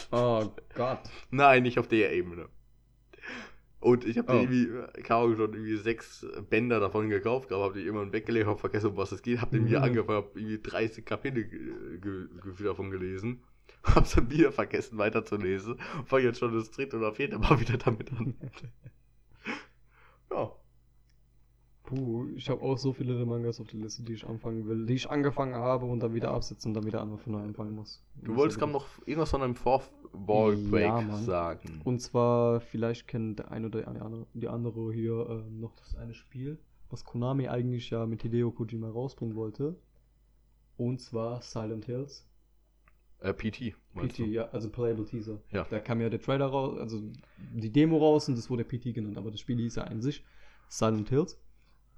Oh 0.09 0.45
Gott. 0.73 1.01
Nein, 1.31 1.63
nicht 1.63 1.77
auf 1.77 1.89
der 1.89 2.13
Ebene. 2.13 2.47
Und 3.81 4.05
ich 4.05 4.17
habe 4.17 4.31
Oh. 4.31 4.33
irgendwie, 4.33 4.65
äh, 4.65 5.01
keine 5.03 5.21
Ahnung, 5.21 5.37
schon 5.37 5.53
irgendwie 5.53 5.77
sechs 5.77 6.25
Bänder 6.49 6.79
davon 6.79 7.09
gekauft, 7.09 7.51
aber 7.51 7.65
habe 7.65 7.79
die 7.79 7.85
irgendwann 7.85 8.13
weggelegt, 8.13 8.47
habe 8.47 8.59
vergessen, 8.59 8.91
um 8.91 8.97
was 8.97 9.11
es 9.11 9.23
geht, 9.23 9.41
habe 9.41 9.51
den 9.57 9.65
wieder 9.65 9.79
Mhm. 9.79 9.85
angefangen, 9.85 10.17
habe 10.17 10.31
irgendwie 10.39 10.61
30 10.61 11.05
Kapitel 11.05 11.45
ge 11.45 11.99
ge 11.99 12.27
ge 12.55 12.65
davon 12.65 12.91
gelesen, 12.91 13.43
habe 13.83 14.05
es 14.05 14.13
dann 14.15 14.29
wieder 14.31 14.51
vergessen 14.53 14.97
weiterzulesen 14.99 15.75
und 15.97 16.07
fange 16.09 16.23
jetzt 16.25 16.39
schon 16.39 16.53
das 16.53 16.71
dritte 16.71 16.97
oder 16.97 17.13
vierte 17.13 17.39
Mal 17.39 17.59
wieder 17.59 17.77
damit 17.77 18.11
an. 18.13 18.35
ja. 20.31 20.51
Puh, 21.91 22.29
ich 22.37 22.49
habe 22.49 22.61
auch 22.61 22.77
so 22.77 22.93
viele 22.93 23.25
Mangas 23.25 23.59
auf 23.59 23.67
der 23.67 23.81
Liste, 23.81 24.01
die 24.03 24.13
ich 24.13 24.25
anfangen 24.25 24.65
will, 24.65 24.85
die 24.85 24.93
ich 24.93 25.09
angefangen 25.09 25.55
habe 25.55 25.85
und 25.85 25.99
dann 25.99 26.13
wieder 26.13 26.31
absetzen 26.31 26.69
und 26.69 26.75
dann 26.75 26.85
wieder 26.85 27.01
einmal 27.01 27.17
von 27.17 27.33
neu 27.33 27.41
anfangen 27.41 27.75
muss. 27.75 28.01
Du 28.23 28.33
wolltest 28.37 28.59
gerade 28.59 28.71
noch 28.71 28.87
irgendwas 29.05 29.31
von 29.31 29.41
einem 29.41 29.55
Fourth 29.55 29.91
Ball 30.13 30.55
Break 30.55 30.85
Ja, 30.85 31.17
sagen. 31.17 31.81
Und 31.83 31.99
zwar, 31.99 32.61
vielleicht 32.61 33.09
kennt 33.09 33.39
der 33.39 33.51
eine 33.51 33.67
oder 33.67 33.81
die 33.81 33.87
andere, 33.87 34.25
die 34.33 34.47
andere 34.47 34.93
hier 34.93 35.27
ähm, 35.29 35.59
noch 35.59 35.75
das 35.75 35.95
eine 35.95 36.13
Spiel, 36.13 36.59
was 36.89 37.03
Konami 37.03 37.49
eigentlich 37.49 37.89
ja 37.89 38.05
mit 38.05 38.21
Hideo 38.21 38.51
Kojima 38.51 38.89
rausbringen 38.89 39.35
wollte. 39.35 39.75
Und 40.77 41.01
zwar 41.01 41.41
Silent 41.41 41.83
Hills. 41.83 42.25
Äh, 43.19 43.33
PT. 43.33 43.75
PT, 43.95 44.19
du? 44.19 44.23
ja, 44.27 44.45
also 44.45 44.69
Playable 44.69 45.03
Teaser. 45.03 45.41
Ja. 45.51 45.67
Da 45.69 45.81
kam 45.81 45.99
ja 45.99 46.09
der 46.09 46.21
Trailer 46.21 46.45
raus, 46.45 46.79
also 46.79 47.01
die 47.53 47.69
Demo 47.69 47.97
raus 47.97 48.29
und 48.29 48.37
das 48.37 48.49
wurde 48.49 48.63
PT 48.63 48.93
genannt, 48.93 49.17
aber 49.17 49.29
das 49.29 49.41
Spiel 49.41 49.57
hieß 49.57 49.75
ja 49.75 49.83
an 49.83 50.01
sich 50.01 50.23
Silent 50.69 51.09
Hills 51.09 51.37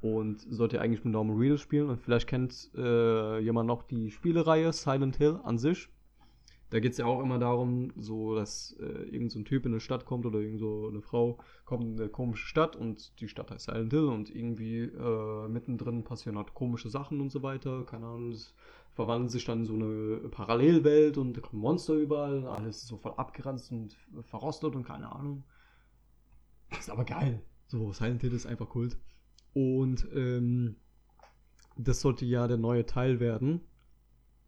und 0.03 0.41
sollte 0.49 0.81
eigentlich 0.81 1.05
mit 1.05 1.13
Norman 1.13 1.37
Reedus 1.37 1.61
spielen 1.61 1.89
und 1.89 1.97
vielleicht 1.97 2.27
kennt 2.27 2.69
äh, 2.75 3.39
jemand 3.39 3.67
noch 3.67 3.83
die 3.83 4.11
Spielereihe 4.11 4.73
Silent 4.73 5.15
Hill 5.15 5.39
an 5.43 5.57
sich. 5.57 5.87
Da 6.71 6.81
geht 6.81 6.91
es 6.91 6.97
ja 6.97 7.05
auch 7.05 7.21
immer 7.21 7.39
darum, 7.39 7.93
so 7.95 8.35
dass 8.35 8.75
äh, 8.81 9.03
irgend 9.03 9.31
so 9.31 9.41
Typ 9.43 9.65
in 9.65 9.71
eine 9.71 9.79
Stadt 9.79 10.05
kommt 10.05 10.25
oder 10.25 10.39
irgend 10.39 10.59
so 10.59 10.89
eine 10.89 11.01
Frau 11.01 11.37
kommt 11.63 11.83
in 11.85 12.01
eine 12.01 12.09
komische 12.09 12.47
Stadt 12.47 12.75
und 12.75 13.17
die 13.21 13.29
Stadt 13.29 13.49
heißt 13.49 13.65
Silent 13.65 13.93
Hill 13.93 14.05
und 14.05 14.29
irgendwie 14.35 14.81
äh, 14.81 15.47
mittendrin 15.47 16.03
passieren 16.03 16.37
halt 16.37 16.53
komische 16.53 16.89
Sachen 16.89 17.21
und 17.21 17.31
so 17.31 17.41
weiter. 17.41 17.85
Keine 17.85 18.07
Ahnung, 18.07 18.31
es 18.31 18.53
verwandelt 18.91 19.31
sich 19.31 19.45
dann 19.45 19.59
in 19.59 19.65
so 19.65 19.73
eine 19.73 20.17
Parallelwelt 20.29 21.17
und 21.17 21.37
da 21.37 21.41
kommen 21.41 21.61
Monster 21.61 21.93
überall, 21.93 22.45
alles 22.45 22.79
ist 22.83 22.87
so 22.87 22.97
voll 22.97 23.13
abgeranzt 23.15 23.71
und 23.71 23.95
verrostet 24.23 24.75
und 24.75 24.83
keine 24.83 25.15
Ahnung. 25.15 25.45
Ist 26.77 26.89
aber 26.89 27.05
geil. 27.05 27.41
So, 27.67 27.93
Silent 27.93 28.19
Hill 28.19 28.33
ist 28.33 28.47
einfach 28.47 28.67
Kult. 28.67 28.97
Und 29.53 30.07
ähm, 30.13 30.75
das 31.77 32.01
sollte 32.01 32.25
ja 32.25 32.47
der 32.47 32.57
neue 32.57 32.85
Teil 32.85 33.19
werden, 33.19 33.61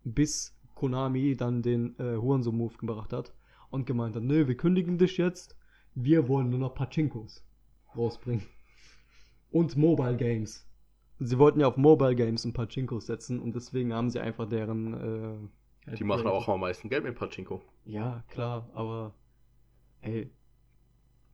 bis 0.03 0.55
Konami 0.73 1.35
dann 1.35 1.61
den 1.61 1.97
äh, 1.99 2.17
Hurensohn-Move 2.17 2.77
gebracht 2.77 3.13
hat 3.13 3.33
und 3.69 3.85
gemeint 3.85 4.15
hat, 4.15 4.23
nö, 4.23 4.47
wir 4.47 4.57
kündigen 4.57 4.97
dich 4.97 5.17
jetzt, 5.17 5.55
wir 5.93 6.27
wollen 6.27 6.49
nur 6.49 6.59
noch 6.59 6.75
Pachinkos 6.75 7.45
rausbringen. 7.95 8.45
Und 9.51 9.77
Mobile 9.77 10.17
Games. 10.17 10.67
Sie 11.19 11.37
wollten 11.39 11.61
ja 11.61 11.67
auf 11.67 11.77
Mobile 11.77 12.15
Games 12.15 12.43
und 12.45 12.53
Pachinkos 12.53 13.05
setzen 13.05 13.39
und 13.39 13.55
deswegen 13.55 13.93
haben 13.93 14.09
sie 14.09 14.19
einfach 14.19 14.49
deren... 14.49 15.49
Äh, 15.87 15.95
Die 15.95 16.03
machen 16.03 16.27
auch 16.27 16.49
am 16.49 16.59
meisten 16.59 16.89
Geld 16.89 17.03
mit 17.03 17.15
Pachinko. 17.15 17.61
ja, 17.85 18.23
klar, 18.27 18.69
aber 18.73 19.13
ey, 20.01 20.29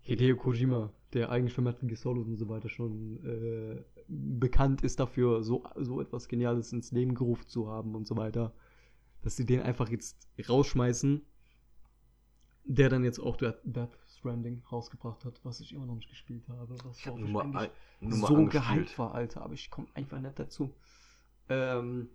Hideo 0.02 0.36
Kojima, 0.36 0.92
der 1.14 1.30
eigentlich 1.30 1.54
für 1.54 1.62
Metal 1.62 1.88
Gear 1.88 1.98
Solid 1.98 2.26
und 2.26 2.38
so 2.38 2.48
weiter 2.50 2.70
schon 2.70 3.24
äh, 3.26 3.84
bekannt 4.08 4.82
ist 4.82 5.00
dafür, 5.00 5.44
so, 5.44 5.64
so 5.76 6.02
etwas 6.02 6.28
Geniales 6.28 6.72
ins 6.72 6.92
Leben 6.92 7.16
gerufen 7.16 7.48
zu 7.48 7.68
haben 7.68 7.96
und 7.96 8.08
so 8.08 8.16
weiter, 8.16 8.54
dass 9.22 9.36
sie 9.36 9.46
den 9.46 9.62
einfach 9.62 9.90
jetzt 9.90 10.30
rausschmeißen, 10.48 11.22
der 12.64 12.90
dann 12.90 13.04
jetzt 13.04 13.20
auch 13.20 13.38
Death 13.38 13.60
Death 13.64 13.98
Stranding 14.08 14.62
rausgebracht 14.72 15.26
hat, 15.26 15.40
was 15.44 15.60
ich 15.60 15.74
immer 15.74 15.86
noch 15.86 15.96
nicht 15.96 16.10
gespielt 16.10 16.48
habe, 16.48 16.76
was 16.84 17.00
Ich 17.00 17.08
worauf 17.08 17.20
nur 17.20 17.42
eigentlich 17.42 17.72
nur 18.00 18.28
so 18.28 18.46
gehypt 18.46 18.98
war, 18.98 19.14
Alter, 19.14 19.42
aber 19.42 19.54
ich 19.54 19.70
komme 19.70 19.88
einfach 19.96 20.20
nicht 20.20 20.38
dazu. 20.40 20.74
Ähm, 21.50 22.10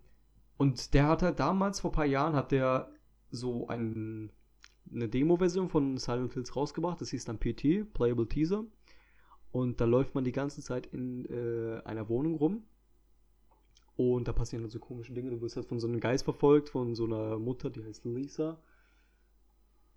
und 0.56 0.94
der 0.94 1.08
hat 1.08 1.22
halt 1.22 1.40
damals, 1.40 1.80
vor 1.80 1.90
ein 1.90 1.94
paar 1.94 2.06
Jahren, 2.06 2.34
hat 2.34 2.52
der 2.52 2.90
so 3.30 3.68
ein, 3.68 4.30
eine 4.90 5.08
Demo-Version 5.08 5.68
von 5.68 5.98
Silent 5.98 6.32
Hills 6.32 6.56
rausgebracht. 6.56 7.00
Das 7.00 7.10
hieß 7.10 7.24
dann 7.24 7.38
PT, 7.38 7.92
Playable 7.92 8.28
Teaser. 8.28 8.64
Und 9.52 9.80
da 9.80 9.84
läuft 9.84 10.14
man 10.14 10.24
die 10.24 10.32
ganze 10.32 10.60
Zeit 10.60 10.86
in 10.86 11.24
äh, 11.26 11.80
einer 11.84 12.08
Wohnung 12.08 12.36
rum. 12.36 12.64
Und 13.96 14.28
da 14.28 14.32
passieren 14.32 14.62
dann 14.62 14.70
so 14.70 14.78
komische 14.78 15.14
Dinge. 15.14 15.30
Du 15.30 15.40
wirst 15.40 15.56
halt 15.56 15.66
von 15.66 15.80
so 15.80 15.88
einem 15.88 16.00
Geist 16.00 16.24
verfolgt, 16.24 16.68
von 16.68 16.94
so 16.94 17.04
einer 17.04 17.38
Mutter, 17.38 17.70
die 17.70 17.82
heißt 17.82 18.04
Lisa. 18.04 18.60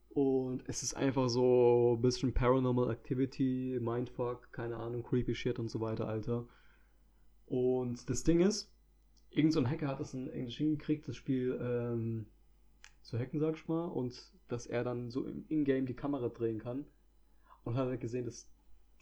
Und 0.09 0.63
es 0.67 0.81
ist 0.81 0.95
einfach 0.95 1.29
so 1.29 1.95
ein 1.97 2.01
bisschen 2.01 2.33
Paranormal 2.33 2.91
Activity, 2.91 3.77
Mindfuck, 3.81 4.51
keine 4.51 4.77
Ahnung, 4.77 5.03
creepy 5.03 5.35
shit 5.35 5.59
und 5.59 5.69
so 5.69 5.81
weiter, 5.81 6.07
Alter. 6.07 6.47
Und 7.45 8.09
das 8.09 8.23
Ding 8.23 8.39
ist, 8.41 8.73
irgend 9.29 9.53
so 9.53 9.59
ein 9.59 9.69
Hacker 9.69 9.87
hat 9.87 9.99
das 9.99 10.13
in 10.13 10.27
Englisch 10.29 10.57
hingekriegt, 10.57 11.07
das 11.07 11.15
Spiel 11.15 11.59
ähm, 11.61 12.25
zu 13.01 13.19
hacken, 13.19 13.39
sag 13.39 13.55
ich 13.55 13.67
mal, 13.67 13.85
und 13.85 14.33
dass 14.47 14.65
er 14.65 14.83
dann 14.83 15.11
so 15.11 15.25
im 15.25 15.45
Ingame 15.47 15.85
die 15.85 15.95
Kamera 15.95 16.29
drehen 16.29 16.59
kann. 16.59 16.85
Und 17.63 17.75
hat 17.75 17.87
halt 17.87 18.01
gesehen, 18.01 18.25
dass 18.25 18.49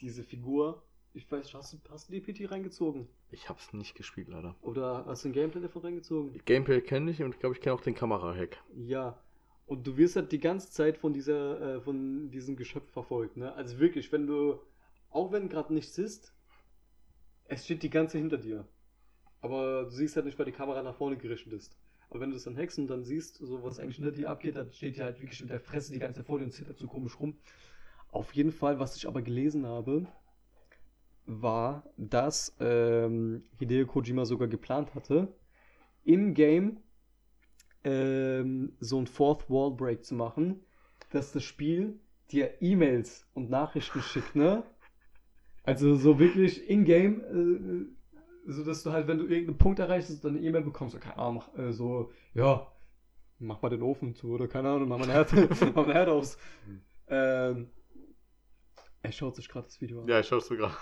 diese 0.01 0.23
Figur, 0.23 0.83
ich 1.13 1.29
weiß, 1.31 1.53
hast 1.53 1.73
du, 1.73 1.77
hast 1.89 2.09
du 2.09 2.13
die 2.13 2.21
PT 2.21 2.51
reingezogen? 2.51 3.07
Ich 3.31 3.49
hab's 3.49 3.73
nicht 3.73 3.95
gespielt, 3.95 4.27
leider. 4.27 4.55
Oder 4.61 5.05
hast 5.07 5.23
du 5.23 5.29
ein 5.29 5.33
Gameplay 5.33 5.61
davon 5.61 5.81
reingezogen? 5.81 6.39
Gameplay 6.45 6.81
kenne 6.81 7.11
ich 7.11 7.23
und 7.23 7.33
ich 7.33 7.39
glaube, 7.39 7.55
ich 7.55 7.61
kenne 7.61 7.75
auch 7.75 7.81
den 7.81 7.95
Kamera-Hack. 7.95 8.61
Ja. 8.75 9.19
Und 9.65 9.85
du 9.85 9.97
wirst 9.97 10.15
halt 10.15 10.31
die 10.31 10.39
ganze 10.39 10.71
Zeit 10.71 10.97
von 10.97 11.13
dieser, 11.13 11.77
äh, 11.77 11.81
von 11.81 12.31
diesem 12.31 12.55
Geschöpf 12.55 12.89
verfolgt, 12.91 13.35
ne? 13.35 13.53
Also 13.53 13.79
wirklich, 13.79 14.11
wenn 14.11 14.25
du, 14.25 14.59
auch 15.09 15.31
wenn 15.31 15.49
gerade 15.49 15.73
nichts 15.73 15.97
ist, 15.97 16.33
es 17.45 17.65
steht 17.65 17.83
die 17.83 17.89
ganze 17.89 18.13
Zeit 18.13 18.21
hinter 18.21 18.37
dir. 18.37 18.67
Aber 19.41 19.83
du 19.83 19.89
siehst 19.89 20.15
halt 20.15 20.25
nicht, 20.25 20.37
weil 20.37 20.45
die 20.45 20.51
Kamera 20.51 20.81
nach 20.83 20.95
vorne 20.95 21.17
gerichtet 21.17 21.53
ist. 21.53 21.77
Aber 22.09 22.21
wenn 22.21 22.29
du 22.29 22.37
es 22.37 22.43
dann 22.43 22.55
hackst 22.55 22.79
und 22.79 22.87
dann 22.87 23.03
siehst, 23.03 23.37
so 23.37 23.63
was 23.63 23.79
eigentlich 23.79 23.97
hinter 23.97 24.11
dir 24.11 24.29
abgeht, 24.29 24.55
dann 24.55 24.71
steht 24.71 24.95
die 24.95 25.01
halt 25.01 25.19
wirklich 25.21 25.41
mit 25.41 25.49
der 25.49 25.59
Fresse 25.59 25.91
die 25.91 25.99
ganze 25.99 26.19
Zeit 26.19 26.27
vor 26.27 26.39
dir 26.39 26.45
und 26.45 26.51
zittert 26.51 26.77
so 26.77 26.87
komisch 26.87 27.19
rum. 27.19 27.37
Auf 28.17 28.33
jeden 28.33 28.51
Fall, 28.51 28.79
was 28.79 28.95
ich 28.95 29.07
aber 29.07 29.21
gelesen 29.21 29.67
habe, 29.67 30.07
war, 31.27 31.83
dass 31.97 32.57
ähm, 32.59 33.43
Hideo 33.59 33.85
Kojima 33.85 34.25
sogar 34.25 34.47
geplant 34.47 34.95
hatte, 34.95 35.35
im 36.03 36.33
Game 36.33 36.77
ähm, 37.83 38.75
so 38.79 38.97
ein 38.99 39.05
Fourth 39.05 39.47
Wall 39.51 39.69
Break 39.69 40.03
zu 40.03 40.15
machen, 40.15 40.61
dass 41.11 41.31
das 41.31 41.43
Spiel 41.43 41.99
dir 42.31 42.59
E-Mails 42.59 43.27
und 43.35 43.51
Nachrichten 43.51 44.01
schickt, 44.01 44.35
ne? 44.35 44.63
Also 45.61 45.93
so 45.93 46.17
wirklich 46.17 46.67
in-game, 46.67 47.21
äh, 47.21 48.51
so 48.51 48.63
dass 48.63 48.81
du 48.81 48.93
halt, 48.93 49.07
wenn 49.07 49.19
du 49.19 49.25
irgendeinen 49.25 49.59
Punkt 49.59 49.77
erreichst, 49.77 50.23
dann 50.25 50.37
eine 50.37 50.43
E-Mail 50.43 50.63
bekommst, 50.63 50.95
so, 50.95 50.99
keine 50.99 51.19
Ahnung, 51.19 51.43
äh, 51.55 51.71
so, 51.71 52.09
ja, 52.33 52.65
mach 53.37 53.61
mal 53.61 53.69
den 53.69 53.83
Ofen 53.83 54.15
zu 54.15 54.31
oder 54.31 54.47
keine 54.47 54.69
Ahnung, 54.71 54.89
mach 54.89 54.97
mal 54.97 55.03
ein 55.03 55.11
Herd, 55.11 55.31
mach 55.51 55.75
mal 55.75 55.85
ein 55.85 55.91
Herd 55.91 56.09
aus. 56.09 56.39
Ähm, 57.09 57.69
er 59.07 59.11
schaut 59.13 59.35
sich 59.35 59.47
gerade 59.49 59.65
das 59.67 59.79
Video 59.81 60.01
an. 60.01 60.07
Ja, 60.07 60.19
ich 60.19 60.27
schaue 60.27 60.39
es 60.39 60.47
sogar. 60.47 60.77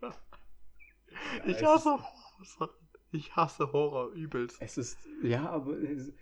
es 0.00 1.56
ich 1.56 1.64
hasse 1.64 1.90
Horror. 1.90 2.70
Ich 3.10 3.34
hasse 3.36 3.72
Horror 3.72 4.10
übelst. 4.12 4.56
Es 4.60 4.78
ist, 4.78 4.98
ja, 5.22 5.48
aber 5.50 5.72
es, 5.72 6.12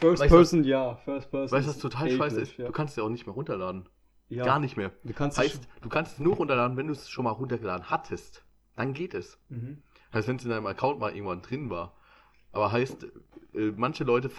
First 0.00 0.20
Weißt 0.22 0.32
du- 0.32 0.36
Person, 0.36 0.64
ja, 0.64 0.96
First 0.96 1.30
Person. 1.30 1.56
Weißt 1.56 1.66
du, 1.66 1.70
was 1.70 1.78
total 1.78 2.06
eklig, 2.06 2.18
scheiße 2.18 2.40
ist? 2.40 2.56
Ja. 2.56 2.66
Du 2.66 2.72
kannst 2.72 2.92
es 2.92 2.96
ja 2.96 3.04
auch 3.04 3.08
nicht 3.08 3.26
mehr 3.26 3.34
runterladen. 3.34 3.88
ja. 4.28 4.44
Gar 4.44 4.58
nicht 4.60 4.76
mehr. 4.76 4.92
Du 5.04 5.12
kannst 5.12 5.38
Heißt, 5.38 5.68
du 5.80 5.88
kannst 5.88 6.14
es 6.14 6.18
nur 6.18 6.36
runterladen, 6.36 6.76
wenn 6.76 6.86
du 6.88 6.92
es 6.92 7.08
schon 7.08 7.24
mal 7.24 7.30
runtergeladen 7.30 7.90
hattest. 7.90 8.44
Dann 8.76 8.92
geht 8.94 9.14
es. 9.14 9.38
Mhm. 9.48 9.82
Heißt, 10.12 10.26
wenn 10.28 10.36
es 10.36 10.44
in 10.44 10.50
deinem 10.50 10.66
Account 10.66 10.98
mal 10.98 11.14
irgendwann 11.14 11.42
drin 11.42 11.70
war. 11.70 11.94
Aber 12.52 12.72
heißt, 12.72 13.04
äh, 13.54 13.72
manche 13.76 14.04
Leute, 14.04 14.30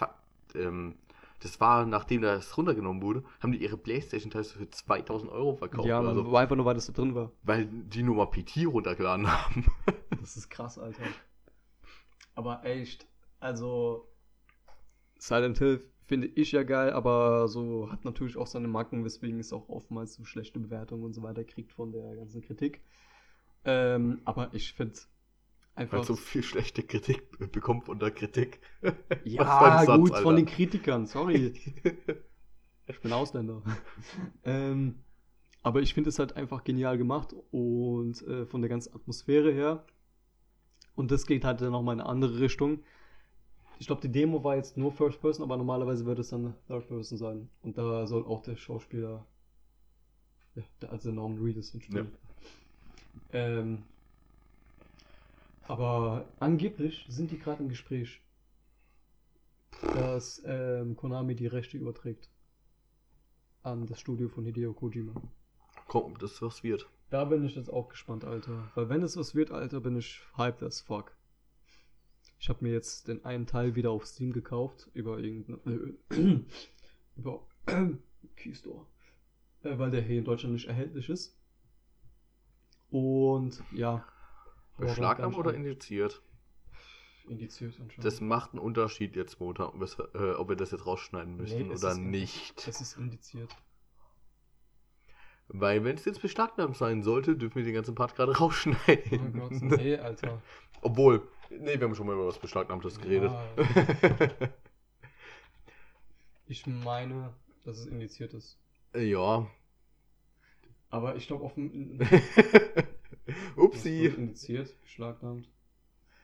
ähm, 0.54 0.98
das 1.44 1.60
war, 1.60 1.84
nachdem 1.84 2.22
das 2.22 2.56
runtergenommen 2.56 3.02
wurde, 3.02 3.22
haben 3.38 3.52
die 3.52 3.62
ihre 3.62 3.76
Playstation 3.76 4.30
teilweise 4.30 4.54
für 4.54 4.70
2000 4.70 5.30
Euro 5.30 5.54
verkauft. 5.54 5.86
Ja, 5.86 6.00
man 6.00 6.14
so, 6.14 6.32
war 6.32 6.40
einfach 6.40 6.56
nur, 6.56 6.64
weil 6.64 6.74
das 6.74 6.86
da 6.86 6.92
drin 6.94 7.14
war. 7.14 7.32
weil 7.42 7.66
die 7.66 8.02
nur 8.02 8.16
mal 8.16 8.26
PT 8.26 8.66
runtergeladen 8.66 9.30
haben. 9.30 9.66
Das 10.20 10.38
ist 10.38 10.48
krass, 10.48 10.78
Alter. 10.78 11.02
Aber 12.34 12.64
echt, 12.64 13.06
also 13.40 14.08
Silent 15.18 15.58
Hill 15.58 15.84
finde 16.06 16.28
ich 16.28 16.52
ja 16.52 16.62
geil, 16.62 16.94
aber 16.94 17.46
so 17.46 17.90
hat 17.92 18.06
natürlich 18.06 18.38
auch 18.38 18.46
seine 18.46 18.68
Macken, 18.68 19.04
weswegen 19.04 19.38
es 19.38 19.52
auch 19.52 19.68
oftmals 19.68 20.14
so 20.14 20.24
schlechte 20.24 20.60
Bewertungen 20.60 21.04
und 21.04 21.12
so 21.12 21.22
weiter 21.22 21.44
kriegt 21.44 21.72
von 21.72 21.92
der 21.92 22.16
ganzen 22.16 22.40
Kritik. 22.40 22.80
Ähm, 23.66 24.22
aber 24.24 24.48
ich 24.54 24.72
finde 24.72 24.94
einfach. 25.74 25.98
Weil 25.98 26.04
so 26.04 26.16
viel 26.16 26.42
schlechte 26.42 26.82
Kritik 26.82 27.38
be- 27.38 27.48
bekommt 27.48 27.88
unter 27.88 28.10
Kritik. 28.10 28.60
ja, 29.24 29.84
Satz, 29.84 29.98
gut, 29.98 30.12
Alter. 30.12 30.22
von 30.22 30.36
den 30.36 30.46
Kritikern, 30.46 31.06
sorry. 31.06 31.54
Ich 32.86 33.00
bin 33.00 33.14
Ausländer. 33.14 33.62
ähm, 34.44 34.96
aber 35.62 35.80
ich 35.80 35.94
finde 35.94 36.10
es 36.10 36.18
halt 36.18 36.36
einfach 36.36 36.64
genial 36.64 36.98
gemacht 36.98 37.34
und 37.50 38.20
äh, 38.28 38.44
von 38.44 38.60
der 38.60 38.68
ganzen 38.68 38.94
Atmosphäre 38.94 39.50
her. 39.50 39.86
Und 40.94 41.10
das 41.10 41.26
geht 41.26 41.46
halt 41.46 41.62
dann 41.62 41.72
nochmal 41.72 41.94
in 41.94 42.02
eine 42.02 42.10
andere 42.10 42.40
Richtung. 42.40 42.80
Ich 43.78 43.86
glaube, 43.86 44.02
die 44.02 44.12
Demo 44.12 44.44
war 44.44 44.56
jetzt 44.56 44.76
nur 44.76 44.92
First 44.92 45.22
Person, 45.22 45.44
aber 45.44 45.56
normalerweise 45.56 46.04
wird 46.04 46.18
es 46.18 46.28
dann 46.28 46.54
Third 46.68 46.86
Person 46.86 47.16
sein. 47.16 47.48
Und 47.62 47.78
da 47.78 48.06
soll 48.06 48.24
auch 48.26 48.42
der 48.42 48.56
Schauspieler, 48.56 49.26
ja, 50.54 50.62
der, 50.82 50.92
also 50.92 51.10
Norman 51.10 51.42
Reedus 51.42 51.70
spielen. 51.80 52.12
Ähm, 53.32 53.82
aber 55.66 56.28
angeblich 56.40 57.06
sind 57.08 57.30
die 57.30 57.38
gerade 57.38 57.62
im 57.62 57.68
Gespräch, 57.68 58.20
dass 59.82 60.42
ähm, 60.46 60.96
Konami 60.96 61.34
die 61.34 61.46
Rechte 61.46 61.76
überträgt 61.76 62.30
an 63.62 63.86
das 63.86 64.00
Studio 64.00 64.28
von 64.28 64.44
Hideo 64.44 64.72
Kojima. 64.72 65.14
Komm, 65.88 66.12
ob 66.12 66.18
das 66.18 66.40
was 66.42 66.62
wird. 66.62 66.88
Da 67.10 67.24
bin 67.24 67.44
ich 67.44 67.54
jetzt 67.54 67.72
auch 67.72 67.88
gespannt, 67.88 68.24
Alter. 68.24 68.70
Weil 68.74 68.88
wenn 68.88 69.02
es 69.02 69.16
was 69.16 69.34
wird, 69.34 69.50
Alter, 69.50 69.80
bin 69.80 69.96
ich 69.96 70.20
hyped 70.36 70.62
as 70.62 70.80
fuck. 70.80 71.16
Ich 72.38 72.48
habe 72.48 72.64
mir 72.64 72.72
jetzt 72.72 73.08
den 73.08 73.24
einen 73.24 73.46
Teil 73.46 73.74
wieder 73.74 73.90
auf 73.90 74.06
Steam 74.06 74.32
gekauft, 74.32 74.90
über 74.92 75.18
irgendeine, 75.18 75.94
äh, 76.10 76.40
über 77.16 77.46
Keystore. 78.36 78.86
Äh, 79.62 79.78
weil 79.78 79.90
der 79.90 80.02
hier 80.02 80.18
in 80.18 80.24
Deutschland 80.24 80.54
nicht 80.54 80.68
erhältlich 80.68 81.08
ist. 81.08 81.36
Und 82.90 83.62
ja. 83.72 84.06
Beschlagnahmt 84.76 85.36
oder 85.36 85.54
injiziert? 85.54 86.22
Indiziert 87.28 87.74
anscheinend. 87.80 88.04
Das 88.04 88.20
macht 88.20 88.52
einen 88.52 88.60
Unterschied 88.60 89.16
jetzt 89.16 89.40
es, 89.40 89.98
äh, 89.98 90.32
ob 90.36 90.48
wir 90.48 90.56
das 90.56 90.72
jetzt 90.72 90.86
rausschneiden 90.86 91.36
möchten 91.36 91.70
es 91.70 91.82
oder 91.82 91.94
nicht. 91.94 92.66
Es 92.68 92.80
ist 92.80 92.98
indiziert. 92.98 93.54
Weil 95.48 95.84
wenn 95.84 95.96
es 95.96 96.04
jetzt 96.04 96.22
beschlagnahmt 96.22 96.76
sein 96.76 97.02
sollte, 97.02 97.36
dürfen 97.36 97.56
wir 97.56 97.64
den 97.64 97.74
ganzen 97.74 97.94
Part 97.94 98.14
gerade 98.14 98.32
Oh 98.32 98.34
rausschneiden. 98.44 99.32
Gott, 99.38 99.52
nee, 99.62 99.96
Alter. 99.96 100.42
Obwohl, 100.82 101.26
nee, 101.50 101.78
wir 101.78 101.82
haben 101.82 101.94
schon 101.94 102.06
mal 102.06 102.14
über 102.14 102.26
was 102.26 102.38
Beschlagnahmtes 102.38 103.00
geredet. 103.00 103.32
Ja, 103.32 104.28
ich 106.46 106.66
meine, 106.66 107.32
dass 107.64 107.78
es 107.78 107.86
indiziert 107.86 108.34
ist. 108.34 108.58
ja. 108.94 109.46
Aber 110.90 111.16
ich 111.16 111.26
glaube, 111.26 111.44
auf 111.44 111.54
dem. 111.54 111.98
Upsi. 113.56 114.06
Indiziert, 114.06 114.80
beschlagnahmt. 114.82 115.48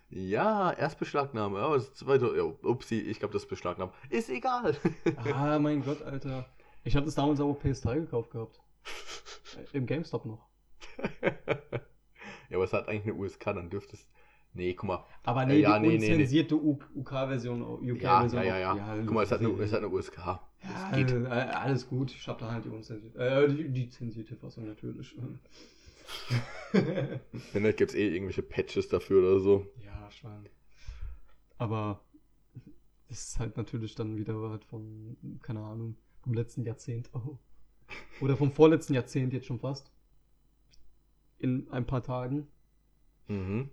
Ja, 0.09 0.72
erst 0.72 0.98
Beschlagnahme, 0.98 1.61
aber 1.61 1.76
das 1.76 1.94
zweite, 1.94 2.34
ja, 2.36 2.42
upsi, 2.42 2.96
ich 2.98 3.20
glaube, 3.20 3.32
das 3.32 3.44
ist 3.44 3.48
Beschlagnahmt. 3.48 3.92
Ist 4.09 4.28
egal. 4.28 4.76
Ah, 5.32 5.59
mein 5.61 5.84
Gott, 5.84 6.03
Alter. 6.03 6.46
Ich 6.82 6.96
hatte 6.96 7.07
es 7.07 7.14
damals 7.14 7.40
aber 7.40 7.51
auf 7.51 7.64
PS3 7.64 8.01
gekauft 8.01 8.30
gehabt. 8.32 8.59
Äh, 9.72 9.76
Im 9.76 9.86
GameStop 9.86 10.24
noch. 10.26 10.48
ja, 11.22 12.57
aber 12.57 12.64
es 12.64 12.72
hat 12.72 12.88
eigentlich 12.88 13.05
eine 13.05 13.14
USK, 13.14 13.44
dann 13.44 13.70
dürfte 13.70 13.94
es. 13.94 14.07
Nee, 14.53 14.74
guck 14.74 14.88
mal. 14.88 15.05
Aber 15.22 15.42
Äh, 15.44 15.46
nee, 15.46 15.59
ja, 15.61 15.78
die 15.78 15.86
nee, 15.86 15.98
nee, 15.98 15.98
nee. 15.98 16.12
unzensierte 16.12 16.57
UK-Version. 16.57 17.62
UK 17.62 18.03
Ja, 18.03 18.26
ja, 18.26 18.42
ja, 18.42 18.59
ja. 18.76 18.96
Guck 19.05 19.12
mal, 19.14 19.22
es 19.22 19.30
hat 19.30 19.38
eine, 19.40 19.51
es 19.62 19.70
hat 19.72 19.78
eine 19.78 19.88
USK. 19.88 20.18
Ja, 20.18 20.40
Das 20.90 20.96
geht. 20.96 21.11
äh, 21.12 21.26
alles 21.28 21.88
gut. 21.88 22.11
Ich 22.11 22.26
hab 22.26 22.38
da 22.38 22.51
halt 22.51 22.64
die 22.64 22.68
unzensierte, 22.70 23.16
äh, 23.18 23.48
die, 23.48 23.68
die 23.68 23.88
zensierte 23.90 24.34
Fassung 24.34 24.66
natürlich. 24.66 25.14
Wenn 26.72 27.62
nicht, 27.62 27.78
gibt 27.78 27.90
es 27.90 27.96
eh 27.96 28.09
irgendwelche 28.09 28.42
Patches 28.42 28.88
dafür 28.88 29.20
oder 29.20 29.40
so. 29.40 29.66
ja, 29.84 30.11
Schwein. 30.11 30.48
Aber 31.59 32.05
das 33.09 33.26
ist 33.26 33.38
halt 33.38 33.57
natürlich 33.57 33.94
dann 33.94 34.16
wieder 34.16 34.34
halt 34.48 34.64
von, 34.64 35.16
keine 35.42 35.61
Ahnung, 35.61 35.96
vom 36.22 36.34
letzten 36.34 36.64
Jahrzehnt. 36.64 37.11
Oh. 37.12 37.38
Oder 38.20 38.36
vom 38.36 38.53
vorletzten 38.53 38.94
Jahrzehnt 38.94 39.32
jetzt 39.32 39.46
schon 39.46 39.59
fast. 39.59 39.90
In 41.38 41.68
ein 41.70 41.86
paar 41.86 42.03
Tagen. 42.03 42.46
Mhm. 43.26 43.70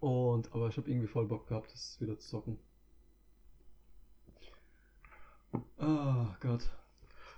Und, 0.00 0.52
aber 0.52 0.68
ich 0.68 0.76
habe 0.76 0.90
irgendwie 0.90 1.06
voll 1.06 1.26
Bock 1.26 1.46
gehabt, 1.48 1.72
das 1.72 1.98
wieder 2.00 2.18
zu 2.18 2.28
zocken. 2.28 2.58
Ah, 5.78 6.36
Gott. 6.40 6.68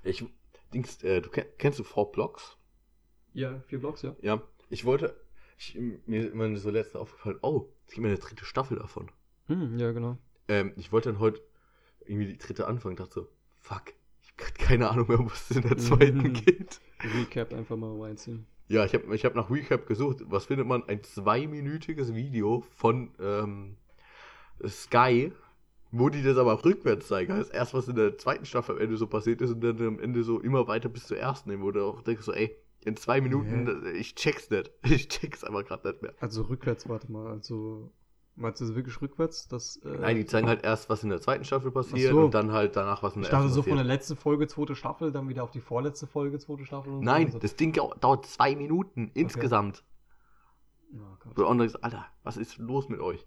Ich, 0.02 0.24
Dings, 0.72 1.02
äh, 1.02 1.20
du 1.20 1.30
kenn, 1.30 1.46
kennst 1.58 1.78
du 1.78 1.84
V-Blocks? 1.84 2.56
Ja, 3.36 3.60
vier 3.66 3.80
Blocks, 3.80 4.00
ja. 4.00 4.16
Ja. 4.22 4.42
Ich 4.70 4.86
wollte, 4.86 5.14
ich, 5.58 5.78
mir 6.06 6.20
ist 6.20 6.32
immer 6.32 6.56
so 6.56 6.70
letzte 6.70 6.98
aufgefallen, 6.98 7.38
oh, 7.42 7.68
es 7.86 7.92
gibt 7.92 8.02
mir 8.02 8.08
eine 8.08 8.18
dritte 8.18 8.46
Staffel 8.46 8.78
davon. 8.78 9.10
Hm, 9.48 9.78
ja, 9.78 9.92
genau. 9.92 10.16
Ähm, 10.48 10.72
ich 10.76 10.90
wollte 10.90 11.10
dann 11.10 11.20
heute 11.20 11.42
irgendwie 12.06 12.28
die 12.28 12.38
dritte 12.38 12.66
anfangen, 12.66 12.96
dachte 12.96 13.12
so, 13.12 13.28
fuck, 13.58 13.92
ich 14.22 14.32
habe 14.42 14.52
keine 14.54 14.88
Ahnung 14.88 15.08
mehr, 15.08 15.18
was 15.18 15.50
es 15.50 15.58
in 15.58 15.62
der 15.68 15.76
zweiten 15.76 16.18
Mhm. 16.22 16.32
geht. 16.32 16.80
Recap 17.14 17.52
einfach 17.52 17.76
mal 17.76 18.00
reinziehen. 18.00 18.46
Ja, 18.68 18.86
ich 18.86 18.94
habe 18.94 19.14
ich 19.14 19.24
hab 19.26 19.34
nach 19.34 19.50
Recap 19.50 19.86
gesucht. 19.86 20.22
Was 20.28 20.46
findet 20.46 20.66
man? 20.66 20.82
Ein 20.88 21.04
zweiminütiges 21.04 22.14
Video 22.14 22.64
von 22.74 23.10
ähm, 23.20 23.76
Sky, 24.66 25.30
wo 25.90 26.08
die 26.08 26.22
das 26.22 26.38
aber 26.38 26.64
rückwärts 26.64 27.08
zeigen. 27.08 27.32
Also 27.32 27.52
erst, 27.52 27.74
was 27.74 27.86
in 27.86 27.96
der 27.96 28.16
zweiten 28.16 28.46
Staffel 28.46 28.76
am 28.76 28.80
Ende 28.80 28.96
so 28.96 29.06
passiert 29.06 29.42
ist 29.42 29.50
und 29.52 29.60
dann 29.60 29.80
am 29.86 30.00
Ende 30.00 30.24
so 30.24 30.40
immer 30.40 30.66
weiter 30.68 30.88
bis 30.88 31.06
zur 31.06 31.18
ersten, 31.18 31.60
wo 31.62 31.70
du 31.70 31.84
auch 31.84 32.00
denkst 32.02 32.22
so, 32.24 32.32
ey, 32.32 32.56
in 32.86 32.96
zwei 32.96 33.20
Minuten, 33.20 33.84
Hä? 33.84 33.90
ich 33.98 34.14
check's 34.14 34.48
nicht. 34.50 34.70
Ich 34.84 35.08
check's 35.08 35.44
aber 35.44 35.62
gerade 35.64 35.88
nicht 35.88 36.02
mehr. 36.02 36.14
Also 36.20 36.42
rückwärts, 36.42 36.88
warte 36.88 37.10
mal. 37.10 37.26
Also, 37.26 37.90
meinst 38.36 38.60
du 38.60 38.66
das 38.66 38.74
wirklich 38.74 39.00
rückwärts? 39.02 39.48
Das, 39.48 39.76
äh, 39.84 39.88
Nein, 39.98 40.16
die 40.16 40.24
zeigen 40.26 40.48
halt 40.48 40.64
erst, 40.64 40.88
was 40.88 41.02
in 41.02 41.10
der 41.10 41.20
zweiten 41.20 41.44
Staffel 41.44 41.70
passiert 41.70 42.12
so. 42.12 42.24
und 42.26 42.34
dann 42.34 42.52
halt 42.52 42.76
danach, 42.76 43.02
was 43.02 43.16
in 43.16 43.22
ich 43.22 43.28
der 43.28 43.32
dachte 43.38 43.44
ersten 43.46 43.54
so 43.54 43.62
von 43.62 43.70
der 43.76 43.84
passiert. 43.84 43.94
letzten 44.00 44.16
Folge, 44.16 44.46
zweite 44.46 44.74
Staffel, 44.74 45.12
dann 45.12 45.28
wieder 45.28 45.42
auf 45.42 45.50
die 45.50 45.60
vorletzte 45.60 46.06
Folge, 46.06 46.38
zweite 46.38 46.64
Staffel 46.64 46.92
und 46.92 47.00
Nein, 47.04 47.22
so. 47.22 47.26
Also, 47.28 47.38
das 47.40 47.56
Ding 47.56 47.72
dau- 47.72 47.94
dauert 48.00 48.26
zwei 48.26 48.54
Minuten 48.54 49.10
insgesamt. 49.14 49.84
oh 50.94 50.98
Gott. 51.20 51.32
Wo 51.36 51.42
du 51.42 51.46
auch 51.46 51.56
denkst, 51.56 51.74
Alter, 51.82 52.06
was 52.22 52.36
ist 52.36 52.58
los 52.58 52.88
mit 52.88 53.00
euch? 53.00 53.26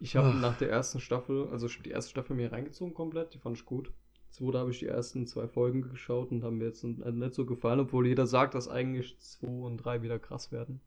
Ich 0.00 0.14
habe 0.16 0.28
Ach. 0.34 0.40
nach 0.40 0.56
der 0.56 0.70
ersten 0.70 1.00
Staffel, 1.00 1.48
also 1.50 1.66
ich 1.66 1.74
hab 1.76 1.82
die 1.82 1.90
erste 1.90 2.10
Staffel 2.12 2.36
mir 2.36 2.52
reingezogen 2.52 2.94
komplett, 2.94 3.34
die 3.34 3.38
fand 3.38 3.56
ich 3.56 3.64
gut. 3.64 3.92
Zweite 4.38 4.58
habe 4.58 4.70
ich 4.70 4.78
die 4.78 4.86
ersten 4.86 5.26
zwei 5.26 5.48
Folgen 5.48 5.82
geschaut 5.82 6.30
und 6.30 6.44
haben 6.44 6.58
mir 6.58 6.66
jetzt 6.66 6.84
nicht 6.84 7.34
so 7.34 7.44
gefallen, 7.44 7.80
obwohl 7.80 8.06
jeder 8.06 8.26
sagt, 8.26 8.54
dass 8.54 8.68
eigentlich 8.68 9.18
zwei 9.18 9.48
und 9.48 9.78
drei 9.78 10.02
wieder 10.02 10.18
krass 10.18 10.52
werden. 10.52 10.80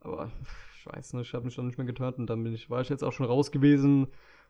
Aber 0.00 0.30
ich 0.78 0.86
weiß 0.86 1.14
nicht, 1.14 1.28
ich 1.28 1.34
habe 1.34 1.44
mich 1.44 1.56
dann 1.56 1.66
nicht 1.66 1.78
mehr 1.78 1.86
getötet 1.86 2.18
und 2.18 2.28
dann 2.30 2.44
bin 2.44 2.54
ich, 2.54 2.70
war 2.70 2.80
ich 2.80 2.88
jetzt 2.88 3.02
auch 3.02 3.12
schon 3.12 3.26
raus 3.26 3.50
gewesen. 3.50 4.06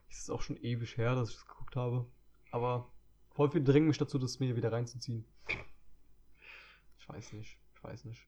Es 0.09 0.19
ist 0.19 0.29
auch 0.29 0.41
schon 0.41 0.57
ewig 0.57 0.95
her, 0.97 1.15
dass 1.15 1.29
ich 1.29 1.35
das 1.35 1.47
geguckt 1.47 1.75
habe. 1.75 2.05
Aber 2.51 2.91
voll 3.31 3.49
viel 3.49 3.63
drängen 3.63 3.87
mich 3.87 3.97
dazu, 3.97 4.19
das 4.19 4.39
mir 4.39 4.55
wieder 4.55 4.71
reinzuziehen. 4.71 5.25
Ich 6.99 7.09
weiß 7.09 7.33
nicht, 7.33 7.57
ich 7.75 7.83
weiß 7.83 8.05
nicht. 8.05 8.27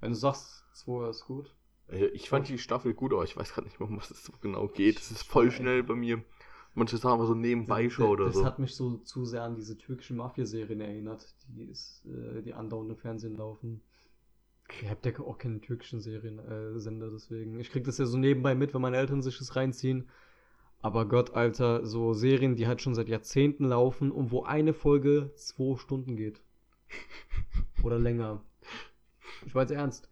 Wenn 0.00 0.10
du 0.10 0.16
sagst, 0.16 0.64
zwei 0.72 1.08
ist 1.08 1.24
gut. 1.24 1.54
Äh, 1.88 2.06
Ich 2.06 2.28
fand 2.28 2.48
die 2.48 2.58
Staffel 2.58 2.94
gut, 2.94 3.12
aber 3.12 3.24
ich 3.24 3.36
weiß 3.36 3.52
gerade 3.52 3.68
nicht 3.68 3.78
mehr, 3.78 3.88
um 3.88 3.96
was 3.96 4.10
es 4.10 4.24
so 4.24 4.32
genau 4.40 4.66
geht. 4.66 4.98
Es 4.98 5.10
ist 5.10 5.22
voll 5.22 5.50
schnell 5.50 5.82
bei 5.82 5.94
mir. 5.94 6.24
Manche 6.78 6.96
Sachen 6.96 7.26
so 7.26 7.34
nebenbei 7.34 7.90
schaue 7.90 8.10
oder 8.10 8.26
das 8.26 8.36
so. 8.36 8.44
hat 8.44 8.58
mich 8.58 8.74
so 8.74 8.98
zu 8.98 9.24
sehr 9.24 9.42
an 9.42 9.56
diese 9.56 9.76
türkischen 9.76 10.16
Mafia-Serien 10.16 10.80
erinnert, 10.80 11.34
die, 11.48 11.64
ist, 11.64 12.06
äh, 12.06 12.40
die 12.42 12.54
andauernd 12.54 12.90
im 12.90 12.96
Fernsehen 12.96 13.36
laufen. 13.36 13.80
Ihr 14.82 14.90
habt 14.90 15.04
ja 15.06 15.18
auch 15.20 15.38
keine 15.38 15.60
türkischen 15.60 16.00
Serien, 16.00 16.38
äh, 16.38 16.78
Sender, 16.78 17.10
deswegen. 17.10 17.58
Ich 17.58 17.70
krieg 17.70 17.84
das 17.84 17.98
ja 17.98 18.06
so 18.06 18.16
nebenbei 18.18 18.54
mit, 18.54 18.74
wenn 18.74 18.82
meine 18.82 18.98
Eltern 18.98 19.22
sich 19.22 19.38
das 19.38 19.56
reinziehen. 19.56 20.08
Aber 20.80 21.08
Gott, 21.08 21.34
Alter, 21.34 21.84
so 21.84 22.12
Serien, 22.14 22.54
die 22.54 22.66
halt 22.68 22.80
schon 22.80 22.94
seit 22.94 23.08
Jahrzehnten 23.08 23.64
laufen 23.64 24.12
und 24.12 24.30
wo 24.30 24.44
eine 24.44 24.72
Folge 24.72 25.32
zwei 25.34 25.76
Stunden 25.76 26.16
geht. 26.16 26.40
Oder 27.82 27.98
länger. 27.98 28.42
Ich 29.46 29.54
weiß 29.54 29.70
ernst. 29.72 30.08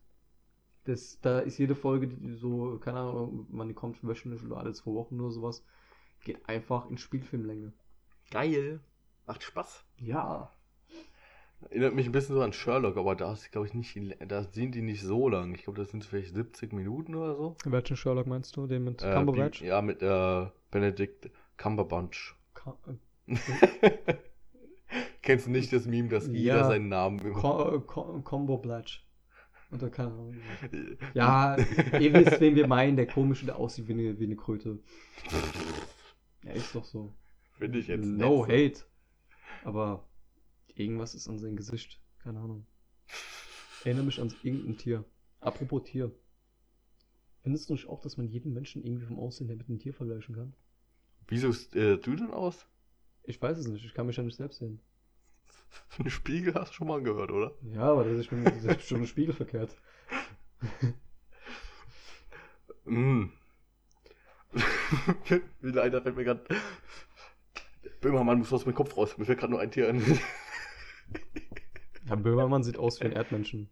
Das, 0.84 1.20
da 1.20 1.40
ist 1.40 1.58
jede 1.58 1.74
Folge, 1.74 2.08
die 2.08 2.34
so, 2.34 2.78
keine 2.78 2.98
Ahnung, 3.00 3.46
man 3.50 3.74
kommt 3.74 4.02
wöchentlich 4.06 4.44
oder 4.44 4.58
alle 4.58 4.72
zwei 4.72 4.92
Wochen 4.92 5.20
oder 5.20 5.32
sowas, 5.32 5.64
geht 6.26 6.46
einfach 6.48 6.90
in 6.90 6.98
Spielfilmlänge. 6.98 7.72
Geil. 8.30 8.80
Macht 9.26 9.42
Spaß. 9.44 9.84
Ja. 9.98 10.50
Erinnert 11.70 11.94
mich 11.94 12.06
ein 12.06 12.12
bisschen 12.12 12.34
so 12.34 12.42
an 12.42 12.52
Sherlock, 12.52 12.96
aber 12.98 13.14
da 13.16 13.32
ist, 13.32 13.50
glaube 13.50 13.66
ich, 13.66 13.72
nicht, 13.74 13.96
da 14.28 14.42
sind 14.44 14.74
die 14.74 14.82
nicht 14.82 15.02
so 15.02 15.28
lang. 15.28 15.54
Ich 15.54 15.62
glaube, 15.64 15.78
das 15.78 15.90
sind 15.90 16.04
vielleicht 16.04 16.34
70 16.34 16.72
Minuten 16.72 17.14
oder 17.14 17.34
so. 17.36 17.56
Welchen 17.64 17.96
Sherlock 17.96 18.26
meinst 18.26 18.56
du? 18.56 18.66
Den 18.66 18.84
mit 18.84 19.02
Äh, 19.02 19.14
Cumberbatch? 19.14 19.62
ja, 19.62 19.80
mit 19.80 20.02
äh, 20.02 20.46
Benedict 20.70 21.30
Cumberbatch. 21.56 22.36
Ka- 22.54 22.76
Kennst 25.22 25.46
du 25.46 25.50
nicht 25.50 25.72
das 25.72 25.86
Meme, 25.86 26.08
dass 26.08 26.26
jeder 26.28 26.56
Ja. 26.58 26.64
seinen 26.64 26.88
Namen 26.88 27.32
Ko- 27.32 27.80
Combo 28.22 28.58
Blatch. 28.58 29.04
Oder 29.72 29.90
keine 29.90 30.10
Ahnung. 30.12 30.36
Ja, 31.14 31.56
ihr 31.98 32.12
wisst, 32.12 32.40
wen 32.40 32.54
wir 32.54 32.68
meinen, 32.68 32.96
der 32.96 33.06
komische, 33.08 33.46
der 33.46 33.56
aussieht 33.56 33.88
wie 33.88 33.94
eine, 33.94 34.18
wie 34.20 34.24
eine 34.24 34.36
Kröte. 34.36 34.78
Ja, 36.46 36.52
ist 36.52 36.74
doch 36.74 36.84
so. 36.84 37.12
Finde 37.58 37.78
ich 37.78 37.88
jetzt 37.88 38.04
No 38.06 38.46
nicht 38.46 38.76
hate. 38.78 38.84
Aber 39.64 40.08
irgendwas 40.74 41.14
ist 41.14 41.28
an 41.28 41.38
seinem 41.38 41.56
Gesicht. 41.56 42.00
Keine 42.20 42.38
Ahnung. 42.40 42.66
Erinnere 43.84 44.04
mich 44.04 44.20
an 44.20 44.32
irgendein 44.42 44.78
Tier. 44.78 45.04
Apropos 45.40 45.82
Tier. 45.84 46.12
Findest 47.42 47.68
du 47.68 47.74
nicht 47.74 47.88
auch, 47.88 48.00
dass 48.00 48.16
man 48.16 48.28
jeden 48.28 48.52
Menschen 48.52 48.84
irgendwie 48.84 49.06
vom 49.06 49.18
Aussehen 49.18 49.46
her 49.48 49.56
mit 49.56 49.68
einem 49.68 49.78
Tier 49.78 49.94
vergleichen 49.94 50.34
kann? 50.34 50.52
So. 50.52 51.24
Wieso 51.28 51.48
äh, 51.78 51.96
du 51.98 52.16
denn 52.16 52.30
aus? 52.30 52.66
Ich 53.24 53.40
weiß 53.40 53.58
es 53.58 53.66
nicht, 53.66 53.84
ich 53.84 53.94
kann 53.94 54.06
mich 54.06 54.16
ja 54.16 54.22
nicht 54.22 54.36
selbst 54.36 54.58
sehen. 54.58 54.80
Einen 55.98 56.10
Spiegel 56.10 56.54
hast 56.54 56.70
du 56.70 56.74
schon 56.74 56.88
mal 56.88 57.02
gehört, 57.02 57.30
oder? 57.30 57.52
Ja, 57.72 57.90
aber 57.92 58.04
das 58.04 58.18
ist, 58.18 58.26
schon- 58.26 58.44
das 58.44 58.64
ist 58.64 58.88
schon 58.88 58.98
im 59.00 59.06
Spiegel 59.06 59.34
verkehrt. 59.34 59.76
Mm. 62.84 63.30
Wie 65.60 65.70
leider 65.70 66.02
fällt 66.02 66.16
mir 66.16 66.24
gerade. 66.24 66.44
Böhmermann 68.00 68.38
muss 68.38 68.52
aus 68.52 68.66
meinem 68.66 68.74
Kopf 68.74 68.96
raus. 68.96 69.16
Mir 69.18 69.24
fällt 69.24 69.38
gerade 69.38 69.52
nur 69.52 69.60
ein 69.60 69.70
Tier 69.70 69.88
an. 69.88 70.02
Ja, 72.08 72.14
Böhmermann 72.14 72.62
sieht 72.62 72.78
aus 72.78 73.00
wie 73.00 73.04
ein 73.04 73.12
Erdmenschen. 73.12 73.68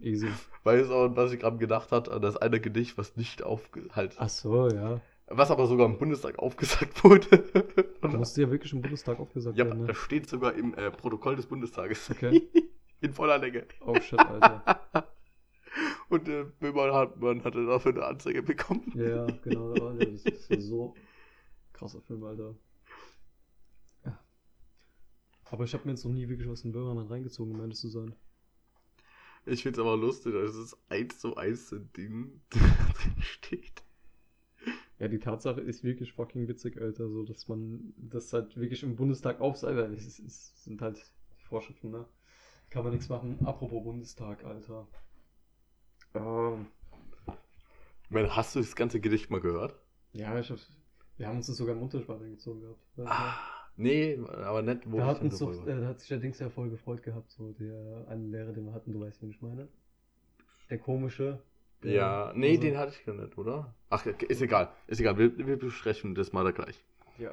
Easy. 0.00 0.28
Weißt 0.64 0.90
du, 0.90 1.16
was 1.16 1.32
ich 1.32 1.40
gerade 1.40 1.58
gedacht 1.58 1.92
hat 1.92 2.08
an 2.08 2.22
das 2.22 2.36
eine 2.36 2.60
Gedicht, 2.60 2.98
was 2.98 3.16
nicht 3.16 3.42
aufge... 3.42 3.82
Halt, 3.92 4.16
Ach 4.18 4.28
so, 4.28 4.68
ja. 4.68 5.00
was 5.26 5.50
aber 5.50 5.66
sogar 5.66 5.86
im 5.86 5.98
Bundestag 5.98 6.38
aufgesagt 6.38 7.04
wurde. 7.04 7.44
Da 8.00 8.08
musste 8.08 8.42
ja 8.42 8.50
wirklich 8.50 8.72
im 8.72 8.82
Bundestag 8.82 9.20
aufgesagt 9.20 9.56
ja, 9.56 9.66
werden, 9.66 9.82
ne? 9.82 9.86
das 9.86 9.98
steht 9.98 10.28
sogar 10.28 10.54
im 10.54 10.74
äh, 10.74 10.90
Protokoll 10.90 11.36
des 11.36 11.46
Bundestages. 11.46 12.10
Okay. 12.10 12.48
In 13.02 13.14
voller 13.14 13.38
Länge. 13.38 13.64
Oh 13.80 13.98
shit, 13.98 14.18
Alter. 14.18 14.80
Und 16.10 16.28
äh, 16.28 16.44
Böhmermann 16.58 17.44
hatte 17.44 17.64
dafür 17.64 17.92
eine 17.92 18.04
Anzeige 18.04 18.42
bekommen. 18.42 18.92
Ja, 18.96 19.26
genau. 19.44 19.72
Alter, 19.72 20.06
Das 20.06 20.24
ist 20.24 20.66
so 20.66 20.94
krasser 21.72 22.00
Film, 22.02 22.24
Alter. 22.24 22.56
Ja. 24.04 24.18
Aber 25.44 25.64
ich 25.64 25.72
habe 25.72 25.84
mir 25.84 25.92
jetzt 25.92 26.04
noch 26.04 26.12
nie 26.12 26.28
wirklich 26.28 26.48
was 26.48 26.64
in 26.64 26.72
Böhmermann 26.72 27.06
reingezogen, 27.06 27.54
um 27.54 27.60
ehrlich 27.60 27.78
zu 27.78 27.88
sein. 27.88 28.14
Ich 29.46 29.62
find's 29.62 29.78
aber 29.78 29.96
lustig, 29.96 30.34
dass 30.34 30.54
es 30.56 30.76
eins 30.88 31.20
zu 31.20 31.36
eins 31.36 31.72
ein 31.72 31.90
Ding 31.96 32.40
drin 32.50 33.22
steht. 33.22 33.84
Ja, 34.98 35.06
die 35.06 35.20
Tatsache 35.20 35.60
ist 35.60 35.84
wirklich 35.84 36.12
fucking 36.12 36.48
witzig, 36.48 36.80
Alter, 36.80 37.08
so 37.08 37.22
dass 37.22 37.46
man 37.46 37.94
das 37.96 38.32
halt 38.32 38.56
wirklich 38.56 38.82
im 38.82 38.96
Bundestag 38.96 39.40
aufsagt. 39.40 39.78
Es, 39.96 40.18
es 40.18 40.64
sind 40.64 40.82
halt 40.82 41.00
Vorschriften, 41.48 41.90
ne? 41.90 42.04
Kann 42.68 42.82
man 42.82 42.92
nichts 42.92 43.08
machen. 43.08 43.38
Apropos 43.46 43.82
Bundestag, 43.82 44.44
Alter. 44.44 44.88
Ähm, 46.14 46.66
Ich 48.04 48.10
meine, 48.10 48.34
hast 48.34 48.54
du 48.56 48.60
das 48.60 48.74
ganze 48.74 49.00
Gedicht 49.00 49.30
mal 49.30 49.40
gehört? 49.40 49.74
ja, 50.12 50.38
ich 50.38 50.50
hab, 50.50 50.58
wir 51.16 51.28
haben 51.28 51.36
uns 51.36 51.46
das 51.46 51.56
sogar 51.56 51.74
im 51.76 51.82
Unterricht 51.82 52.08
gezogen 52.08 52.60
gehabt. 52.62 52.80
Ah, 53.04 53.34
nee, 53.76 54.18
aber 54.28 54.62
nicht, 54.62 54.90
wo 54.90 54.96
Da 54.98 55.04
ich 55.04 55.08
hat 55.16 55.22
uns 55.22 55.38
doch, 55.38 55.66
äh, 55.66 55.84
hat 55.86 56.00
sich 56.00 56.08
der 56.08 56.18
Dings 56.18 56.38
ja 56.40 56.50
voll 56.50 56.70
gefreut 56.70 57.02
gehabt, 57.02 57.30
so 57.30 57.52
der 57.52 58.06
eine 58.08 58.26
Lehrer, 58.26 58.52
den 58.52 58.64
wir 58.66 58.72
hatten, 58.72 58.92
du 58.92 59.00
weißt, 59.00 59.22
wen 59.22 59.30
ich 59.30 59.40
meine. 59.40 59.68
Der 60.68 60.78
komische. 60.78 61.42
der- 61.82 61.92
Ja, 61.92 62.32
nee, 62.34 62.50
also- 62.50 62.60
den 62.62 62.76
hatte 62.76 62.92
ich 62.98 63.04
gar 63.06 63.14
nicht, 63.14 63.38
oder? 63.38 63.74
Ach, 63.88 64.04
ist 64.04 64.42
egal. 64.42 64.70
Ist 64.88 65.00
egal, 65.00 65.16
wir, 65.18 65.36
wir 65.46 65.56
besprechen 65.58 66.14
das 66.14 66.32
mal 66.32 66.44
da 66.44 66.50
gleich. 66.50 66.84
Ja. 67.18 67.32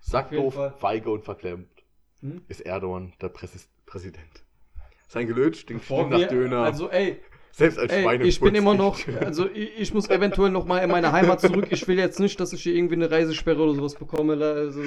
Sack 0.00 0.26
Auf 0.26 0.32
jeden 0.32 0.44
doof, 0.44 0.54
Fall. 0.54 0.72
feige 0.72 1.10
und 1.10 1.24
verklemmt 1.24 1.70
Hm? 2.20 2.42
ist 2.48 2.60
Erdogan 2.60 3.12
der 3.20 3.28
Präsident. 3.28 4.44
Sein 5.08 5.26
Gelöt 5.26 5.56
stinkt 5.56 5.84
schlimm 5.84 6.08
nach 6.10 6.18
wir, 6.18 6.28
Döner. 6.28 6.58
Also, 6.64 6.90
ey, 6.90 7.20
Selbst 7.56 7.78
als 7.78 7.90
Schweine. 7.90 8.24
ich 8.26 8.38
bin 8.38 8.54
immer 8.54 8.74
noch, 8.74 8.98
also 9.20 9.48
ich, 9.48 9.78
ich 9.78 9.94
muss 9.94 10.10
eventuell 10.10 10.50
noch 10.50 10.66
mal 10.66 10.80
in 10.80 10.90
meine 10.90 11.12
Heimat 11.12 11.40
zurück. 11.40 11.68
Ich 11.70 11.88
will 11.88 11.98
jetzt 11.98 12.20
nicht, 12.20 12.38
dass 12.38 12.52
ich 12.52 12.62
hier 12.62 12.74
irgendwie 12.74 12.96
eine 12.96 13.10
Reisesperre 13.10 13.62
oder 13.62 13.74
sowas 13.74 13.94
bekomme. 13.94 14.34
Also, 14.44 14.82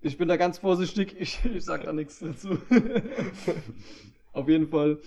ich 0.00 0.16
bin 0.18 0.28
da 0.28 0.36
ganz 0.36 0.58
vorsichtig. 0.58 1.16
Ich, 1.18 1.44
ich 1.44 1.64
sag 1.64 1.82
da 1.82 1.92
nichts 1.92 2.20
dazu. 2.20 2.58
Auf 4.32 4.48
jeden 4.48 4.68
Fall. 4.68 5.00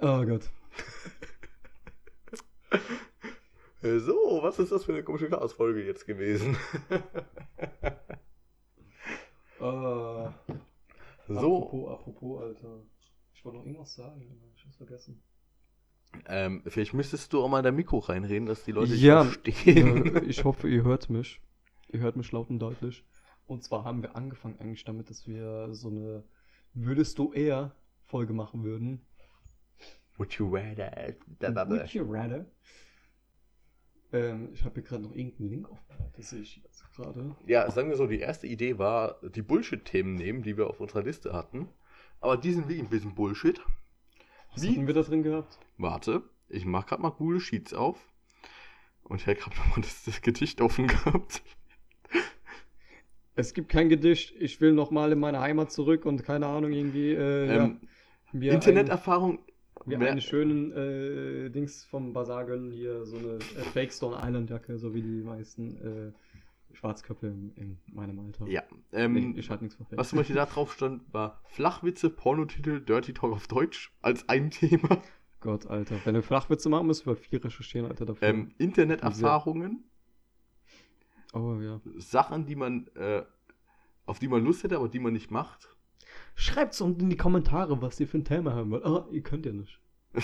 Oh 0.00 0.24
Gott. 0.24 0.48
So, 3.82 4.38
was 4.40 4.60
ist 4.60 4.70
das 4.70 4.84
für 4.84 4.92
eine 4.92 5.02
komische 5.02 5.28
Chaos-Folge 5.28 5.84
jetzt 5.84 6.06
gewesen? 6.06 6.56
Äh, 9.60 9.64
so, 9.64 10.32
Apropos, 11.28 11.90
apropos, 11.92 12.42
Alter. 12.42 12.82
Ich 13.32 13.44
wollte 13.44 13.58
noch 13.58 13.64
irgendwas 13.64 13.94
sagen, 13.94 14.51
ich 14.62 14.66
hab's 14.66 14.76
vergessen. 14.76 15.22
ähm, 16.26 16.62
vielleicht 16.66 16.94
müsstest 16.94 17.32
du 17.32 17.42
auch 17.42 17.48
mal 17.48 17.58
in 17.58 17.64
dein 17.64 17.76
Mikro 17.76 17.98
reinreden, 17.98 18.46
dass 18.46 18.64
die 18.64 18.72
Leute 18.72 18.94
Ja, 18.94 19.24
verstehen. 19.24 20.16
Äh, 20.16 20.20
ich 20.26 20.44
hoffe, 20.44 20.68
ihr 20.68 20.84
hört 20.84 21.10
mich. 21.10 21.40
Ihr 21.88 22.00
hört 22.00 22.16
mich 22.16 22.30
laut 22.32 22.48
und 22.50 22.58
deutlich. 22.58 23.04
Und 23.46 23.64
zwar 23.64 23.84
haben 23.84 24.02
wir 24.02 24.16
angefangen 24.16 24.58
eigentlich 24.60 24.84
damit, 24.84 25.10
dass 25.10 25.26
wir 25.26 25.74
so 25.74 25.88
eine 25.88 26.24
Würdest 26.74 27.18
du 27.18 27.32
eher 27.32 27.74
Folge 28.04 28.32
machen 28.32 28.64
würden. 28.64 29.04
Would 30.16 30.32
you 30.34 30.48
rather? 30.54 31.14
Would 31.68 31.90
you 31.92 32.04
rather? 32.08 32.46
Ähm, 34.12 34.50
ich 34.52 34.64
habe 34.64 34.74
hier 34.74 34.82
gerade 34.82 35.02
noch 35.02 35.14
irgendeinen 35.14 35.50
Link 35.50 35.70
offen. 35.70 35.84
Das 36.16 36.30
sehe 36.30 36.40
ich 36.40 36.56
jetzt 36.62 36.84
gerade. 36.94 37.34
Ja, 37.46 37.70
sagen 37.70 37.88
wir 37.88 37.96
so, 37.96 38.06
die 38.06 38.20
erste 38.20 38.46
Idee 38.46 38.78
war, 38.78 39.20
die 39.34 39.42
Bullshit-Themen 39.42 40.14
nehmen, 40.14 40.42
die 40.42 40.56
wir 40.56 40.68
auf 40.68 40.80
unserer 40.80 41.02
Liste 41.02 41.32
hatten. 41.32 41.68
Aber 42.20 42.36
die 42.36 42.52
sind 42.52 42.68
wirklich 42.68 42.82
ein 42.84 42.90
bisschen 42.90 43.14
Bullshit. 43.14 43.60
Was 44.52 44.62
Wie? 44.62 44.70
hatten 44.70 44.86
wir 44.86 44.94
da 44.94 45.02
drin 45.02 45.22
gehabt? 45.22 45.58
Warte, 45.78 46.22
ich 46.48 46.64
mach 46.66 46.86
grad 46.86 47.00
mal 47.00 47.10
Google 47.10 47.40
Sheets 47.40 47.72
auf. 47.74 47.98
Und 49.02 49.20
ich 49.20 49.26
hätte 49.26 49.42
gerade 49.42 49.56
nochmal 49.56 49.80
das, 49.80 50.04
das 50.04 50.20
Gedicht 50.22 50.60
offen 50.60 50.86
gehabt. 50.86 51.42
Es 53.34 53.54
gibt 53.54 53.70
kein 53.70 53.88
Gedicht. 53.88 54.34
Ich 54.38 54.60
will 54.60 54.72
noch 54.72 54.90
mal 54.90 55.10
in 55.10 55.18
meine 55.18 55.40
Heimat 55.40 55.72
zurück 55.72 56.04
und 56.04 56.22
keine 56.22 56.46
Ahnung 56.46 56.72
irgendwie. 56.72 57.12
Äh, 57.12 57.56
Ähm, 57.56 57.80
ja, 57.80 58.40
wir 58.40 58.52
Interneterfahrung. 58.52 59.38
Wir 59.84 59.98
einen 59.98 60.20
schönen 60.20 60.70
äh, 60.72 61.50
Dings 61.50 61.84
vom 61.84 62.12
Bazar 62.12 62.44
gönnen, 62.44 62.70
hier 62.70 63.04
so 63.04 63.16
eine 63.16 63.38
äh, 63.38 63.62
Fake 63.72 63.92
Stone 63.92 64.16
Island 64.22 64.48
Jacke, 64.48 64.78
so 64.78 64.94
wie 64.94 65.02
die 65.02 65.22
meisten 65.22 66.12
äh, 66.12 66.12
Schwarzköpfe 66.74 67.26
in, 67.28 67.52
in 67.56 67.78
meinem 67.92 68.18
Alter. 68.20 68.46
Ja, 68.46 68.62
Nee, 68.90 68.98
ähm, 69.00 69.36
ich 69.36 69.50
halte 69.50 69.64
nichts 69.64 69.76
Fake. 69.76 69.96
was 69.96 70.08
zum 70.10 70.18
Beispiel 70.18 70.36
da 70.36 70.46
drauf 70.46 70.72
stand, 70.72 71.02
war 71.12 71.42
Flachwitze, 71.48 72.10
Pornotitel, 72.10 72.80
Dirty 72.80 73.12
Talk 73.14 73.32
auf 73.32 73.46
Deutsch 73.48 73.92
als 74.02 74.28
ein 74.28 74.50
Thema. 74.50 75.02
Gott, 75.40 75.66
Alter. 75.66 75.96
Wenn 76.04 76.14
wir 76.14 76.22
Flachwitze 76.22 76.68
machen, 76.68 76.86
müssen 76.86 77.06
wir 77.06 77.16
viel 77.16 77.38
recherchieren, 77.40 77.88
Alter, 77.88 78.06
dafür. 78.06 78.28
Ähm, 78.28 78.54
Interneterfahrungen, 78.58 79.84
oh 81.32 81.58
ja. 81.60 81.80
Sachen, 81.98 82.46
die 82.46 82.54
man, 82.56 82.86
äh, 82.94 83.22
auf 84.06 84.18
die 84.18 84.28
man 84.28 84.44
Lust 84.44 84.62
hätte, 84.62 84.76
aber 84.76 84.88
die 84.88 85.00
man 85.00 85.12
nicht 85.12 85.30
macht. 85.30 85.68
Schreibt's 86.34 86.80
unten 86.80 87.02
in 87.02 87.10
die 87.10 87.16
Kommentare, 87.16 87.80
was 87.82 87.98
ihr 88.00 88.06
für 88.08 88.18
ein 88.18 88.24
Thema 88.24 88.54
haben 88.54 88.70
wollt. 88.70 88.84
Ah, 88.84 89.06
ihr 89.10 89.22
könnt 89.22 89.46
ja 89.46 89.52
nicht. 89.52 89.80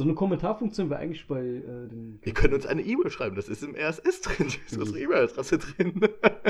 So 0.00 0.04
eine 0.04 0.14
Kommentarfunktion 0.14 0.88
wäre 0.88 0.98
eigentlich 0.98 1.26
bei 1.26 1.42
äh, 1.42 1.86
den. 1.86 2.20
Ihr 2.24 2.32
könnt 2.32 2.54
uns 2.54 2.64
eine 2.64 2.80
E-Mail 2.80 3.10
schreiben, 3.10 3.36
das 3.36 3.50
ist 3.50 3.62
im 3.62 3.74
RSS 3.74 4.22
drin, 4.22 4.48
da 4.48 4.54
ist 4.64 4.78
unsere 4.78 4.98
E-Mail-Adresse 4.98 5.58
drin. 5.58 6.00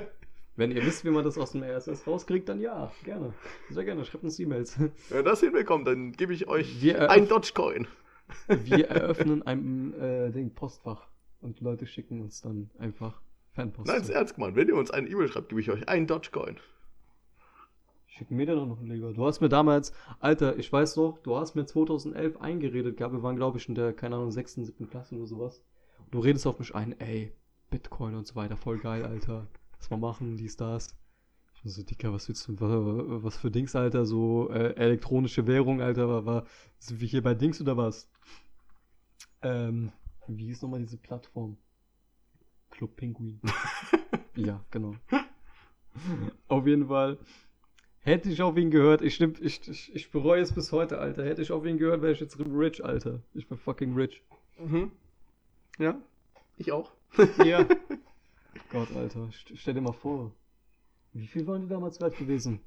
Wenn 0.55 0.71
ihr 0.71 0.87
wisst, 0.87 1.05
wie 1.05 1.11
man 1.11 1.25
das 1.25 1.37
aus 1.37 1.51
dem 1.51 1.65
RSS 1.65 2.07
rauskriegt, 2.07 2.49
dann 2.49 2.61
ja, 2.61 2.93
gerne. 3.03 3.35
Sehr 3.69 3.85
gerne. 3.85 4.05
Schreibt 4.05 4.23
uns 4.23 4.39
E-Mails. 4.39 4.79
Wenn 5.09 5.25
das 5.25 5.41
hinbekommt, 5.41 5.89
dann 5.89 6.13
gebe 6.13 6.33
ich 6.33 6.47
euch 6.47 6.81
Wir, 6.81 7.11
ein 7.11 7.27
Dogecoin. 7.27 7.89
Wir 8.47 8.87
eröffnen 8.89 9.45
ein 9.45 9.95
äh, 10.01 10.31
Ding 10.31 10.55
Postfach 10.55 11.09
und 11.41 11.61
Leute 11.61 11.89
schicken 11.89 12.21
uns 12.21 12.43
dann 12.43 12.71
einfach 12.79 13.21
Fanpost. 13.55 13.89
Nein, 13.89 14.01
ist 14.01 14.11
ernst 14.11 14.37
gemeint. 14.37 14.55
Wenn 14.55 14.69
ihr 14.69 14.77
uns 14.77 14.93
eine 14.93 15.09
E-Mail 15.09 15.27
schreibt, 15.27 15.49
gebe 15.49 15.61
ich 15.61 15.73
euch 15.73 15.89
einen 15.89 16.07
Dogecoin. 16.07 16.57
Schicken 18.21 18.37
mir 18.37 18.47
einen 18.51 18.87
Leger. 18.87 19.15
Du 19.15 19.25
hast 19.25 19.41
mir 19.41 19.49
damals, 19.49 19.95
Alter, 20.19 20.59
ich 20.59 20.71
weiß 20.71 20.97
noch, 20.97 21.17
du 21.23 21.39
hast 21.39 21.55
mir 21.55 21.65
2011 21.65 22.39
eingeredet 22.39 22.99
gehabt. 22.99 23.15
Wir 23.15 23.23
waren, 23.23 23.37
glaube 23.37 23.57
ich, 23.57 23.67
in 23.67 23.75
der, 23.75 23.95
keine 23.95 24.17
Ahnung, 24.17 24.31
6., 24.31 24.57
7. 24.57 24.91
Klasse 24.91 25.17
oder 25.17 25.27
sowas. 25.27 25.65
Du 26.11 26.19
redest 26.19 26.47
auf 26.47 26.59
mich 26.59 26.75
ein, 26.75 27.01
ey, 27.01 27.33
Bitcoin 27.71 28.15
und 28.15 28.27
so 28.27 28.35
weiter, 28.35 28.59
voll 28.59 28.79
geil, 28.79 29.07
Alter. 29.07 29.47
Lass 29.79 29.89
mal 29.89 29.97
machen, 29.97 30.37
dies, 30.37 30.55
das. 30.59 30.95
Ich 31.55 31.65
war 31.65 31.71
so, 31.71 31.83
Dicker, 31.83 32.13
was 32.13 32.29
willst 32.29 32.47
du, 32.47 32.61
was, 32.61 33.25
was 33.25 33.37
für 33.39 33.51
Dings, 33.51 33.75
Alter, 33.75 34.05
so 34.05 34.51
äh, 34.51 34.75
elektronische 34.75 35.47
Währung, 35.47 35.81
Alter, 35.81 36.07
war, 36.07 36.27
war, 36.27 36.45
sind 36.79 37.01
wir 37.01 37.09
hier 37.09 37.23
bei 37.23 37.33
Dings 37.33 37.59
oder 37.63 37.79
was? 37.79 38.11
Ähm, 39.41 39.93
wie 40.27 40.45
hieß 40.45 40.61
nochmal 40.61 40.81
diese 40.81 40.99
Plattform? 40.99 41.57
Club 42.69 42.97
Penguin. 42.97 43.41
ja, 44.37 44.63
genau. 44.71 44.95
Auf 46.49 46.67
jeden 46.67 46.87
Fall. 46.87 47.19
Hätte 48.03 48.31
ich 48.31 48.41
auf 48.41 48.57
ihn 48.57 48.71
gehört, 48.71 49.03
ich, 49.03 49.15
stimm, 49.15 49.35
ich, 49.41 49.69
ich, 49.69 49.95
ich 49.95 50.11
bereue 50.11 50.41
es 50.41 50.53
bis 50.53 50.73
heute, 50.73 50.99
Alter. 50.99 51.25
Hätte 51.25 51.43
ich 51.43 51.53
auf 51.53 51.67
ihn 51.67 51.77
gehört, 51.77 52.01
wäre 52.01 52.13
ich 52.13 52.21
jetzt 52.21 52.39
rich, 52.39 52.85
Alter. 52.85 53.21
Ich 53.35 53.47
bin 53.47 53.59
fucking 53.59 53.95
rich. 53.95 54.23
Mhm. 54.59 54.91
Ja? 55.79 56.01
Ich 56.57 56.73
auch. 56.73 56.93
Ja. 57.45 57.67
Gott, 58.73 58.89
Alter. 58.97 59.31
St 59.33 59.53
stell 59.55 59.75
dir 59.75 59.81
mal 59.83 59.93
vor. 59.93 60.33
Wie 61.13 61.27
viel 61.27 61.47
waren 61.47 61.63
die 61.63 61.69
damals 61.69 62.01
wert 62.01 62.17
gewesen? 62.17 62.61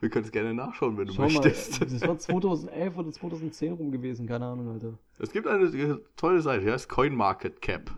Wir 0.00 0.10
können 0.10 0.24
es 0.24 0.32
gerne 0.32 0.54
nachschauen, 0.54 0.96
wenn 0.96 1.06
du 1.06 1.12
Schau 1.12 1.22
mal, 1.22 1.32
möchtest. 1.32 1.80
das 1.82 2.00
war 2.02 2.18
2011 2.18 2.96
oder 2.96 3.12
2010 3.12 3.72
rum 3.72 3.90
gewesen, 3.90 4.26
keine 4.26 4.46
Ahnung, 4.46 4.68
Alter. 4.68 4.98
Es 5.18 5.32
gibt 5.32 5.46
eine 5.46 6.00
tolle 6.16 6.40
Seite, 6.42 6.64
die 6.64 6.70
heißt 6.70 6.88
CoinMarketCap. 6.88 7.90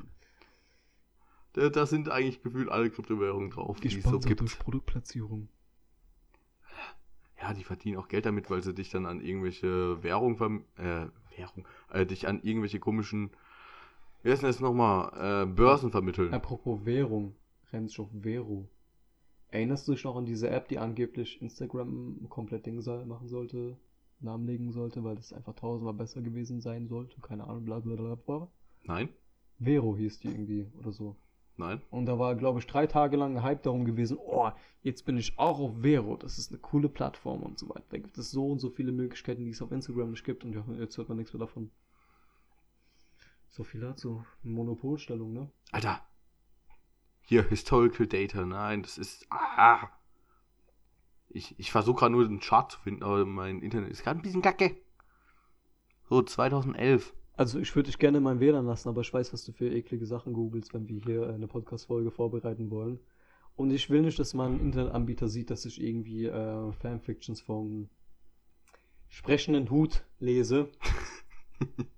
Da, 1.54 1.68
da 1.68 1.86
sind 1.86 2.08
eigentlich 2.08 2.42
gefühlt 2.42 2.68
alle 2.68 2.90
Kryptowährungen 2.90 3.50
drauf, 3.50 3.80
die 3.80 3.88
es 3.88 3.94
so 3.94 3.98
Gesponsert 3.98 4.26
gibt. 4.26 4.40
durch 4.40 4.58
Produktplatzierung. 4.58 5.48
Ja, 7.42 7.52
die 7.52 7.64
verdienen 7.64 7.96
auch 7.96 8.06
Geld 8.06 8.24
damit, 8.24 8.50
weil 8.50 8.62
sie 8.62 8.72
dich 8.72 8.90
dann 8.90 9.04
an 9.04 9.20
irgendwelche 9.20 10.00
Währung, 10.04 10.40
äh, 10.76 11.06
Währung, 11.36 11.66
äh, 11.90 12.06
dich 12.06 12.28
an 12.28 12.40
irgendwelche 12.44 12.78
komischen, 12.78 13.30
wie 14.22 14.30
heißt 14.30 14.42
denn 14.42 14.48
das 14.48 14.60
nochmal, 14.60 15.42
äh, 15.42 15.46
Börsen 15.46 15.90
vermitteln. 15.90 16.32
Apropos 16.32 16.84
Währung, 16.84 17.34
rennst 17.72 17.98
auf 17.98 18.08
Vero. 18.12 18.68
Erinnerst 19.48 19.88
du 19.88 19.92
dich 19.92 20.04
noch 20.04 20.14
an 20.14 20.24
diese 20.24 20.50
App, 20.50 20.68
die 20.68 20.78
angeblich 20.78 21.42
Instagram 21.42 22.28
komplett 22.28 22.64
Ding 22.64 22.76
machen 23.08 23.26
sollte, 23.26 23.76
Namen 24.20 24.46
legen 24.46 24.70
sollte, 24.70 25.02
weil 25.02 25.16
das 25.16 25.32
einfach 25.32 25.54
tausendmal 25.54 25.94
besser 25.94 26.22
gewesen 26.22 26.60
sein 26.60 26.86
sollte? 26.86 27.20
Keine 27.22 27.48
Ahnung, 27.48 27.64
bla 27.64 27.80
bla 27.80 27.96
bla 27.96 28.14
bla. 28.14 28.48
Nein, 28.84 29.08
Vero 29.58 29.96
hieß 29.96 30.20
die 30.20 30.28
irgendwie 30.28 30.70
oder 30.78 30.92
so. 30.92 31.16
Nein. 31.62 31.82
Und 31.90 32.06
da 32.06 32.18
war, 32.18 32.34
glaube 32.34 32.58
ich, 32.58 32.66
drei 32.66 32.86
Tage 32.86 33.16
lang 33.16 33.42
Hype 33.42 33.62
darum 33.62 33.84
gewesen, 33.84 34.18
oh, 34.18 34.50
jetzt 34.82 35.04
bin 35.04 35.16
ich 35.16 35.38
auch 35.38 35.58
auf 35.58 35.82
Vero, 35.82 36.16
das 36.16 36.38
ist 36.38 36.50
eine 36.50 36.58
coole 36.58 36.88
Plattform 36.88 37.42
und 37.42 37.58
so 37.58 37.68
weiter. 37.68 37.84
Da 37.90 37.98
gibt 37.98 38.18
es 38.18 38.30
so 38.30 38.46
und 38.46 38.58
so 38.58 38.70
viele 38.70 38.92
Möglichkeiten, 38.92 39.44
die 39.44 39.50
es 39.50 39.62
auf 39.62 39.72
Instagram 39.72 40.10
nicht 40.10 40.24
gibt 40.24 40.44
und 40.44 40.54
ja, 40.54 40.64
jetzt 40.78 40.98
hört 40.98 41.08
man 41.08 41.18
nichts 41.18 41.32
mehr 41.32 41.40
davon. 41.40 41.70
So 43.48 43.64
viel 43.64 43.80
dazu. 43.82 44.24
Monopolstellung, 44.42 45.32
ne? 45.32 45.50
Alter. 45.72 46.00
Hier, 47.20 47.46
Historical 47.48 48.06
Data. 48.06 48.44
Nein, 48.46 48.82
das 48.82 48.96
ist. 48.98 49.26
Ah. 49.30 49.88
Ich, 51.28 51.58
ich 51.58 51.70
versuche 51.70 52.00
gerade 52.00 52.12
nur 52.12 52.26
den 52.26 52.40
Chart 52.40 52.72
zu 52.72 52.80
finden, 52.80 53.02
aber 53.02 53.24
mein 53.24 53.60
Internet 53.60 53.90
ist 53.90 54.02
gerade 54.02 54.20
ein 54.20 54.22
bisschen 54.22 54.42
kacke. 54.42 54.76
So, 56.08 56.22
2011. 56.22 57.14
Also 57.34 57.58
ich 57.58 57.74
würde 57.74 57.86
dich 57.86 57.98
gerne 57.98 58.18
in 58.18 58.24
meinem 58.24 58.40
WLAN 58.40 58.66
lassen, 58.66 58.90
aber 58.90 59.00
ich 59.00 59.12
weiß, 59.12 59.32
was 59.32 59.44
du 59.44 59.52
für 59.52 59.70
eklige 59.70 60.06
Sachen 60.06 60.32
googelst, 60.34 60.74
wenn 60.74 60.88
wir 60.88 61.00
hier 61.00 61.28
eine 61.28 61.46
Podcast-Folge 61.46 62.10
vorbereiten 62.10 62.70
wollen. 62.70 63.00
Und 63.56 63.70
ich 63.70 63.88
will 63.90 64.02
nicht, 64.02 64.18
dass 64.18 64.34
mein 64.34 64.60
Internetanbieter 64.60 65.28
sieht, 65.28 65.50
dass 65.50 65.64
ich 65.64 65.82
irgendwie 65.82 66.26
äh, 66.26 66.72
Fanfictions 66.72 67.40
vom 67.40 67.88
sprechenden 69.08 69.70
Hut 69.70 70.04
lese. 70.18 70.68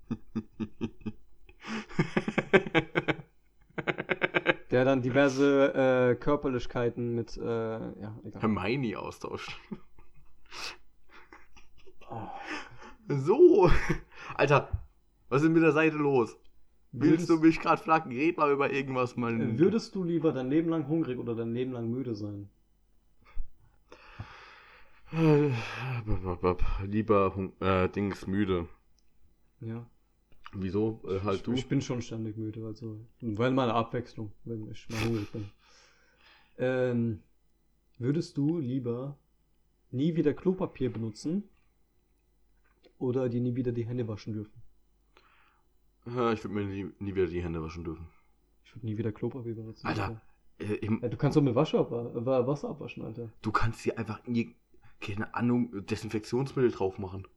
Der 4.71 4.85
dann 4.85 5.01
diverse 5.01 5.73
äh, 5.73 6.15
Körperlichkeiten 6.15 7.15
mit, 7.15 7.37
äh, 7.37 7.41
ja, 7.43 8.19
egal. 8.25 8.41
Hermione 8.41 8.99
austauscht. 8.99 9.57
Oh. 12.09 12.27
So. 13.07 13.69
Alter, 14.35 14.84
was 15.29 15.43
ist 15.43 15.49
mit 15.49 15.63
der 15.63 15.71
Seite 15.71 15.97
los? 15.97 16.37
Willst 16.91 17.27
Würdest- 17.27 17.29
du 17.29 17.37
mich 17.39 17.59
gerade 17.59 17.81
flacken? 17.81 18.11
Red 18.11 18.37
mal 18.37 18.51
über 18.51 18.71
irgendwas, 18.71 19.17
Mann. 19.17 19.59
Würdest 19.59 19.93
du 19.95 20.03
lieber 20.03 20.31
dein 20.31 20.49
Leben 20.49 20.69
lang 20.69 20.87
hungrig 20.87 21.17
oder 21.17 21.35
dein 21.35 21.53
Leben 21.53 21.73
lang 21.73 21.89
müde 21.91 22.15
sein? 22.15 22.49
Äh, 25.11 25.51
Lieber 26.85 27.51
äh, 27.59 27.89
Dings 27.89 28.27
müde. 28.27 28.67
Ja. 29.61 29.85
Wieso? 30.53 31.01
Äh, 31.07 31.19
halt 31.21 31.37
ich, 31.37 31.43
du. 31.43 31.53
ich 31.53 31.67
bin 31.67 31.81
schon 31.81 32.01
ständig 32.01 32.37
müde, 32.37 32.65
also. 32.65 32.99
Weil 33.21 33.51
meine 33.51 33.73
Abwechslung, 33.73 34.31
wenn 34.45 34.69
ich 34.71 34.87
mal 34.89 35.03
hungrig 35.03 35.31
bin. 35.31 35.49
Ähm, 36.57 37.19
würdest 37.97 38.37
du 38.37 38.57
lieber 38.59 39.17
nie 39.91 40.15
wieder 40.15 40.33
Klopapier 40.33 40.91
benutzen 40.91 41.43
oder 42.97 43.27
dir 43.29 43.41
nie 43.41 43.55
wieder 43.55 43.71
die 43.73 43.85
Hände 43.85 44.07
waschen 44.07 44.33
dürfen? 44.33 44.61
Ich 46.05 46.13
würde 46.13 46.49
mir 46.49 46.65
nie, 46.65 46.91
nie 46.99 47.15
wieder 47.15 47.27
die 47.27 47.41
Hände 47.43 47.61
waschen 47.63 47.83
dürfen. 47.83 48.07
Ich 48.63 48.75
würde 48.75 48.85
nie 48.85 48.97
wieder 48.97 49.11
Klopapier 49.11 49.55
benutzen. 49.55 49.87
Alter. 49.87 50.21
Äh, 50.59 50.75
im, 50.75 51.01
Ja, 51.01 51.09
du 51.09 51.17
kannst 51.17 51.35
doch 51.35 51.41
mit 51.41 51.55
Wasser, 51.55 51.79
ab, 51.79 51.91
Wasser 51.91 52.69
abwaschen, 52.69 53.03
Alter. 53.03 53.31
du 53.41 53.51
kannst 53.51 53.81
hier 53.81 53.97
einfach 53.97 54.25
nie, 54.27 54.55
keine 55.01 55.33
Ahnung, 55.33 55.85
Desinfektionsmittel 55.85 56.71
drauf 56.71 56.97
machen. 56.99 57.27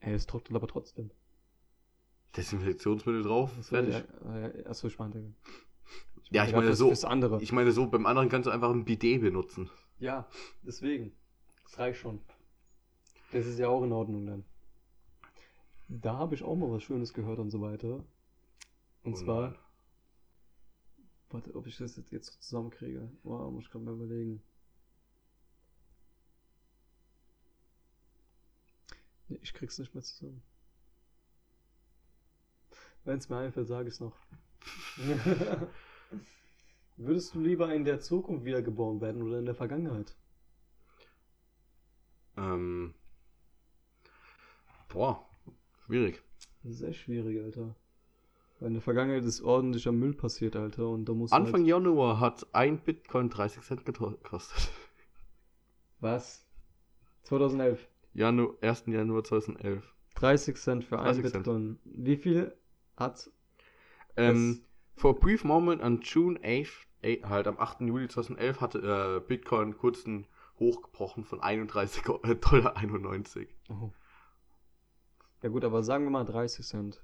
Ey, 0.00 0.14
es 0.14 0.26
trocknet 0.26 0.56
aber 0.56 0.68
trotzdem. 0.68 1.10
Desinfektionsmittel 2.36 3.22
drauf, 3.22 3.50
Achso, 3.58 3.74
fertig. 3.74 4.04
ja, 4.24 4.46
äh, 4.46 4.64
achso, 4.66 4.86
ich 4.86 4.98
meinte. 4.98 5.34
Ja, 6.30 6.44
ich 6.44 6.52
meine 6.52 6.74
so-. 6.74 6.92
Ich 7.40 7.52
meine 7.52 7.72
so, 7.72 7.88
beim 7.88 8.06
anderen 8.06 8.28
kannst 8.28 8.46
du 8.46 8.50
einfach 8.52 8.70
ein 8.70 8.84
Bidet 8.84 9.20
benutzen. 9.20 9.68
Ja, 9.98 10.28
deswegen. 10.62 11.12
Das 11.64 11.78
reicht 11.78 11.98
schon. 12.00 12.20
Das 13.32 13.46
ist 13.46 13.58
ja 13.58 13.68
auch 13.68 13.82
in 13.82 13.92
Ordnung 13.92 14.26
dann. 14.26 14.44
Da 15.92 16.16
habe 16.18 16.36
ich 16.36 16.44
auch 16.44 16.54
mal 16.54 16.70
was 16.70 16.84
Schönes 16.84 17.12
gehört 17.12 17.40
und 17.40 17.50
so 17.50 17.60
weiter. 17.60 18.04
Und 19.02 19.14
Oh 19.14 19.16
zwar, 19.16 19.58
warte, 21.30 21.54
ob 21.56 21.66
ich 21.66 21.76
das 21.78 21.96
jetzt, 21.96 22.12
jetzt 22.12 22.32
so 22.32 22.38
zusammenkriege. 22.38 23.10
Wow, 23.24 23.50
muss 23.52 23.64
ich 23.64 23.70
gerade 23.70 23.84
mal 23.84 23.94
überlegen. 23.94 24.40
Nee, 29.28 29.38
ich 29.42 29.52
krieg's 29.52 29.78
nicht 29.78 29.92
mehr 29.94 30.04
zusammen. 30.04 30.42
Wenn 33.04 33.18
es 33.18 33.28
mir 33.28 33.38
einfällt, 33.38 33.66
sage 33.66 33.88
ich 33.88 33.94
es 33.94 34.00
noch. 34.00 34.16
Würdest 36.96 37.34
du 37.34 37.40
lieber 37.40 37.74
in 37.74 37.84
der 37.84 38.00
Zukunft 38.00 38.44
wiedergeboren 38.44 39.00
werden 39.00 39.22
oder 39.22 39.38
in 39.40 39.46
der 39.46 39.54
Vergangenheit? 39.56 40.14
Ähm. 42.36 42.94
Boah, 44.88 45.29
schwierig. 45.90 46.22
Echt 46.64 47.00
schwierig, 47.00 47.42
Alter. 47.42 47.74
Weil 48.60 48.68
in 48.68 48.74
der 48.74 48.82
Vergangenheit 48.82 49.24
ist 49.24 49.40
ordentlicher 49.40 49.92
Müll 49.92 50.14
passiert, 50.14 50.54
Alter. 50.54 50.88
Und 50.88 51.06
da 51.06 51.14
muss 51.14 51.32
Anfang 51.32 51.62
halt... 51.62 51.66
Januar 51.66 52.20
hat 52.20 52.46
ein 52.52 52.78
Bitcoin 52.78 53.28
30 53.28 53.62
Cent 53.62 53.84
gekostet. 53.84 54.70
Was? 56.00 56.46
2011. 57.24 57.88
Janu 58.14 58.54
1. 58.60 58.84
Januar 58.86 59.24
2011. 59.24 59.82
30 60.14 60.56
Cent 60.56 60.84
für 60.84 60.98
ein 60.98 61.04
30 61.04 61.22
Cent. 61.22 61.32
Bitcoin. 61.44 61.78
Wie 61.84 62.16
viel 62.16 62.54
hat... 62.96 63.30
Ähm, 64.16 64.60
for 64.96 65.10
a 65.16 65.18
brief 65.18 65.44
moment 65.44 65.82
on 65.82 66.00
June 66.02 66.38
8th, 66.40 66.86
eh, 67.02 67.22
halt 67.22 67.46
am 67.46 67.58
8. 67.58 67.80
Juli 67.80 68.08
2011, 68.08 68.60
hatte 68.60 68.78
äh, 68.78 69.26
Bitcoin 69.26 69.76
kurz 69.76 70.04
einen 70.04 70.26
hochgebrochen 70.58 71.24
von 71.24 71.40
31 71.40 72.02
Go- 72.02 72.20
äh, 72.22 72.36
Dollar 72.36 72.76
91. 72.76 73.48
Oh. 73.70 73.92
Ja 75.42 75.48
gut, 75.48 75.64
aber 75.64 75.82
sagen 75.82 76.04
wir 76.04 76.10
mal 76.10 76.24
30 76.24 76.66
Cent. 76.66 77.02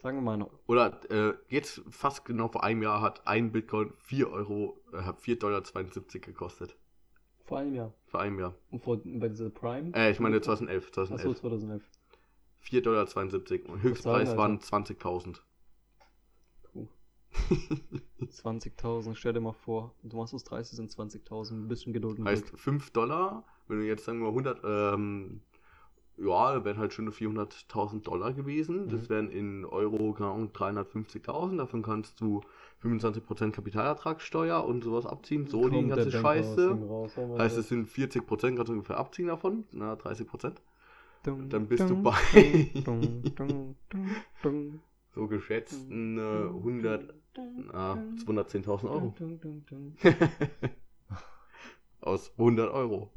Sagen 0.00 0.18
wir 0.18 0.22
mal 0.22 0.36
noch. 0.36 0.52
Oder 0.66 1.00
äh, 1.10 1.34
jetzt 1.48 1.82
fast 1.90 2.24
genau 2.24 2.48
vor 2.48 2.62
einem 2.62 2.82
Jahr 2.82 3.00
hat 3.00 3.26
ein 3.26 3.50
Bitcoin 3.50 3.92
4 3.98 4.30
Euro, 4.30 4.80
äh, 4.92 4.98
hat 4.98 5.20
4,72 5.20 5.38
Dollar 5.38 5.62
gekostet. 6.20 6.76
Vor 7.44 7.58
einem 7.58 7.74
Jahr. 7.74 7.92
Vor 8.06 8.20
einem 8.20 8.38
Jahr. 8.38 8.54
Und 8.70 8.84
vor, 8.84 9.00
bei 9.02 9.28
dieser 9.28 9.50
Prime? 9.50 9.92
Äh, 9.94 10.10
ich 10.10 10.20
meine 10.20 10.40
2011, 10.40 10.88
Achso, 10.88 11.06
2011. 11.34 11.40
2011. 11.40 11.90
4,72 12.62 12.82
Dollar. 13.62 13.74
Und 13.74 13.82
Höchstpreis 13.82 14.28
Alter. 14.28 14.38
waren 14.38 14.58
20.000. 14.60 15.38
Puh. 16.62 16.88
20.000, 18.22 19.14
stell 19.14 19.32
dir 19.32 19.40
mal 19.40 19.52
vor. 19.52 19.94
Du 20.02 20.16
machst 20.16 20.34
aus 20.34 20.44
30 20.44 20.76
sind 20.76 20.90
20.000. 20.90 21.54
Ein 21.54 21.68
bisschen 21.68 21.92
Geduld 21.92 22.22
Heißt 22.22 22.48
Glück. 22.48 22.60
5 22.60 22.90
Dollar, 22.90 23.44
wenn 23.66 23.80
du 23.80 23.86
jetzt 23.86 24.04
sagen 24.04 24.20
wir 24.20 24.28
100, 24.28 24.60
ähm, 24.64 25.40
ja, 26.20 26.64
wären 26.64 26.78
halt 26.78 26.92
schon 26.92 27.10
400.000 27.10 28.02
Dollar 28.02 28.32
gewesen. 28.32 28.88
Das 28.88 29.02
Mhm. 29.02 29.08
wären 29.08 29.30
in 29.30 29.64
Euro 29.64 30.14
Ahnung, 30.18 30.52
350.000. 30.52 31.58
Davon 31.58 31.82
kannst 31.82 32.20
du 32.20 32.42
25% 32.82 33.54
Kapitalertragssteuer 33.54 34.64
und 34.64 34.84
sowas 34.84 35.06
abziehen. 35.06 35.46
So 35.46 35.68
die 35.68 35.76
Kommt 35.76 35.90
der 35.90 35.96
ganze 35.96 36.12
Scheiße. 36.12 36.78
raus, 36.88 37.12
Heißt, 37.38 37.58
es 37.58 37.68
sind 37.68 37.88
40% 37.88 38.56
kannst 38.56 38.68
du 38.68 38.74
ungefähr 38.74 38.98
abziehen 38.98 39.28
davon. 39.28 39.64
Na, 39.72 39.94
30%. 39.94 40.60
Dum, 41.24 41.48
dann 41.50 41.66
bist 41.66 41.82
du 41.82 41.88
dum, 41.94 42.02
bei- 42.02 42.70
dum, 42.84 43.22
So 45.14 45.26
geschätzten 45.26 46.16
äh, 46.16 46.20
dum, 46.20 46.56
100, 46.58 47.14
dum, 47.34 47.70
ah, 47.72 47.94
dum, 47.94 48.14
210.000 48.36 48.90
Euro. 48.90 49.14
Aus 52.00 52.32
100 52.38 52.70
Euro. 52.72 53.10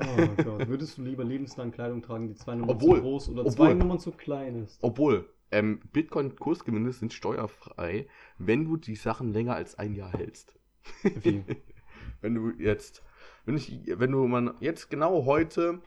Oh 0.00 0.42
Gott, 0.42 0.68
würdest 0.68 0.98
du 0.98 1.02
lieber 1.02 1.22
lebenslang 1.24 1.70
Kleidung 1.70 2.02
tragen, 2.02 2.26
die 2.28 2.34
zwei 2.34 2.54
Nummern 2.54 2.76
Obwohl- 2.76 2.96
zu 2.96 3.02
groß 3.02 3.28
oder 3.30 3.40
obwohl- 3.42 3.52
zwei 3.52 3.74
Nummern 3.74 3.98
zu 4.00 4.10
klein 4.12 4.64
ist? 4.64 4.78
Obwohl, 4.82 5.28
ähm, 5.52 5.80
Bitcoin-Kursgewinne 5.92 6.92
sind 6.92 7.12
steuerfrei, 7.12 8.08
wenn 8.38 8.64
du 8.64 8.76
die 8.76 8.96
Sachen 8.96 9.32
länger 9.32 9.54
als 9.54 9.78
ein 9.78 9.94
Jahr 9.94 10.12
hältst. 10.12 10.54
Wie? 11.02 11.44
Wenn 12.20 12.34
du 12.34 12.50
jetzt, 12.58 13.02
wenn 13.44 13.56
ich, 13.56 13.82
wenn 13.86 14.10
du 14.10 14.26
man 14.26 14.54
jetzt 14.60 14.88
genau 14.90 15.26
heute, 15.26 15.80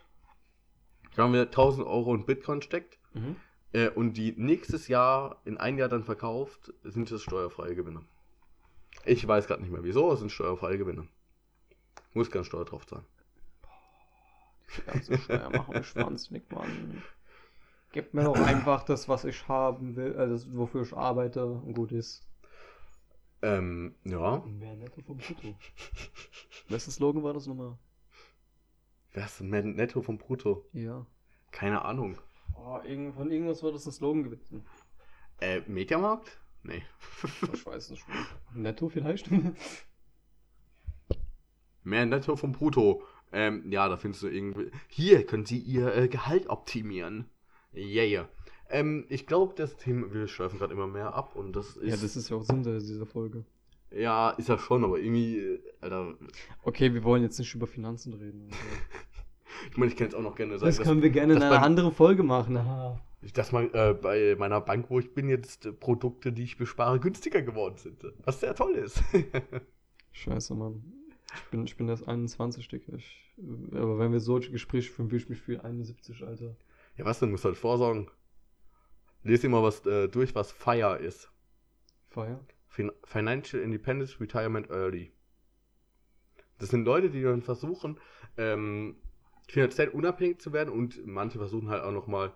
sagen 1.16 1.34
wir 1.34 1.42
1000 1.44 1.86
Euro 1.88 2.14
in 2.14 2.26
Bitcoin 2.26 2.62
steckt 2.62 3.00
Mhm. 3.14 3.36
äh, 3.74 3.90
und 3.90 4.18
die 4.18 4.34
nächstes 4.38 4.88
Jahr 4.88 5.42
in 5.46 5.58
ein 5.58 5.78
Jahr 5.80 5.90
dann 5.90 6.04
verkauft, 6.04 6.74
sind 6.84 7.10
das 7.12 7.24
steuerfreie 7.24 7.76
Gewinne. 7.76 8.02
Ich 9.06 9.28
weiß 9.28 9.48
gerade 9.48 9.62
nicht 9.64 9.72
mehr 9.72 9.84
wieso, 9.84 10.12
es 10.14 10.20
sind 10.20 10.32
steuerfreie 10.32 10.78
Gewinne. 10.78 11.08
Muss 12.14 12.30
keine 12.30 12.46
Steuer 12.46 12.66
drauf 12.66 12.86
zahlen. 12.86 13.06
Ganze 14.86 15.18
Steuer 15.18 15.50
machen 15.50 15.74
wahnsinnig, 15.96 16.52
Mann. 16.52 17.04
Gib 17.92 18.14
mir 18.14 18.24
doch 18.24 18.36
einfach 18.46 18.84
das, 18.84 19.08
was 19.08 19.26
ich 19.26 19.48
haben 19.48 19.96
will, 19.96 20.14
äh, 20.16 20.28
das, 20.28 20.54
wofür 20.54 20.84
ich 20.84 20.94
arbeite 20.94 21.46
und 21.46 21.74
gut 21.74 21.92
ist. 21.92 22.28
Ähm, 23.42 23.96
ja. 24.04 24.40
Mehr 24.46 24.76
netto 24.76 25.02
vom 25.02 25.18
Brutto. 25.18 25.56
Wessen 26.70 26.92
Slogan 26.92 27.24
war 27.24 27.34
das 27.34 27.48
nochmal? 27.48 27.78
Wer 29.14 29.26
ist 29.26 29.42
mehr 29.42 29.64
netto 29.64 30.02
vom 30.02 30.18
Brutto? 30.18 30.66
Ja. 30.74 31.06
Keine 31.52 31.84
Ahnung. 31.84 32.18
Oh, 32.56 32.80
von 33.16 33.32
irgendwas 33.32 33.64
war 33.64 33.72
das 33.72 33.86
ein 33.86 33.92
Slogan 33.92 34.24
gewesen. 34.24 34.66
Äh, 35.40 35.62
Mediamarkt? 35.68 36.40
Nee. 36.64 36.84
Ich 37.54 37.66
weiß 37.66 37.92
nicht. 37.92 38.06
Netto 38.54 38.90
vielleicht? 38.90 39.30
Mehr 41.84 42.06
netto 42.06 42.36
vom 42.36 42.52
Brutto. 42.52 43.04
Ähm, 43.32 43.72
ja, 43.72 43.90
da 43.90 43.98
findest 43.98 44.24
du 44.24 44.28
irgendwie. 44.28 44.72
Hier 44.88 45.26
können 45.26 45.46
Sie 45.46 45.58
Ihr 45.60 45.96
äh, 45.96 46.08
Gehalt 46.08 46.50
optimieren. 46.50 47.26
Yeah, 47.76 48.06
yeah. 48.06 48.30
Ähm, 48.70 49.06
ich 49.10 49.28
glaube, 49.28 49.54
das 49.56 49.78
Thema, 49.78 50.14
wir 50.14 50.28
schweifen 50.28 50.60
gerade 50.60 50.74
immer 50.74 50.88
mehr 50.88 51.14
ab 51.14 51.36
und 51.36 51.56
das 51.56 51.78
ist. 51.78 51.90
ja, 51.90 51.98
das 51.98 52.16
ist 52.16 52.30
ja 52.30 52.38
auch 52.38 52.44
Sinn 52.44 52.64
dieser 52.64 53.06
Folge. 53.06 53.46
Ja, 53.92 54.32
ist 54.32 54.50
ja 54.50 54.58
schon, 54.58 54.84
aber 54.84 55.00
irgendwie, 55.00 55.40
äh, 55.40 55.60
Alter. 55.80 56.16
Okay, 56.64 56.94
wir 56.94 57.04
wollen 57.04 57.24
jetzt 57.24 57.40
nicht 57.40 57.54
über 57.56 57.68
Finanzen 57.68 58.14
reden. 58.14 58.50
Ich 59.72 59.78
meine, 59.78 59.92
ich 59.92 59.98
kann 59.98 60.06
jetzt 60.06 60.16
auch 60.16 60.22
noch 60.22 60.36
gerne 60.36 60.60
sagen, 60.60 60.70
Das 60.70 60.80
können 60.80 61.02
wir 61.02 61.10
gerne 61.10 61.34
in 61.34 61.42
einer 61.42 61.64
anderen 61.64 61.92
Folge 61.92 62.22
machen. 62.22 62.58
Aha. 62.58 63.02
dass 63.34 63.52
mal 63.52 63.70
äh, 63.74 63.94
bei 63.94 64.36
meiner 64.38 64.62
Bank, 64.62 64.86
wo 64.90 65.00
ich 65.00 65.14
bin, 65.14 65.30
jetzt 65.30 65.66
äh, 65.66 65.72
Produkte, 65.72 66.32
die 66.32 66.44
ich 66.44 66.58
bespare, 66.58 67.00
günstiger 67.00 67.42
geworden 67.42 67.76
sind. 67.78 68.04
Was 68.24 68.40
sehr 68.40 68.54
toll 68.54 68.76
ist. 68.76 69.02
Scheiße, 70.12 70.54
Mann. 70.54 70.84
Ich 71.44 71.52
bin, 71.52 71.66
ich 71.66 71.78
bin 71.78 71.90
erst 71.90 72.08
21, 72.08 72.68
Digga. 72.68 72.96
Ich, 72.96 73.34
aber 73.72 74.00
wenn 74.00 74.12
wir 74.12 74.20
solche 74.20 74.52
Gespräche 74.52 74.92
führen, 74.92 75.12
will 75.12 75.20
ich 75.20 75.30
mich 75.30 75.42
für 75.42 75.64
71, 75.64 76.24
Alter. 76.24 76.56
ja, 76.98 77.06
was 77.06 77.20
denn? 77.20 77.32
Musst 77.32 77.46
halt 77.46 77.58
vorsorgen. 77.58 78.10
Lies 79.24 79.42
dir 79.42 79.50
mal 79.50 79.64
was 79.64 79.86
äh, 79.86 80.08
durch, 80.08 80.36
was 80.36 80.52
FIRE 80.52 80.98
ist. 80.98 81.32
Feier? 82.10 82.40
Fin 82.68 82.92
Financial 83.04 83.62
Independence 83.62 84.20
Retirement 84.20 84.70
Early. 84.70 85.12
Das 86.60 86.70
sind 86.70 86.86
Leute, 86.86 87.10
die 87.10 87.22
dann 87.22 87.42
versuchen, 87.42 88.00
ähm, 88.38 88.96
finanziell 89.48 89.90
unabhängig 89.90 90.40
zu 90.40 90.54
werden 90.54 90.74
und 90.74 91.06
manche 91.06 91.38
versuchen 91.38 91.70
halt 91.70 91.84
auch 91.84 91.92
nochmal 91.92 92.34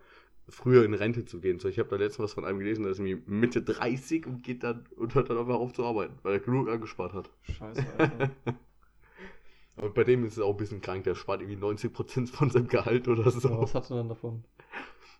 früher 0.47 0.83
in 0.83 0.93
Rente 0.93 1.25
zu 1.25 1.39
gehen. 1.39 1.59
So, 1.59 1.67
ich 1.67 1.79
habe 1.79 1.89
da 1.89 1.95
letztens 1.95 2.25
was 2.25 2.33
von 2.33 2.45
einem 2.45 2.59
gelesen, 2.59 2.83
der 2.83 2.91
ist 2.91 2.99
irgendwie 2.99 3.23
Mitte 3.25 3.61
30 3.61 4.25
und 4.25 4.43
geht 4.43 4.63
dann 4.63 4.85
und 4.95 5.15
hört 5.15 5.29
dann 5.29 5.37
einfach 5.37 5.55
auf 5.55 5.73
zu 5.73 5.85
arbeiten, 5.85 6.17
weil 6.23 6.33
er 6.33 6.39
genug 6.39 6.69
angespart 6.69 7.13
hat. 7.13 7.29
Scheiße, 7.43 7.85
Alter. 7.97 8.31
Und 9.81 9.93
bei 9.95 10.03
dem 10.03 10.23
ist 10.25 10.33
es 10.37 10.39
auch 10.43 10.51
ein 10.51 10.57
bisschen 10.57 10.79
krank, 10.81 11.03
der 11.05 11.15
spart 11.15 11.41
irgendwie 11.41 11.57
90% 11.59 12.27
von 12.31 12.49
seinem 12.49 12.67
Gehalt 12.67 13.07
oder 13.07 13.29
so. 13.31 13.49
Ja, 13.49 13.59
was 13.61 13.73
hat 13.75 13.89
er 13.89 13.97
dann 13.97 14.09
davon? 14.09 14.43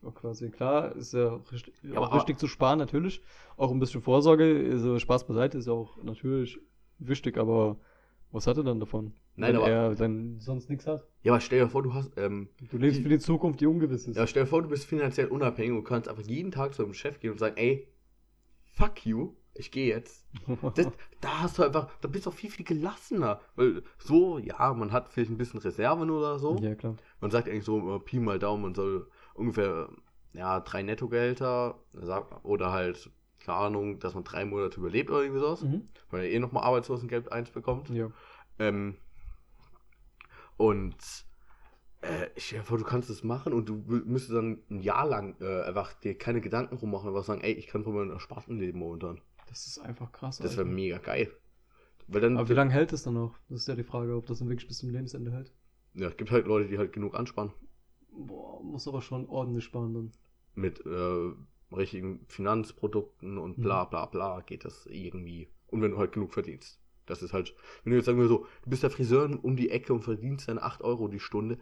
Ja, 0.04 0.12
quasi 0.12 0.50
klar, 0.50 0.96
ist 0.96 1.14
ja 1.14 1.36
richtig, 1.52 1.74
Ja, 1.84 1.98
auch 2.00 2.08
aber- 2.08 2.16
richtig 2.18 2.40
zu 2.40 2.48
sparen, 2.48 2.80
natürlich. 2.80 3.22
Auch 3.58 3.72
ein 3.72 3.80
bisschen 3.80 4.02
Vorsorge, 4.02 4.68
also 4.72 4.98
Spaß 5.00 5.28
beiseite 5.28 5.58
ist 5.58 5.68
ja 5.68 5.74
auch 5.74 6.02
natürlich 6.04 6.60
wichtig, 7.00 7.38
aber 7.38 7.78
was 8.32 8.48
hat 8.48 8.58
er 8.58 8.64
dann 8.64 8.80
davon? 8.80 9.14
Nein, 9.36 9.54
wenn 9.54 9.62
aber- 9.62 9.70
er 9.70 9.96
dann 9.96 10.40
sonst 10.40 10.70
nichts 10.70 10.88
hat. 10.88 11.06
Ja, 11.24 11.34
aber 11.34 11.42
stell 11.42 11.60
dir 11.60 11.70
vor, 11.70 11.84
du 11.84 11.94
hast, 11.94 12.12
ähm, 12.18 12.50
Du 12.70 12.78
lebst 12.78 13.02
für 13.02 13.10
die 13.10 13.20
Zukunft, 13.20 13.62
die 13.62 13.68
ungewiss 13.68 14.08
ist. 14.08 14.16
ja, 14.16 14.26
stell 14.28 14.44
dir 14.44 14.50
vor, 14.50 14.62
du 14.62 14.70
bist 14.70 14.86
finanziell 14.86 15.28
unabhängig 15.28 15.72
und 15.78 15.84
kannst 15.84 16.08
einfach 16.10 16.24
jeden 16.24 16.52
Tag 16.52 16.74
zu 16.74 16.84
einem 16.84 16.94
Chef 16.94 17.20
gehen 17.20 17.32
und 17.32 17.38
sagen, 17.40 17.58
ey, 17.58 17.88
fuck 18.74 19.06
you, 19.06 19.34
ich 19.54 19.72
gehe 19.72 19.88
jetzt. 19.88 20.26
Das, 20.76 20.88
da 21.20 21.42
hast 21.42 21.58
du 21.58 21.64
einfach, 21.64 21.90
da 22.02 22.08
bist 22.08 22.26
du 22.26 22.30
auch 22.30 22.34
viel, 22.34 22.50
viel 22.50 22.66
gelassener. 22.66 23.42
Weil 23.56 23.84
so, 23.98 24.40
ja, 24.40 24.74
man 24.74 24.92
hat 24.92 25.10
vielleicht 25.10 25.32
ein 25.32 25.38
bisschen 25.38 25.60
Reserven 25.60 26.10
oder 26.10 26.40
so. 26.40 26.58
ja, 26.58 26.76
klar. 26.76 26.96
Man 27.20 27.32
sagt 27.32 27.48
eigentlich 27.48 27.66
so, 27.66 27.96
äh, 27.96 28.00
Pi 28.00 28.20
mal 28.20 28.40
Daumen, 28.40 28.64
man 28.64 28.76
soll 28.76 29.10
ungefähr, 29.34 29.90
ja, 30.34 30.60
drei 30.62 30.84
Nettogehälter, 30.84 31.80
oder 32.44 32.72
halt, 32.72 33.10
keine 33.40 33.58
Ahnung, 33.58 34.00
dass 34.00 34.14
man 34.14 34.24
drei 34.24 34.46
Monate 34.46 34.80
überlebt 34.80 35.10
oder 35.10 35.22
irgendwie 35.22 35.42
sowas. 35.42 35.64
Mhm. 35.64 35.90
Weil 36.10 36.26
er 36.26 36.32
eh 36.32 36.40
nochmal 36.40 36.64
Arbeitslosengeld 36.64 37.32
1 37.32 37.52
bekommt. 37.52 37.90
Ja. 37.90 38.12
Ähm, 38.60 38.96
und 40.58 40.96
äh, 42.02 42.30
ich 42.36 42.58
vor, 42.64 42.78
du 42.78 42.84
kannst 42.84 43.10
es 43.10 43.24
machen 43.24 43.54
und 43.54 43.70
du 43.70 43.76
müsstest 43.76 44.36
dann 44.36 44.60
ein 44.70 44.82
Jahr 44.82 45.08
lang 45.08 45.36
äh, 45.40 45.64
einfach 45.64 45.94
dir 45.94 46.18
keine 46.18 46.42
Gedanken 46.42 46.76
rummachen, 46.76 47.10
einfach 47.10 47.24
sagen, 47.24 47.42
ey, 47.42 47.54
ich 47.54 47.68
kann 47.68 47.84
von 47.84 47.94
meinem 47.94 48.12
Ersparten 48.12 48.60
leben 48.60 48.80
momentan. 48.80 49.22
Das 49.52 49.68
ist 49.68 49.78
einfach 49.80 50.12
krass. 50.12 50.38
Das 50.38 50.56
wäre 50.58 50.66
mega 50.66 50.98
geil. 50.98 51.30
Weil 52.08 52.22
dann, 52.22 52.38
Aber 52.38 52.48
wie 52.50 52.54
lange 52.54 52.72
hält 52.72 52.94
es 52.94 53.04
dann 53.04 53.14
noch? 53.16 53.38
Das 53.50 53.60
ist 53.62 53.68
ja 53.68 53.76
die 53.76 53.84
Frage, 53.84 54.16
ob 54.16 54.26
das 54.26 54.40
dann 54.40 54.50
wirklich 54.50 54.68
bis 54.68 54.78
zum 54.80 54.90
Lebensende 54.90 55.32
hält. 55.32 55.54
ja, 55.94 56.08
es 56.08 56.16
gibt 56.18 56.32
halt 56.32 56.48
Leute, 56.48 56.70
die 56.70 56.78
halt 56.78 56.94
genug 56.94 57.16
ansparen. 57.16 57.52
Boah, 58.12 58.64
muss 58.64 58.88
aber 58.88 59.02
schon 59.02 59.28
ordentlich 59.28 59.66
sparen 59.66 59.94
dann. 59.94 60.12
Mit 60.56 60.86
äh, 60.86 61.32
richtigen 61.76 62.26
Finanzprodukten 62.28 63.38
und 63.38 63.58
Mhm. 63.58 63.62
bla 63.62 63.86
bla 63.86 64.06
bla 64.06 64.42
geht 64.42 64.66
das 64.66 64.86
irgendwie. 64.88 65.50
Und 65.68 65.82
wenn 65.82 65.92
du 65.92 65.98
halt 65.98 66.14
genug 66.14 66.34
verdienst. 66.34 66.80
Das 67.06 67.22
ist 67.24 67.34
halt, 67.34 67.54
wenn 67.84 67.92
du 67.92 67.98
jetzt 67.98 68.06
sagen 68.06 68.20
wir 68.20 68.28
so, 68.28 68.46
du 68.64 68.70
bist 68.70 68.84
der 68.84 68.90
Friseur 68.90 69.38
um 69.44 69.56
die 69.58 69.70
Ecke 69.70 69.94
und 69.94 70.02
verdienst 70.04 70.48
dann 70.48 70.60
8 70.60 70.82
Euro 70.82 71.08
die 71.10 71.20
Stunde, 71.20 71.58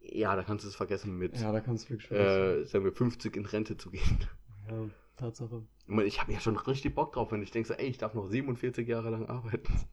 ja, 0.00 0.34
da 0.36 0.42
kannst 0.42 0.64
du 0.64 0.68
es 0.68 0.76
vergessen 0.76 1.18
mit, 1.18 1.38
Ja, 1.38 1.52
da 1.52 1.60
kannst 1.60 1.86
du 1.86 1.90
wirklich 1.94 2.10
äh, 2.10 2.64
sagen 2.64 2.84
wir, 2.84 2.92
50 2.92 3.36
in 3.36 3.46
Rente 3.46 3.76
zu 3.76 3.90
gehen. 3.90 4.18
Ja, 4.70 4.88
Tatsache. 5.16 5.62
Ich, 6.04 6.20
habe 6.20 6.32
ja 6.32 6.40
schon 6.40 6.56
richtig 6.56 6.94
Bock 6.94 7.12
drauf, 7.12 7.32
wenn 7.32 7.42
ich 7.42 7.50
denke, 7.50 7.68
so, 7.68 7.74
ey, 7.74 7.86
ich 7.86 7.98
darf 7.98 8.14
noch 8.14 8.26
47 8.26 8.88
Jahre 8.88 9.10
lang 9.10 9.26
arbeiten. 9.26 9.72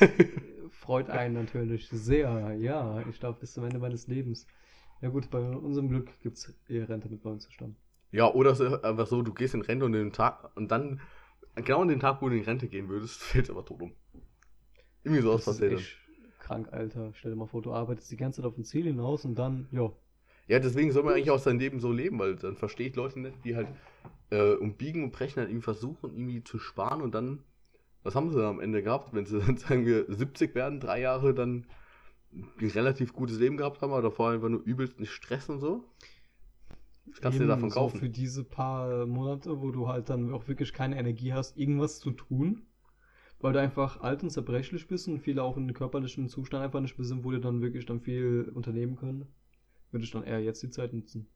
Freut 0.70 1.10
einen 1.10 1.34
natürlich 1.34 1.88
sehr. 1.88 2.54
Ja, 2.58 3.04
ich 3.08 3.18
darf 3.20 3.38
bis 3.38 3.52
zum 3.52 3.64
Ende 3.64 3.78
meines 3.78 4.06
Lebens. 4.06 4.46
Ja 5.00 5.08
gut, 5.08 5.30
bei 5.30 5.40
unserem 5.40 5.88
Glück 5.88 6.10
gibt 6.20 6.38
es 6.38 6.54
eher 6.68 6.88
Rente 6.88 7.08
mit 7.08 7.24
90 7.24 7.56
dann. 7.56 7.76
Ja, 8.10 8.32
oder 8.32 8.54
so, 8.54 8.82
einfach 8.82 9.06
so, 9.06 9.22
du 9.22 9.32
gehst 9.32 9.54
in 9.54 9.62
Rente 9.62 9.84
und, 9.84 9.92
den 9.92 10.12
Tag, 10.12 10.54
und 10.56 10.70
dann, 10.70 11.00
genau 11.56 11.82
an 11.82 11.88
den 11.88 12.00
Tag, 12.00 12.22
wo 12.22 12.28
du 12.28 12.36
in 12.36 12.44
Rente 12.44 12.68
gehen 12.68 12.88
würdest, 12.88 13.20
fällt 13.22 13.50
aber 13.50 13.64
tot 13.64 13.82
um. 13.82 13.92
Irgendwie 15.04 15.22
passiert 15.22 15.72
dann. 15.72 15.78
echt 15.78 15.96
krank, 16.38 16.72
Alter. 16.72 17.12
Stell 17.14 17.32
dir 17.32 17.36
mal 17.36 17.46
vor, 17.46 17.62
du 17.62 17.72
arbeitest 17.72 18.10
die 18.10 18.16
ganze 18.16 18.42
Zeit 18.42 18.46
auf 18.50 18.56
ein 18.56 18.64
Ziel 18.64 18.84
hinaus 18.84 19.24
und 19.24 19.34
dann, 19.34 19.68
ja. 19.72 19.90
Ja, 20.46 20.58
deswegen 20.58 20.92
soll 20.92 21.02
man 21.04 21.14
eigentlich 21.14 21.30
auch 21.30 21.38
sein 21.38 21.58
Leben 21.58 21.80
so 21.80 21.92
leben, 21.92 22.18
weil 22.18 22.36
dann 22.36 22.56
verstehe 22.56 22.88
ich 22.88 22.96
Leute 22.96 23.20
nicht, 23.20 23.44
die 23.44 23.56
halt 23.56 23.68
äh, 24.30 24.54
um 24.54 24.76
Biegen 24.76 25.04
und 25.04 25.12
Brechen 25.12 25.40
halt 25.40 25.48
irgendwie 25.48 25.64
versuchen, 25.64 26.14
irgendwie 26.16 26.42
zu 26.42 26.58
sparen 26.58 27.02
und 27.02 27.14
dann, 27.14 27.40
was 28.02 28.14
haben 28.14 28.30
sie 28.30 28.36
dann 28.36 28.46
am 28.46 28.60
Ende 28.60 28.82
gehabt, 28.82 29.12
wenn 29.14 29.26
sie 29.26 29.38
dann, 29.38 29.56
sagen 29.58 29.86
wir, 29.86 30.06
70 30.08 30.54
werden, 30.54 30.80
drei 30.80 31.00
Jahre 31.00 31.34
dann 31.34 31.66
ein 32.32 32.70
relativ 32.70 33.12
gutes 33.12 33.38
Leben 33.38 33.56
gehabt 33.56 33.82
haben, 33.82 33.92
aber 33.92 34.02
davor 34.02 34.30
einfach 34.30 34.48
nur 34.48 34.62
übelsten 34.62 35.06
Stress 35.06 35.48
und 35.48 35.60
so? 35.60 35.84
Was 37.06 37.20
kannst 37.20 37.38
du 37.38 37.42
dir 37.42 37.48
davon 37.48 37.70
so 37.70 37.74
kaufen? 37.74 37.98
für 37.98 38.08
diese 38.08 38.44
paar 38.44 39.06
Monate, 39.06 39.60
wo 39.60 39.70
du 39.70 39.88
halt 39.88 40.08
dann 40.08 40.32
auch 40.32 40.48
wirklich 40.48 40.72
keine 40.72 40.98
Energie 40.98 41.32
hast, 41.32 41.58
irgendwas 41.58 42.00
zu 42.00 42.12
tun, 42.12 42.62
weil 43.40 43.52
du 43.52 43.60
einfach 43.60 44.00
alt 44.00 44.22
und 44.22 44.30
zerbrechlich 44.30 44.86
bist 44.86 45.08
und 45.08 45.18
viele 45.18 45.42
auch 45.42 45.56
in 45.56 45.64
einem 45.64 45.74
körperlichen 45.74 46.28
Zustand 46.28 46.64
einfach 46.64 46.80
nicht 46.80 46.96
sind, 46.96 47.24
wo 47.24 47.32
die 47.32 47.40
dann 47.40 47.60
wirklich 47.60 47.86
dann 47.86 48.00
viel 48.00 48.50
unternehmen 48.54 48.96
können, 48.96 49.26
würde 49.90 50.04
ich 50.04 50.10
dann 50.10 50.24
eher 50.24 50.40
jetzt 50.40 50.62
die 50.62 50.70
Zeit 50.70 50.92
nutzen. 50.92 51.28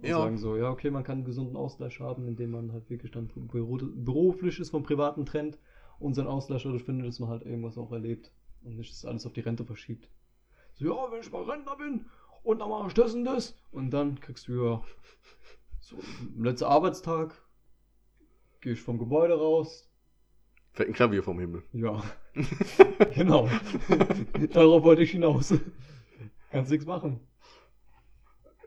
Und 0.00 0.08
Ja. 0.08 0.18
sagen 0.18 0.38
so, 0.38 0.56
ja, 0.56 0.70
okay, 0.70 0.90
man 0.90 1.02
kann 1.04 1.18
einen 1.18 1.24
gesunden 1.24 1.56
Ausgleich 1.56 1.98
haben, 2.00 2.26
indem 2.28 2.50
man 2.52 2.72
halt 2.72 2.88
wirklich 2.90 3.10
dann 3.12 3.28
beru- 3.28 3.92
beruflich 4.04 4.58
ist 4.60 4.70
vom 4.70 4.82
privaten 4.82 5.26
Trend 5.26 5.58
und 5.98 6.14
seinen 6.14 6.28
Ausgleich 6.28 6.62
dadurch 6.62 6.84
findet, 6.84 7.08
dass 7.08 7.18
man 7.18 7.30
halt 7.30 7.42
irgendwas 7.44 7.78
auch 7.78 7.90
erlebt 7.92 8.32
und 8.62 8.76
nicht 8.76 8.92
das 8.92 9.04
alles 9.04 9.26
auf 9.26 9.32
die 9.32 9.40
Rente 9.40 9.64
verschiebt. 9.64 10.08
So, 10.74 10.86
ja, 10.86 11.12
wenn 11.12 11.20
ich 11.20 11.32
mal 11.32 11.42
Rentner 11.42 11.76
bin 11.76 12.06
und 12.44 12.60
dann 12.60 12.68
mache 12.70 12.88
ich 12.88 12.94
das 12.94 13.14
und 13.14 13.24
das 13.24 13.56
und 13.72 13.90
dann 13.90 14.20
kriegst 14.20 14.48
du 14.48 14.64
ja 14.64 14.82
so 15.80 15.96
letzter 16.36 16.68
Arbeitstag, 16.68 17.42
gehe 18.60 18.72
ich 18.74 18.80
vom 18.80 18.98
Gebäude 18.98 19.34
raus, 19.38 19.88
Fällt 20.72 20.90
ein 20.90 20.94
Klavier 20.94 21.22
vom 21.24 21.40
Himmel. 21.40 21.64
ja, 21.72 22.02
genau, 23.14 23.48
darauf 24.52 24.82
wollte 24.84 25.02
ich 25.02 25.10
hinaus. 25.10 25.54
Kannst 26.50 26.70
nichts 26.70 26.86
machen. 26.86 27.20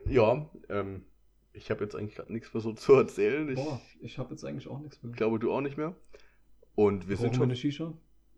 Ja, 0.06 0.48
ähm, 0.68 1.04
ich 1.52 1.70
habe 1.70 1.84
jetzt 1.84 1.94
eigentlich 1.94 2.14
gerade 2.14 2.32
nichts 2.32 2.52
mehr 2.52 2.60
so 2.60 2.72
zu 2.74 2.94
erzählen. 2.94 3.48
Ich 3.48 3.56
Boah, 3.56 3.80
ich 4.00 4.18
habe 4.18 4.30
jetzt 4.30 4.44
eigentlich 4.44 4.68
auch 4.68 4.80
nichts 4.80 5.02
mehr. 5.02 5.12
glaube, 5.12 5.38
du 5.38 5.52
auch 5.52 5.60
nicht 5.60 5.76
mehr. 5.76 5.94
Und 6.74 7.08
wir 7.08 7.16
sind 7.16 7.32
Brauchen 7.32 7.32
wir 7.32 7.36
schon 7.36 7.44
eine 7.44 7.56
Shisha? 7.56 7.92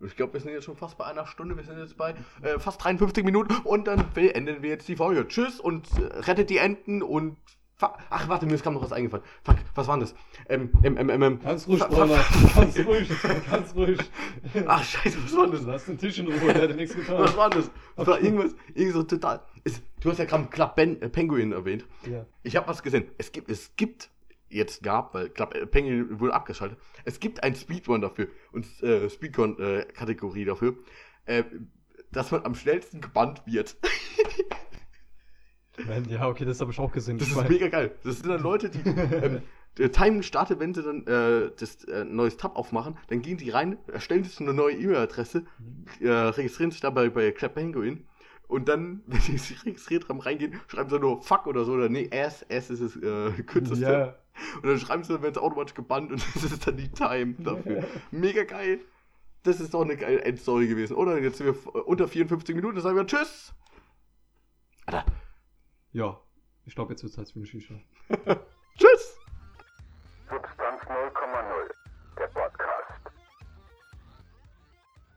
Ich 0.05 0.17
glaube, 0.17 0.33
wir 0.35 0.41
sind 0.41 0.53
jetzt 0.53 0.65
schon 0.65 0.77
fast 0.77 0.99
bei 0.99 1.05
einer 1.05 1.27
Stunde. 1.27 1.57
Wir 1.57 1.65
sind 1.65 1.79
jetzt 1.79 1.97
bei 1.97 2.15
äh, 2.43 2.59
fast 2.59 2.83
53 2.83 3.25
Minuten 3.25 3.55
und 3.65 3.87
dann 3.87 4.13
beenden 4.13 4.61
wir 4.61 4.71
jetzt 4.71 4.89
die 4.89 4.97
Folge. 4.97 5.27
Tschüss 5.29 5.61
und 5.61 5.89
äh, 5.99 6.05
rettet 6.21 6.51
die 6.51 6.59
Enten 6.59 7.03
und. 7.03 7.37
Ach, 7.81 8.29
warte, 8.29 8.47
mir 8.47 8.55
ist 8.55 8.63
gerade 8.63 8.75
noch 8.77 8.83
was 8.83 8.93
eingefallen. 8.93 9.25
Fuck, 9.43 9.57
was 9.75 9.89
war 9.89 9.97
denn 9.99 10.07
das? 10.07 10.15
Ähm, 10.49 10.71
ähm, 10.83 10.97
ähm, 10.97 11.23
ähm. 11.23 11.41
Ganz 11.41 11.67
ruhig, 11.67 11.81
fa- 11.81 11.89
Ganz 11.89 12.79
ruhig, 12.79 13.09
ganz 13.51 13.75
ruhig. 13.75 13.99
Ach, 14.67 14.83
scheiße, 14.83 15.23
was 15.25 15.37
war 15.37 15.45
denn 15.47 15.53
das? 15.57 15.63
Lass 15.67 15.85
den 15.87 15.99
Tisch 15.99 16.19
in 16.19 16.27
Ruhe, 16.29 16.53
der 16.53 16.63
hätte 16.63 16.75
nichts 16.75 16.97
Was 16.97 17.07
getan. 17.07 17.37
war 17.37 17.51
denn 17.51 17.61
das? 17.61 17.71
Das 17.97 18.07
war 18.07 18.21
irgendwas, 18.21 18.55
irgendwie 18.69 18.93
so 18.93 19.03
total. 19.03 19.41
Ist, 19.65 19.83
du 20.01 20.11
hast 20.11 20.19
ja 20.19 20.25
gerade 20.25 20.47
Club 20.47 20.77
ben, 20.77 21.03
äh, 21.03 21.09
Penguin 21.09 21.53
erwähnt. 21.53 21.85
Ja. 22.11 22.25
Ich 22.43 22.57
habe 22.57 22.69
was 22.69 22.83
gesehen. 22.83 23.07
Es 23.19 23.33
gibt, 23.33 23.51
es 23.51 23.75
gibt 23.77 24.09
jetzt 24.49 24.83
gab, 24.83 25.13
weil 25.15 25.29
Club 25.31 25.55
äh, 25.55 25.67
Penguin 25.67 26.21
wurde 26.21 26.33
abgeschaltet. 26.33 26.79
Es 27.05 27.19
gibt 27.19 27.43
ein 27.43 27.55
Speedrun 27.57 28.01
dafür 28.01 28.29
und 28.53 28.67
äh, 28.83 29.11
Speedrun-Kategorie 29.11 30.45
dafür, 30.45 30.77
äh, 31.27 31.43
dass 32.13 32.31
man 32.31 32.45
am 32.45 32.55
schnellsten 32.55 33.01
gebannt 33.01 33.43
wird. 33.47 33.77
Ja, 36.09 36.29
okay, 36.29 36.45
das 36.45 36.61
habe 36.61 36.71
ich 36.71 36.79
auch 36.79 36.93
gesehen. 36.93 37.19
Das 37.19 37.29
Ich 37.29 37.37
ist 37.37 37.49
mega 37.49 37.69
geil. 37.69 37.95
Das 38.05 38.17
sind 38.17 38.29
dann 38.29 38.43
Leute, 38.43 38.71
die 38.71 38.89
ähm, 38.89 39.43
der 39.79 39.91
Timing 39.91 40.23
startet, 40.23 40.61
wenn 40.61 40.73
sie 40.73 40.83
dann 40.83 41.07
äh, 41.07 41.51
das 41.59 41.85
äh, 41.85 42.05
neues 42.05 42.37
Tab 42.37 42.57
aufmachen, 42.57 42.97
dann 43.09 43.23
gehen 43.23 43.39
die 43.39 43.51
rein, 43.51 43.79
erstellen 43.89 44.25
sich 44.25 44.41
eine 44.41 44.55
neue 44.55 44.77
E-Mail-Adresse, 44.77 45.45
äh, 46.01 46.09
registrieren 46.09 46.71
sich 46.71 46.81
dabei 46.81 47.09
bei 47.09 47.33
Club 47.33 47.55
Penguin 47.55 48.07
und 48.47 48.69
dann, 48.69 49.03
wenn 49.07 49.21
die 49.21 49.39
sich 49.39 49.65
registriert 49.65 50.09
haben, 50.09 50.21
reingehen, 50.21 50.61
schreiben 50.69 50.91
sie 50.91 51.01
nur 51.01 51.23
Fuck 51.23 51.47
oder 51.47 51.65
so 51.65 51.73
oder 51.73 51.89
nee, 51.89 52.09
S, 52.11 52.43
S 52.49 52.71
ist 52.71 52.83
das 52.83 52.97
äh, 52.97 53.43
kürzeste. 53.47 53.85
Ja, 53.85 54.17
Und 54.57 54.67
dann 54.67 54.79
schreiben 54.79 55.03
sie 55.03 55.13
dann, 55.13 55.23
wenn 55.23 55.35
sie 55.35 55.43
automatisch 55.43 55.75
gebannt 55.75 56.13
und 56.13 56.25
das 56.35 56.45
ist 56.45 56.67
dann 56.67 56.77
die 56.77 56.91
Time 56.91 57.35
dafür. 57.39 57.85
Mega 58.13 58.45
geil. 58.45 58.81
Das 59.43 59.61
ist 59.61 59.75
doch 59.75 59.83
eine 59.83 59.97
geile 59.97 60.23
Endstory 60.23 60.69
gewesen. 60.69 60.95
Oder 60.95 61.21
jetzt 61.21 61.37
sind 61.39 61.47
wir 61.49 61.87
unter 61.87 62.09
54 62.09 62.55
Minuten, 62.55 62.77
dann 62.77 62.83
sagen 62.83 62.97
wir 62.97 63.07
Tschüss. 63.07 63.53
Alter, 64.87 65.05
ja. 65.95 66.21
Ich 66.67 66.75
glaube, 66.75 66.93
jetzt 66.93 67.03
wird 67.03 67.11
es 67.11 67.17
Zeit 67.17 67.31
für 67.31 67.39
eine 67.39 67.47
Shisha. 67.47 67.75
Tschüss. 68.79 69.17
Substanz 70.29 70.59
0,0. 70.59 70.64